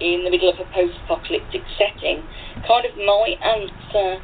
in 0.00 0.24
the 0.24 0.30
middle 0.30 0.50
of 0.50 0.60
a 0.60 0.68
post-apocalyptic 0.74 1.62
setting, 1.78 2.22
kind 2.68 2.84
of 2.84 2.92
my 2.98 3.38
answer 3.40 4.20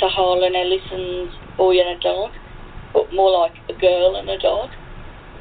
to 0.00 0.08
Harlan 0.08 0.54
Ellison's 0.54 1.32
Boy 1.56 1.80
and 1.80 1.96
a 1.96 2.00
Dog, 2.02 2.30
but 2.92 3.12
more 3.14 3.30
like 3.30 3.54
a 3.70 3.80
girl 3.80 4.16
and 4.16 4.28
a 4.28 4.38
dog. 4.38 4.68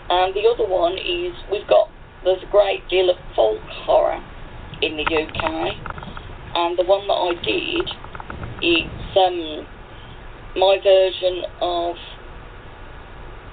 And 0.10 0.34
the 0.36 0.48
other 0.48 0.70
one 0.70 0.94
is 0.94 1.34
we've 1.52 1.68
got 1.68 1.90
there's 2.24 2.42
a 2.42 2.52
great 2.52 2.88
deal 2.90 3.10
of 3.10 3.18
folk 3.36 3.60
horror 3.84 4.24
in 4.82 4.96
the 4.96 5.04
UK, 5.04 5.76
and 6.56 6.78
the 6.78 6.86
one 6.86 7.08
that 7.08 7.20
I 7.20 7.34
did, 7.44 7.90
it's 8.62 9.18
um, 9.18 9.68
my 10.56 10.78
version 10.82 11.44
of 11.60 11.96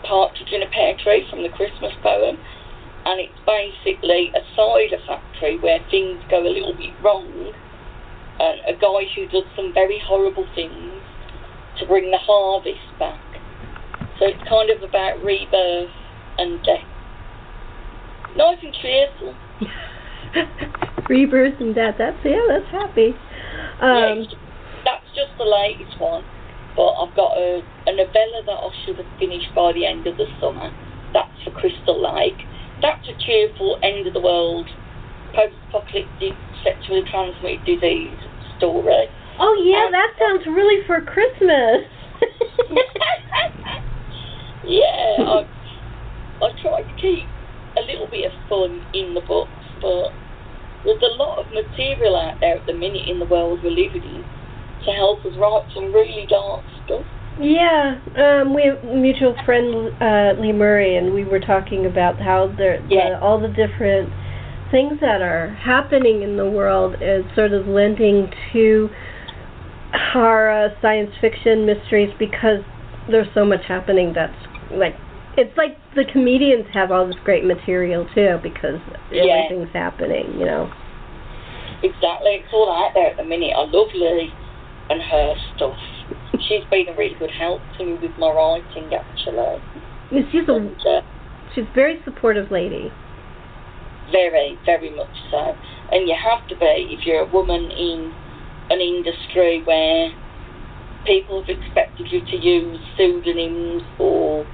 Partridge 0.05 0.53
in 0.53 0.62
a 0.62 0.70
Pear 0.70 0.96
Tree 1.03 1.26
from 1.30 1.42
the 1.42 1.48
Christmas 1.51 1.92
poem, 2.03 2.36
and 3.07 3.20
it's 3.20 3.38
basically 3.46 4.32
a 4.34 4.42
cider 4.57 5.01
factory 5.07 5.59
where 5.59 5.80
things 5.90 6.20
go 6.30 6.40
a 6.42 6.48
little 6.53 6.74
bit 6.76 6.92
wrong, 7.03 7.53
and 8.40 8.61
a 8.68 8.74
guy 8.78 9.05
who 9.14 9.26
does 9.28 9.48
some 9.57 9.72
very 9.72 10.01
horrible 10.05 10.46
things 10.55 10.92
to 11.78 11.86
bring 11.86 12.11
the 12.11 12.18
harvest 12.18 12.98
back. 12.98 13.20
So 14.18 14.26
it's 14.26 14.42
kind 14.48 14.70
of 14.70 14.82
about 14.82 15.22
rebirth 15.24 15.90
and 16.38 16.62
death. 16.64 16.84
Nice 18.36 18.59
and 18.62 18.74
cheerful. 18.80 19.34
Rebirth 21.09 21.61
and 21.61 21.74
death. 21.74 21.96
That's 21.98 22.16
yeah, 22.24 22.38
that's 22.48 22.70
happy. 22.70 23.14
Um 23.80 24.20
it's- 24.22 24.34
that's 24.84 25.05
just 25.14 25.36
the 25.36 25.44
latest 25.44 26.01
one, 26.01 26.24
but 26.77 26.93
I've 26.95 27.14
got 27.16 27.37
a, 27.37 27.62
a 27.87 27.93
novella 27.93 28.43
that 28.47 28.59
I 28.59 28.71
should 28.85 28.97
have 28.97 29.18
finished 29.18 29.55
by 29.55 29.73
the 29.73 29.87
end 29.87 30.07
of 30.07 30.16
the 30.16 30.27
summer. 30.41 30.71
That's 31.12 31.43
for 31.43 31.51
Crystal 31.51 31.99
Lake. 31.99 32.39
That's 32.81 33.07
a 33.09 33.16
cheerful 33.25 33.79
end 33.83 34.07
of 34.07 34.14
the 34.14 34.21
world, 34.21 34.66
post-apocalyptic 35.35 36.35
sexually 36.64 37.03
transmitted 37.11 37.64
disease 37.66 38.16
story. 38.57 39.09
Oh 39.39 39.55
yeah, 39.64 39.87
Um, 39.87 39.93
that 39.93 40.12
sounds 40.18 40.47
really 40.47 40.85
for 40.87 41.01
Christmas. 41.01 41.85
yeah, 44.64 45.16
I, 45.25 45.47
I 46.43 46.49
try 46.62 46.83
to 46.83 46.95
keep 47.01 47.27
a 47.77 47.83
little 47.83 48.07
bit 48.07 48.31
of 48.31 48.33
fun 48.49 48.85
in 48.95 49.14
the 49.14 49.21
books, 49.23 49.51
but 49.81 50.12
there's 50.85 51.03
a 51.03 51.16
lot 51.16 51.39
of 51.39 51.47
material 51.53 52.16
out 52.16 52.41
there 52.41 52.57
at 52.59 52.66
the 52.66 52.73
minute 52.73 53.09
in 53.09 53.18
the 53.18 53.27
world 53.27 53.61
we're 53.62 53.71
living 53.71 54.05
in 54.05 54.25
to 54.85 54.91
help 54.93 55.24
us 55.24 55.33
write 55.39 55.64
some 55.74 55.93
really 55.93 56.26
dark 56.28 56.64
stuff. 56.85 57.05
Yeah, 57.41 57.97
um, 58.16 58.55
we 58.55 58.64
have 58.66 58.83
a 58.85 58.95
mutual 58.95 59.35
friend 59.47 59.89
uh, 60.03 60.41
Lee 60.41 60.53
Murray, 60.53 60.97
and 60.97 61.14
we 61.14 61.24
were 61.24 61.41
talking 61.41 61.87
about 61.87 62.20
how 62.20 62.53
there, 62.59 62.85
Yeah. 62.89 63.11
the, 63.11 63.20
all 63.20 63.41
the 63.41 63.49
different 63.49 64.11
things 64.70 65.01
that 65.01 65.22
are 65.22 65.49
happening 65.55 66.22
in 66.22 66.37
the 66.37 66.49
world 66.49 66.97
is 67.01 67.24
sort 67.35 67.53
of 67.53 67.66
lending 67.66 68.31
to 68.53 68.89
horror, 70.12 70.70
science 70.83 71.11
fiction, 71.20 71.66
mysteries 71.66 72.11
because 72.18 72.61
there's 73.11 73.26
so 73.35 73.45
much 73.45 73.64
happening 73.66 74.12
that's 74.14 74.37
like 74.72 74.95
it's 75.37 75.57
like 75.57 75.76
the 75.97 76.05
comedians 76.12 76.66
have 76.74 76.91
all 76.93 77.07
this 77.07 77.16
great 77.24 77.45
material 77.45 78.07
too 78.14 78.39
because 78.43 78.78
Yeah. 79.11 79.47
everything's 79.49 79.72
happening, 79.72 80.39
you 80.39 80.45
know. 80.45 80.70
Exactly, 81.83 82.43
it's 82.45 82.53
all 82.53 82.70
out 82.70 82.93
there 82.95 83.11
at 83.11 83.16
the 83.16 83.24
minute. 83.24 83.53
I 83.57 83.64
love 83.64 83.89
Lee 83.95 84.31
and 84.91 85.01
her 85.01 85.34
stuff. 85.57 85.78
She's 86.49 86.64
been 86.70 86.88
a 86.88 86.97
really 86.97 87.14
good 87.18 87.30
help 87.30 87.62
to 87.78 87.84
me 87.84 87.95
with 87.95 88.12
my 88.18 88.30
writing, 88.30 88.91
actually. 88.93 89.62
She's 90.32 90.49
a 90.49 90.55
And, 90.55 90.76
uh, 90.86 91.03
she's 91.55 91.64
a 91.64 91.74
very 91.74 92.03
supportive 92.05 92.51
lady. 92.51 92.93
Very, 94.11 94.59
very 94.66 94.91
much 94.95 95.14
so. 95.30 95.57
And 95.93 96.09
you 96.09 96.16
have 96.18 96.47
to 96.49 96.57
be 96.57 96.97
if 96.99 97.07
you're 97.07 97.22
a 97.22 97.30
woman 97.30 97.70
in 97.70 98.12
an 98.70 98.80
industry 98.80 99.62
where 99.64 100.12
people 101.07 101.41
have 101.41 101.49
expected 101.49 102.11
you 102.11 102.20
to 102.20 102.36
use 102.36 102.78
pseudonyms 102.97 103.82
or 103.99 104.47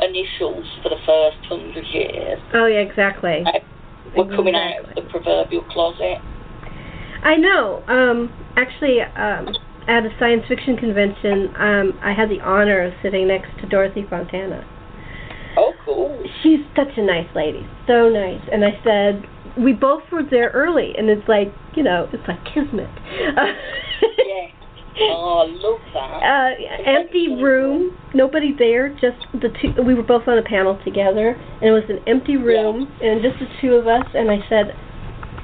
initials 0.00 0.66
for 0.82 0.90
the 0.90 1.00
first 1.06 1.38
hundred 1.48 1.86
years. 1.86 2.40
Oh 2.52 2.66
yeah, 2.66 2.80
exactly. 2.80 3.44
We're 4.16 4.34
coming 4.34 4.54
out 4.54 4.88
of 4.88 4.94
the 4.94 5.02
proverbial 5.10 5.62
closet. 5.64 6.18
I 7.22 7.36
know. 7.36 7.82
Um, 7.88 8.32
actually, 8.56 9.00
um, 9.00 9.48
at 9.88 10.04
a 10.04 10.10
science 10.18 10.42
fiction 10.48 10.76
convention, 10.76 11.54
um, 11.56 11.98
I 12.02 12.12
had 12.12 12.28
the 12.28 12.40
honor 12.42 12.82
of 12.82 12.92
sitting 13.02 13.28
next 13.28 13.48
to 13.60 13.68
Dorothy 13.68 14.04
Fontana. 14.08 14.66
Oh, 15.56 15.72
cool. 15.84 16.22
She's 16.42 16.60
such 16.74 16.96
a 16.96 17.02
nice 17.02 17.28
lady, 17.34 17.66
so 17.86 18.08
nice. 18.08 18.42
And 18.52 18.64
I 18.64 18.78
said, 18.84 19.24
we 19.56 19.72
both 19.72 20.02
were 20.12 20.22
there 20.28 20.50
early, 20.50 20.92
and 20.98 21.08
it's 21.08 21.26
like, 21.28 21.48
you 21.74 21.82
know, 21.82 22.08
it's 22.12 22.28
like 22.28 22.44
kismet. 22.44 22.90
Yeah. 23.18 23.54
Oh, 24.98 25.44
I 25.44 25.52
love 25.52 25.80
that. 25.92 26.22
Uh, 26.24 26.90
empty 26.90 27.28
room, 27.28 27.98
nobody 28.14 28.54
there. 28.58 28.88
Just 28.94 29.26
the 29.34 29.50
two. 29.60 29.82
We 29.82 29.94
were 29.94 30.02
both 30.02 30.26
on 30.26 30.38
a 30.38 30.42
panel 30.42 30.80
together, 30.84 31.30
and 31.30 31.64
it 31.64 31.72
was 31.72 31.84
an 31.88 32.00
empty 32.06 32.36
room, 32.36 32.90
and 33.02 33.22
just 33.22 33.38
the 33.38 33.46
two 33.60 33.74
of 33.74 33.86
us. 33.86 34.04
And 34.14 34.30
I 34.30 34.38
said, 34.48 34.72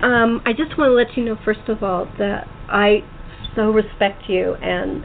um, 0.03 0.41
I 0.47 0.53
just 0.53 0.79
want 0.79 0.89
to 0.89 0.95
let 0.95 1.17
you 1.17 1.25
know, 1.25 1.37
first 1.45 1.69
of 1.69 1.83
all, 1.83 2.07
that 2.19 2.49
I 2.69 3.05
so 3.55 3.71
respect 3.71 4.29
you, 4.29 4.55
and 4.55 5.05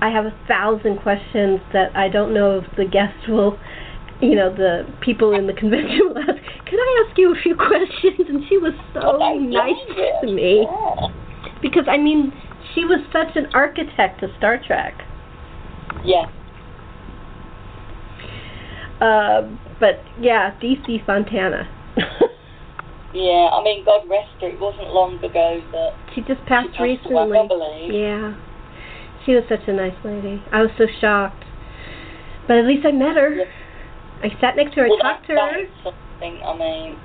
I 0.00 0.10
have 0.10 0.24
a 0.24 0.34
thousand 0.48 1.00
questions 1.02 1.60
that 1.72 1.94
I 1.96 2.08
don't 2.08 2.32
know 2.32 2.58
if 2.58 2.76
the 2.76 2.84
guests 2.84 3.28
will, 3.28 3.58
you 4.20 4.34
know, 4.34 4.54
the 4.54 4.86
people 5.00 5.34
in 5.34 5.46
the 5.46 5.52
convention 5.52 6.00
will 6.08 6.18
ask. 6.18 6.40
Could 6.66 6.78
I 6.80 7.06
ask 7.06 7.18
you 7.18 7.34
a 7.34 7.42
few 7.42 7.54
questions? 7.68 8.28
And 8.28 8.44
she 8.48 8.58
was 8.58 8.72
so 8.94 9.18
nice 9.38 10.20
to 10.22 10.32
me 10.32 10.66
because 11.62 11.84
I 11.88 11.98
mean, 11.98 12.32
she 12.74 12.84
was 12.84 13.00
such 13.12 13.36
an 13.36 13.46
architect 13.54 14.22
of 14.22 14.30
Star 14.38 14.60
Trek. 14.66 14.94
Yeah. 16.04 16.26
Uh, 19.00 19.48
but 19.78 20.02
yeah, 20.20 20.58
DC 20.62 21.04
Fontana. 21.04 21.68
Yeah, 23.12 23.50
I 23.50 23.62
mean, 23.64 23.84
God 23.84 24.08
rest 24.08 24.30
her. 24.40 24.48
It 24.48 24.60
wasn't 24.60 24.94
long 24.94 25.18
ago 25.18 25.58
that 25.72 25.90
she 26.14 26.22
just 26.22 26.46
passed 26.46 26.70
she 26.78 26.94
passed 26.96 27.10
away, 27.10 27.26
recently. 27.26 27.38
I 27.38 27.46
believe. 27.48 27.90
Yeah, 27.90 28.38
she 29.26 29.34
was 29.34 29.42
such 29.48 29.66
a 29.66 29.72
nice 29.72 29.98
lady. 30.04 30.42
I 30.52 30.62
was 30.62 30.70
so 30.78 30.86
shocked, 31.00 31.42
but 32.46 32.56
at 32.58 32.66
least 32.66 32.86
I 32.86 32.92
met 32.92 33.16
her. 33.16 33.34
Yeah. 33.34 33.50
I 34.22 34.28
sat 34.40 34.54
next 34.54 34.74
to 34.74 34.80
her. 34.80 34.86
I 34.86 34.90
well, 34.90 34.98
talked 34.98 35.26
to 35.26 35.34
her. 35.34 35.66
something. 35.82 36.38
I 36.44 36.54
mean, 36.54 36.98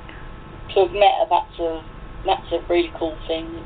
to 0.76 0.86
have 0.86 0.94
met 0.94 1.16
her, 1.18 1.28
that's 1.30 1.58
a 1.58 1.82
that's 2.26 2.52
a 2.54 2.62
really 2.70 2.92
cool 3.00 3.18
thing. 3.26 3.66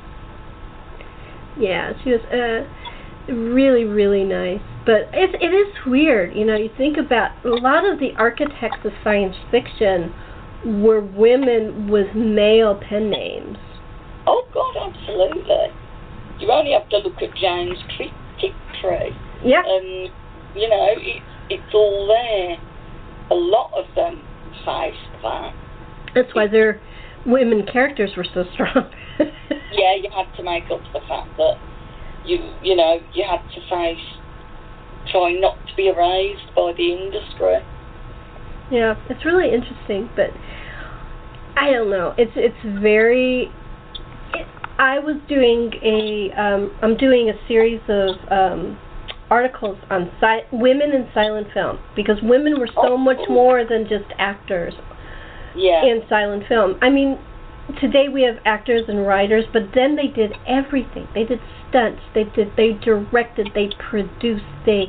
Yeah, 1.59 1.91
she 2.03 2.11
was 2.15 2.23
uh, 2.31 2.63
really, 3.33 3.83
really 3.83 4.23
nice. 4.23 4.63
But 4.85 5.11
it 5.11 5.35
it 5.41 5.51
is 5.51 5.75
weird, 5.85 6.35
you 6.35 6.45
know. 6.45 6.55
You 6.55 6.69
think 6.77 6.95
about 6.95 7.35
a 7.43 7.49
lot 7.49 7.83
of 7.83 7.99
the 7.99 8.15
architects 8.15 8.85
of 8.85 8.93
science 9.03 9.35
fiction 9.51 10.13
were 10.65 11.01
women 11.01 11.89
with 11.89 12.13
male 12.15 12.79
pen 12.87 13.09
names. 13.09 13.57
Oh 14.27 14.43
God, 14.53 14.93
absolutely. 14.93 15.73
You 16.39 16.51
only 16.51 16.73
have 16.73 16.89
to 16.89 16.97
look 16.97 17.21
at 17.21 17.35
James 17.35 17.77
Tiptree. 17.97 19.11
Yeah. 19.43 19.59
Um, 19.59 20.11
you 20.55 20.69
know, 20.69 20.87
it's 20.97 21.25
it's 21.49 21.73
all 21.73 22.07
there. 22.07 22.57
A 23.31 23.35
lot 23.35 23.71
of 23.75 23.85
them 23.95 24.21
faced 24.65 25.21
that. 25.23 25.53
That's 26.15 26.33
why 26.33 26.47
their 26.47 26.81
women 27.25 27.65
characters 27.71 28.11
were 28.17 28.25
so 28.33 28.43
strong. 28.53 28.89
yeah, 29.19 29.95
you 29.95 30.09
had 30.15 30.35
to 30.37 30.43
make 30.43 30.65
up 30.65 30.81
for 30.91 30.99
the 30.99 31.05
fact 31.07 31.35
that 31.37 31.55
you 32.25 32.37
you 32.61 32.75
know 32.75 32.99
you 33.13 33.23
had 33.29 33.41
to 33.53 33.61
face 33.69 34.05
trying 35.11 35.41
not 35.41 35.57
to 35.67 35.75
be 35.75 35.87
erased 35.87 36.53
by 36.55 36.73
the 36.75 36.93
industry. 36.93 37.57
Yeah, 38.71 38.95
it's 39.09 39.25
really 39.25 39.53
interesting, 39.53 40.09
but 40.15 40.29
I 41.57 41.71
don't 41.71 41.89
know. 41.89 42.13
It's 42.17 42.31
it's 42.35 42.81
very. 42.81 43.51
It, 44.33 44.47
I 44.77 44.99
was 44.99 45.15
doing 45.27 45.71
a 45.83 46.31
um, 46.39 46.71
I'm 46.81 46.95
doing 46.95 47.29
a 47.29 47.47
series 47.47 47.81
of 47.89 48.09
um, 48.31 48.77
articles 49.29 49.77
on 49.89 50.11
si- 50.21 50.45
women 50.51 50.91
in 50.91 51.07
silent 51.13 51.47
film 51.53 51.79
because 51.95 52.17
women 52.23 52.59
were 52.59 52.67
so 52.67 52.93
Oh, 52.93 52.97
much 52.97 53.19
more 53.29 53.65
than 53.65 53.83
just 53.87 54.05
actors 54.17 54.73
Yeah. 55.55 55.83
in 55.85 56.01
silent 56.07 56.43
film. 56.47 56.77
I 56.81 56.89
mean, 56.89 57.19
today 57.81 58.07
we 58.07 58.21
have 58.23 58.37
actors 58.45 58.83
and 58.87 59.05
writers, 59.05 59.45
but 59.51 59.63
then 59.75 59.95
they 59.95 60.07
did 60.07 60.33
everything. 60.47 61.07
They 61.13 61.23
did 61.25 61.39
stunts. 61.69 62.01
They 62.13 62.23
did. 62.35 62.55
They 62.55 62.73
directed. 62.73 63.49
They 63.53 63.69
produced. 63.89 64.45
They 64.65 64.85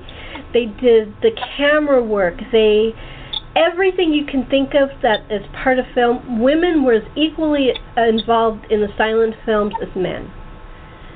they 0.53 0.67
did 0.67 1.15
the 1.23 1.31
camera 1.57 2.03
work. 2.03 2.35
They 2.53 2.93
everything 3.57 4.13
you 4.13 4.25
can 4.27 4.47
think 4.47 4.75
of 4.75 4.91
that 5.03 5.21
is 5.31 5.43
part 5.63 5.79
of 5.79 5.87
film. 5.95 6.41
Women 6.41 6.85
were 6.85 6.95
as 6.95 7.03
equally 7.17 7.73
involved 7.97 8.67
in 8.71 8.81
the 8.81 8.89
silent 8.97 9.35
films 9.45 9.75
as 9.83 9.89
men. 9.97 10.31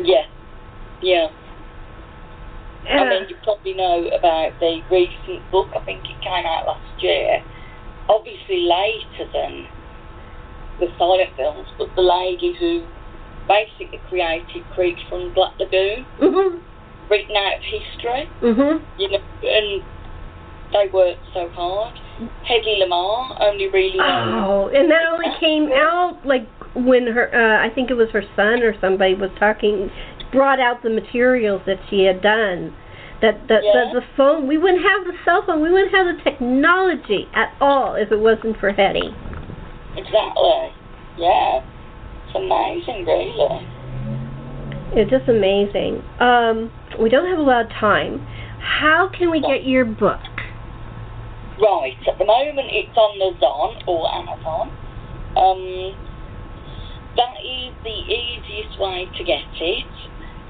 yeah. 0.01 0.25
Yeah. 1.03 1.29
I 2.89 2.99
Uh, 2.99 3.05
mean, 3.11 3.29
you 3.29 3.37
probably 3.43 3.75
know 3.75 4.07
about 4.09 4.53
the 4.61 4.81
recent 4.91 5.51
book. 5.51 5.69
I 5.75 5.81
think 5.81 6.01
it 6.05 6.21
came 6.23 6.47
out 6.47 6.67
last 6.67 7.03
year. 7.03 7.43
Obviously 8.09 8.63
later 8.69 9.31
than 9.33 9.67
the 10.81 10.89
silent 10.99 11.31
films, 11.37 11.69
but 11.79 11.89
the 11.95 12.03
lady 12.03 12.53
who 12.59 12.83
basically 13.49 14.01
created 14.09 14.65
Creek 14.75 14.97
from 15.09 15.33
Black 15.35 15.53
Lagoon, 15.59 16.05
mhm. 16.21 16.61
written 17.11 17.37
out 17.37 17.57
of 17.57 17.63
history. 17.63 18.29
Mhm. 18.43 18.81
You 18.99 19.09
know, 19.11 19.21
and 19.43 19.83
they 20.75 20.91
worked 20.93 21.23
so 21.33 21.49
hard. 21.55 21.95
Hedy 22.45 22.83
Lamarr 22.83 23.41
only 23.41 23.69
really. 23.71 23.99
Oh, 23.99 24.69
and 24.75 24.91
that 24.91 25.07
only 25.11 25.31
came 25.41 25.71
out 25.73 26.19
like 26.27 26.47
when 26.75 27.07
her 27.07 27.31
uh 27.33 27.65
I 27.65 27.73
think 27.75 27.91
it 27.91 27.95
was 27.95 28.11
her 28.13 28.23
son 28.37 28.63
or 28.63 28.75
somebody 28.81 29.15
was 29.15 29.31
talking 29.39 29.89
brought 30.33 30.59
out 30.59 30.83
the 30.83 30.91
materials 30.91 31.63
that 31.67 31.79
she 31.89 32.05
had 32.05 32.21
done. 32.21 32.75
That 33.23 33.47
that 33.49 33.63
Yeah. 33.63 33.91
the, 33.95 34.01
the 34.01 34.07
phone 34.17 34.47
we 34.49 34.59
wouldn't 34.59 34.83
have 34.83 35.07
the 35.07 35.15
cell 35.25 35.43
phone, 35.47 35.63
we 35.63 35.71
wouldn't 35.71 35.95
have 35.95 36.07
the 36.07 36.23
technology 36.23 37.29
at 37.35 37.55
all 37.61 37.95
if 37.95 38.11
it 38.11 38.19
wasn't 38.19 38.59
for 38.59 38.73
Hedy. 38.73 39.15
Exactly. 39.97 40.75
Yeah. 41.17 41.63
It's 42.27 42.35
amazing, 42.35 43.07
really. 43.07 43.67
It's 44.97 45.11
just 45.11 45.29
amazing. 45.29 46.03
Um 46.19 46.71
we 47.01 47.09
don't 47.09 47.31
have 47.31 47.39
a 47.39 47.43
lot 47.43 47.65
of 47.67 47.71
time. 47.73 48.27
How 48.61 49.11
can 49.17 49.31
we 49.31 49.41
get 49.41 49.65
your 49.67 49.85
book? 49.85 50.21
Right, 51.61 51.97
at 52.09 52.19
the 52.19 52.27
moment 52.27 52.67
it's 52.71 52.97
on 52.97 53.19
the 53.19 53.31
Zon 53.39 53.83
or 53.87 54.11
Amazon. 54.11 54.75
Um, 55.39 55.95
that 57.15 57.39
is 57.43 57.71
the 57.87 57.95
easiest 57.95 58.79
way 58.81 59.07
to 59.07 59.23
get 59.23 59.47
it. 59.61 59.87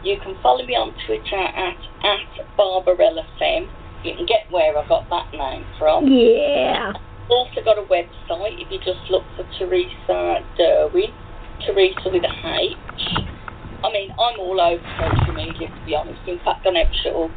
You 0.03 0.17
can 0.21 0.37
follow 0.43 0.65
me 0.65 0.75
on 0.77 0.95
Twitter 1.05 1.37
at, 1.37 1.77
at 2.05 2.57
Barbarella 2.57 3.25
Fem. 3.39 3.69
You 4.05 4.17
can 4.17 4.27
get 4.27 4.49
where 4.51 4.77
I 4.77 4.87
got 4.89 5.09
that 5.09 5.33
name 5.33 5.65
from. 5.79 6.09
Yeah. 6.09 6.93
Also 7.29 7.65
got 7.65 7.79
a 7.79 7.85
website 7.89 8.61
if 8.61 8.69
you 8.71 8.79
just 8.81 9.01
look 9.11 9.25
for 9.37 9.45
Theresa 9.59 10.45
Derwin, 10.61 11.13
Theresa 11.65 12.13
with 12.13 12.25
a 12.25 12.35
H. 12.49 12.77
I 13.85 13.93
mean, 13.93 14.13
I'm 14.13 14.41
all 14.41 14.61
over 14.61 14.85
social 15.01 15.35
media 15.35 15.69
to 15.69 15.85
be 15.85 15.95
honest. 15.95 16.21
In 16.29 16.39
fact, 16.45 16.67
I 16.67 16.73
Epshore, 16.73 17.29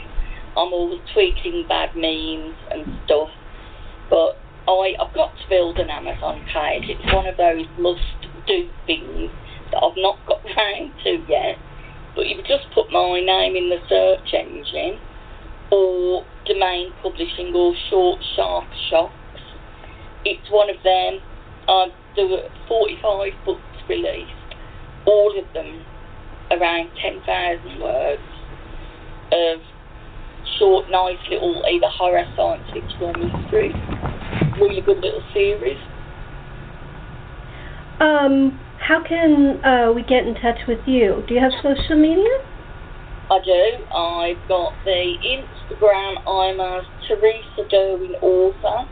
I'm 0.55 0.71
always 0.71 1.01
tweeting 1.15 1.67
bad 1.67 1.95
memes 1.95 2.55
and 2.71 2.99
stuff. 3.05 3.29
But 4.09 4.37
I, 4.67 4.93
I've 4.99 5.13
got 5.13 5.31
to 5.35 5.49
build 5.49 5.77
an 5.79 5.89
Amazon 5.89 6.43
page. 6.53 6.89
It's 6.89 7.13
one 7.13 7.27
of 7.27 7.37
those 7.37 7.65
must-do 7.79 8.69
things 8.85 9.31
that 9.71 9.79
I've 9.79 9.97
not 9.97 10.19
got 10.27 10.43
round 10.57 10.93
to 11.03 11.23
yet. 11.27 11.57
But 12.15 12.27
you 12.27 12.37
just 12.41 12.65
put 12.73 12.91
my 12.91 13.21
name 13.21 13.55
in 13.55 13.69
the 13.69 13.77
search 13.87 14.33
engine, 14.33 14.99
or 15.71 16.25
domain 16.45 16.91
publishing, 17.03 17.53
or 17.53 17.73
short 17.89 18.19
sharp 18.35 18.65
shocks. 18.89 19.13
It's 20.25 20.49
one 20.49 20.69
of 20.69 20.77
them. 20.83 21.21
There 22.15 22.25
were 22.25 22.49
45 22.67 23.31
books 23.45 23.61
released, 23.87 24.31
all 25.05 25.37
of 25.37 25.45
them 25.53 25.85
around 26.49 26.89
10,000 27.01 27.79
words 27.79 28.21
of 29.31 29.59
short, 30.57 30.89
nice 30.89 31.19
little 31.29 31.63
either 31.69 31.87
horror, 31.89 32.25
science 32.35 32.63
fiction, 32.73 33.01
or 33.03 33.13
mystery. 33.13 33.71
Really 34.59 34.81
good 34.81 34.97
little 34.97 35.23
series. 35.33 35.77
Um 37.99 38.59
how 38.79 39.03
can 39.03 39.63
uh 39.63 39.91
we 39.93 40.03
get 40.03 40.25
in 40.25 40.35
touch 40.35 40.67
with 40.67 40.79
you? 40.85 41.23
Do 41.27 41.33
you 41.33 41.41
have 41.41 41.51
social 41.61 41.95
media? 41.95 42.41
I 43.29 43.39
do. 43.43 43.83
I've 43.93 44.47
got 44.47 44.73
the 44.85 45.15
Instagram. 45.19 46.15
I'm 46.25 46.59
as 46.61 46.85
Theresa 47.07 47.67
Derwin 47.69 48.15
Author. 48.21 48.87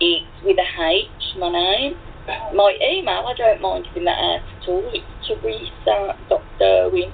It's 0.00 0.26
with 0.44 0.58
a 0.58 0.82
H, 0.82 1.08
my 1.38 1.50
name. 1.50 1.96
My 2.54 2.72
email, 2.80 3.26
I 3.26 3.34
don't 3.36 3.60
mind 3.60 3.86
giving 3.88 4.04
that 4.04 4.18
out 4.18 4.40
at 4.62 4.68
all. 4.68 4.90
It's 4.92 5.04
theresa.derwin 5.26 7.12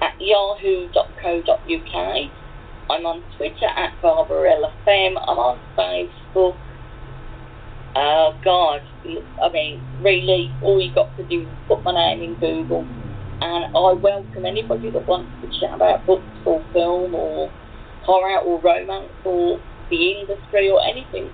at 0.00 0.14
yahoo.co.uk. 0.18 1.94
I'm 2.90 3.06
on 3.06 3.22
Twitter 3.36 3.66
at 3.66 4.00
Barbarella 4.00 4.72
Fem. 4.84 5.18
I'm 5.18 5.38
on 5.38 5.60
Facebook. 5.76 6.56
Oh 8.00 8.32
God, 8.44 8.80
I 9.42 9.50
mean, 9.50 9.82
really, 10.02 10.54
all 10.62 10.80
you 10.80 10.94
got 10.94 11.16
to 11.16 11.26
do 11.26 11.42
is 11.42 11.48
put 11.66 11.82
my 11.82 11.92
name 11.92 12.22
in 12.22 12.38
Google, 12.38 12.86
and 13.40 13.76
I 13.76 13.92
welcome 13.92 14.46
anybody 14.46 14.90
that 14.90 15.04
wants 15.08 15.32
to 15.42 15.48
chat 15.58 15.74
about 15.74 16.06
books 16.06 16.22
or 16.46 16.64
film 16.72 17.12
or 17.12 17.50
horror 18.04 18.38
or 18.38 18.60
romance 18.60 19.10
or 19.24 19.58
the 19.90 20.12
industry 20.12 20.70
or 20.70 20.80
anything. 20.86 21.28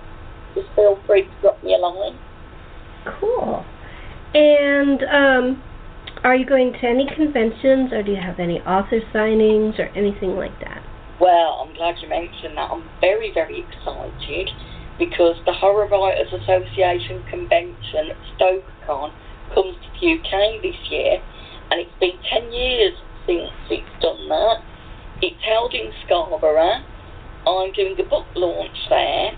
Just 0.55 0.65
feel 0.73 0.97
free 1.05 1.29
to 1.29 1.41
drop 1.41 1.63
me 1.63 1.75
a 1.75 1.77
line. 1.77 2.17
Cool. 3.19 3.63
And 4.33 5.03
um, 5.03 5.63
are 6.23 6.35
you 6.35 6.47
going 6.47 6.73
to 6.73 6.83
any 6.83 7.05
conventions, 7.15 7.93
or 7.93 8.01
do 8.01 8.09
you 8.09 8.19
have 8.19 8.39
any 8.39 8.57
author 8.61 9.01
signings, 9.13 9.77
or 9.77 9.85
anything 9.93 10.35
like 10.35 10.59
that? 10.61 10.81
Well, 11.21 11.61
I'm 11.61 11.75
glad 11.75 12.01
you 12.01 12.09
mentioned 12.09 12.57
that. 12.57 12.71
I'm 12.71 12.89
very, 13.01 13.31
very 13.35 13.59
excited 13.61 14.49
because 14.97 15.35
the 15.45 15.53
Horror 15.53 15.87
Writers 15.87 16.31
Association 16.31 17.23
convention 17.29 18.15
StokerCon 18.35 19.11
comes 19.53 19.75
to 19.75 19.89
the 19.99 20.13
UK 20.15 20.61
this 20.61 20.79
year, 20.89 21.21
and 21.71 21.81
it's 21.81 21.99
been 21.99 22.17
10 22.29 22.53
years 22.53 22.93
since 23.25 23.51
it's 23.69 24.01
done 24.01 24.29
that. 24.29 24.63
It's 25.21 25.41
held 25.43 25.73
in 25.73 25.91
Scarborough. 26.05 26.83
I'm 27.47 27.71
doing 27.73 27.95
a 27.99 28.03
book 28.03 28.25
launch 28.35 28.77
there 28.89 29.31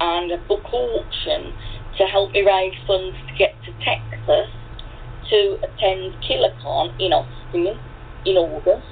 and 0.00 0.32
a 0.32 0.38
book 0.48 0.64
auction 0.72 1.52
to 1.98 2.04
help 2.04 2.32
me 2.32 2.42
raise 2.42 2.74
funds 2.86 3.16
to 3.28 3.34
get 3.36 3.54
to 3.64 3.72
Texas 3.84 4.48
to 5.30 5.58
attend 5.62 6.14
KillerCon 6.24 6.94
in 7.00 7.12
Austin 7.12 7.78
in 8.26 8.36
August 8.36 8.86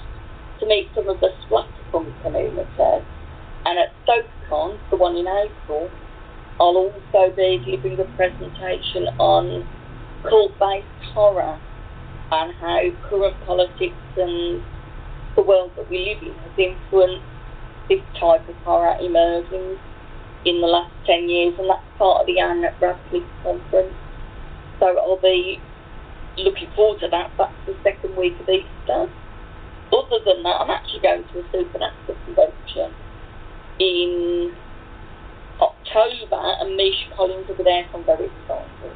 to 0.61 0.67
meet 0.67 0.89
some 0.95 1.09
of 1.09 1.21
the 1.21 1.29
Splatterpunk 1.45 2.23
community. 2.23 3.05
And 3.69 3.79
at 3.79 3.93
StokerCon, 4.07 4.79
the 4.89 4.97
one 4.97 5.14
in 5.14 5.29
April, 5.29 5.91
I'll 6.59 6.89
also 6.89 7.37
be 7.37 7.61
giving 7.66 8.01
a 8.01 8.05
presentation 8.16 9.09
on 9.19 9.69
cult-based 10.23 11.12
horror 11.12 11.61
and 12.33 12.55
how 12.55 12.81
current 13.11 13.37
politics 13.45 13.93
and 14.16 14.64
the 15.37 15.43
world 15.43 15.73
that 15.77 15.91
we 15.91 15.99
live 15.99 16.23
in 16.23 16.33
has 16.33 16.57
influenced 16.57 17.23
this 17.91 18.01
type 18.19 18.49
of 18.49 18.57
horror 18.64 18.97
emerging 19.03 19.79
in 20.47 20.62
the 20.62 20.66
last 20.66 20.95
10 21.05 21.29
years, 21.29 21.53
and 21.59 21.69
that's 21.69 21.85
part 21.99 22.23
of 22.23 22.27
the 22.27 22.41
Ann 22.41 22.62
Radcliffe 22.81 23.23
conference. 23.43 23.93
So 24.81 24.97
I'll 24.97 25.21
be 25.21 25.61
looking 26.39 26.71
forward 26.75 27.01
to 27.01 27.09
that. 27.11 27.33
That's 27.37 27.53
the 27.66 27.77
second 27.85 28.16
week 28.16 28.33
of 28.41 28.49
Easter. 28.49 29.12
Other 29.93 30.25
than 30.25 30.43
that, 30.45 30.57
I'm 30.57 30.71
actually 30.71 31.01
going 31.01 31.25
to 31.35 31.41
a 31.41 31.45
Supernatural 31.53 32.16
convention 32.25 32.95
in 33.81 34.55
October, 35.61 36.43
and 36.61 36.76
Misha 36.76 37.11
Collins 37.16 37.47
will 37.49 37.57
be 37.57 37.64
there, 37.64 37.87
so 37.93 37.99
I'm 37.99 38.05
very 38.05 38.26
excited. 38.26 38.95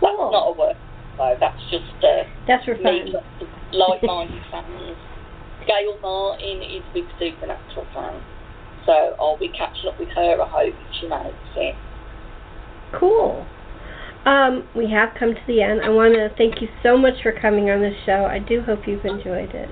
That's 0.00 0.16
Cool. 0.16 0.32
not 0.32 0.48
a 0.48 0.58
work, 0.58 0.76
though. 1.16 1.36
That's 1.38 1.62
just 1.70 1.84
uh, 2.02 2.24
That's 2.46 2.64
fun. 2.66 3.12
like-minded 3.72 4.42
fans. 4.50 4.96
Gail 5.66 5.94
Martin 6.02 6.62
is 6.62 6.82
a 6.90 6.94
big 6.94 7.04
Supernatural 7.18 7.86
fan. 7.94 8.20
So 8.84 9.14
I'll 9.20 9.38
be 9.38 9.48
catching 9.48 9.88
up 9.88 9.98
with 9.98 10.08
her, 10.10 10.42
I 10.42 10.48
hope, 10.48 10.74
she 11.00 11.06
makes 11.06 11.54
it. 11.56 11.76
Cool. 12.98 13.46
Um, 14.26 14.66
we 14.74 14.90
have 14.90 15.10
come 15.18 15.34
to 15.34 15.40
the 15.46 15.62
end. 15.62 15.82
I 15.82 15.88
want 15.88 16.14
to 16.14 16.30
thank 16.36 16.60
you 16.60 16.68
so 16.82 16.96
much 16.96 17.14
for 17.22 17.32
coming 17.32 17.70
on 17.70 17.80
the 17.80 17.92
show. 18.06 18.26
I 18.26 18.38
do 18.38 18.62
hope 18.62 18.86
you've 18.86 19.04
enjoyed 19.04 19.54
it. 19.54 19.68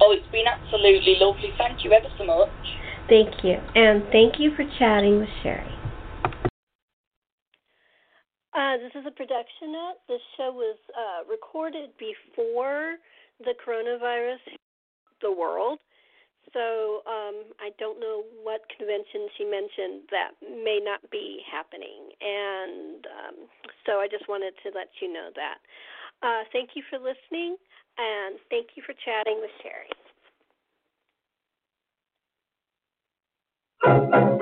Oh, 0.00 0.12
it's 0.12 0.26
been 0.32 0.44
absolutely 0.48 1.16
lovely. 1.20 1.52
Thank 1.58 1.84
you 1.84 1.92
ever 1.92 2.08
so 2.18 2.24
much. 2.24 2.48
Thank 3.08 3.44
you. 3.44 3.56
And 3.74 4.04
thank 4.12 4.38
you 4.38 4.54
for 4.56 4.64
chatting 4.78 5.18
with 5.18 5.28
Sherri. 5.42 5.66
Uh, 8.54 8.76
this 8.76 8.92
is 8.94 9.06
a 9.06 9.10
production 9.10 9.72
note. 9.72 9.96
This 10.08 10.20
show 10.36 10.52
was 10.52 10.76
uh, 10.92 11.28
recorded 11.28 11.90
before 11.98 12.96
the 13.40 13.54
coronavirus 13.64 14.38
hit 14.44 14.60
the 15.22 15.32
world. 15.32 15.78
So 16.52 17.00
um, 17.08 17.48
I 17.60 17.72
don't 17.78 17.98
know 17.98 18.24
what 18.42 18.60
convention 18.76 19.28
she 19.38 19.44
mentioned 19.44 20.04
that 20.10 20.36
may 20.42 20.80
not 20.84 21.00
be 21.10 21.40
happening. 21.48 22.12
And 22.20 23.06
um, 23.08 23.36
so 23.86 24.04
I 24.04 24.08
just 24.10 24.28
wanted 24.28 24.52
to 24.64 24.68
let 24.76 24.88
you 25.00 25.12
know 25.12 25.30
that. 25.34 25.58
Uh, 26.22 26.44
thank 26.52 26.76
you 26.76 26.82
for 26.90 26.98
listening, 26.98 27.56
and 27.96 28.38
thank 28.50 28.76
you 28.76 28.82
for 28.84 28.94
chatting 29.04 29.40
with 29.40 29.50
Sherri. 29.62 29.88
Thank 33.82 34.04
you. 34.12 34.41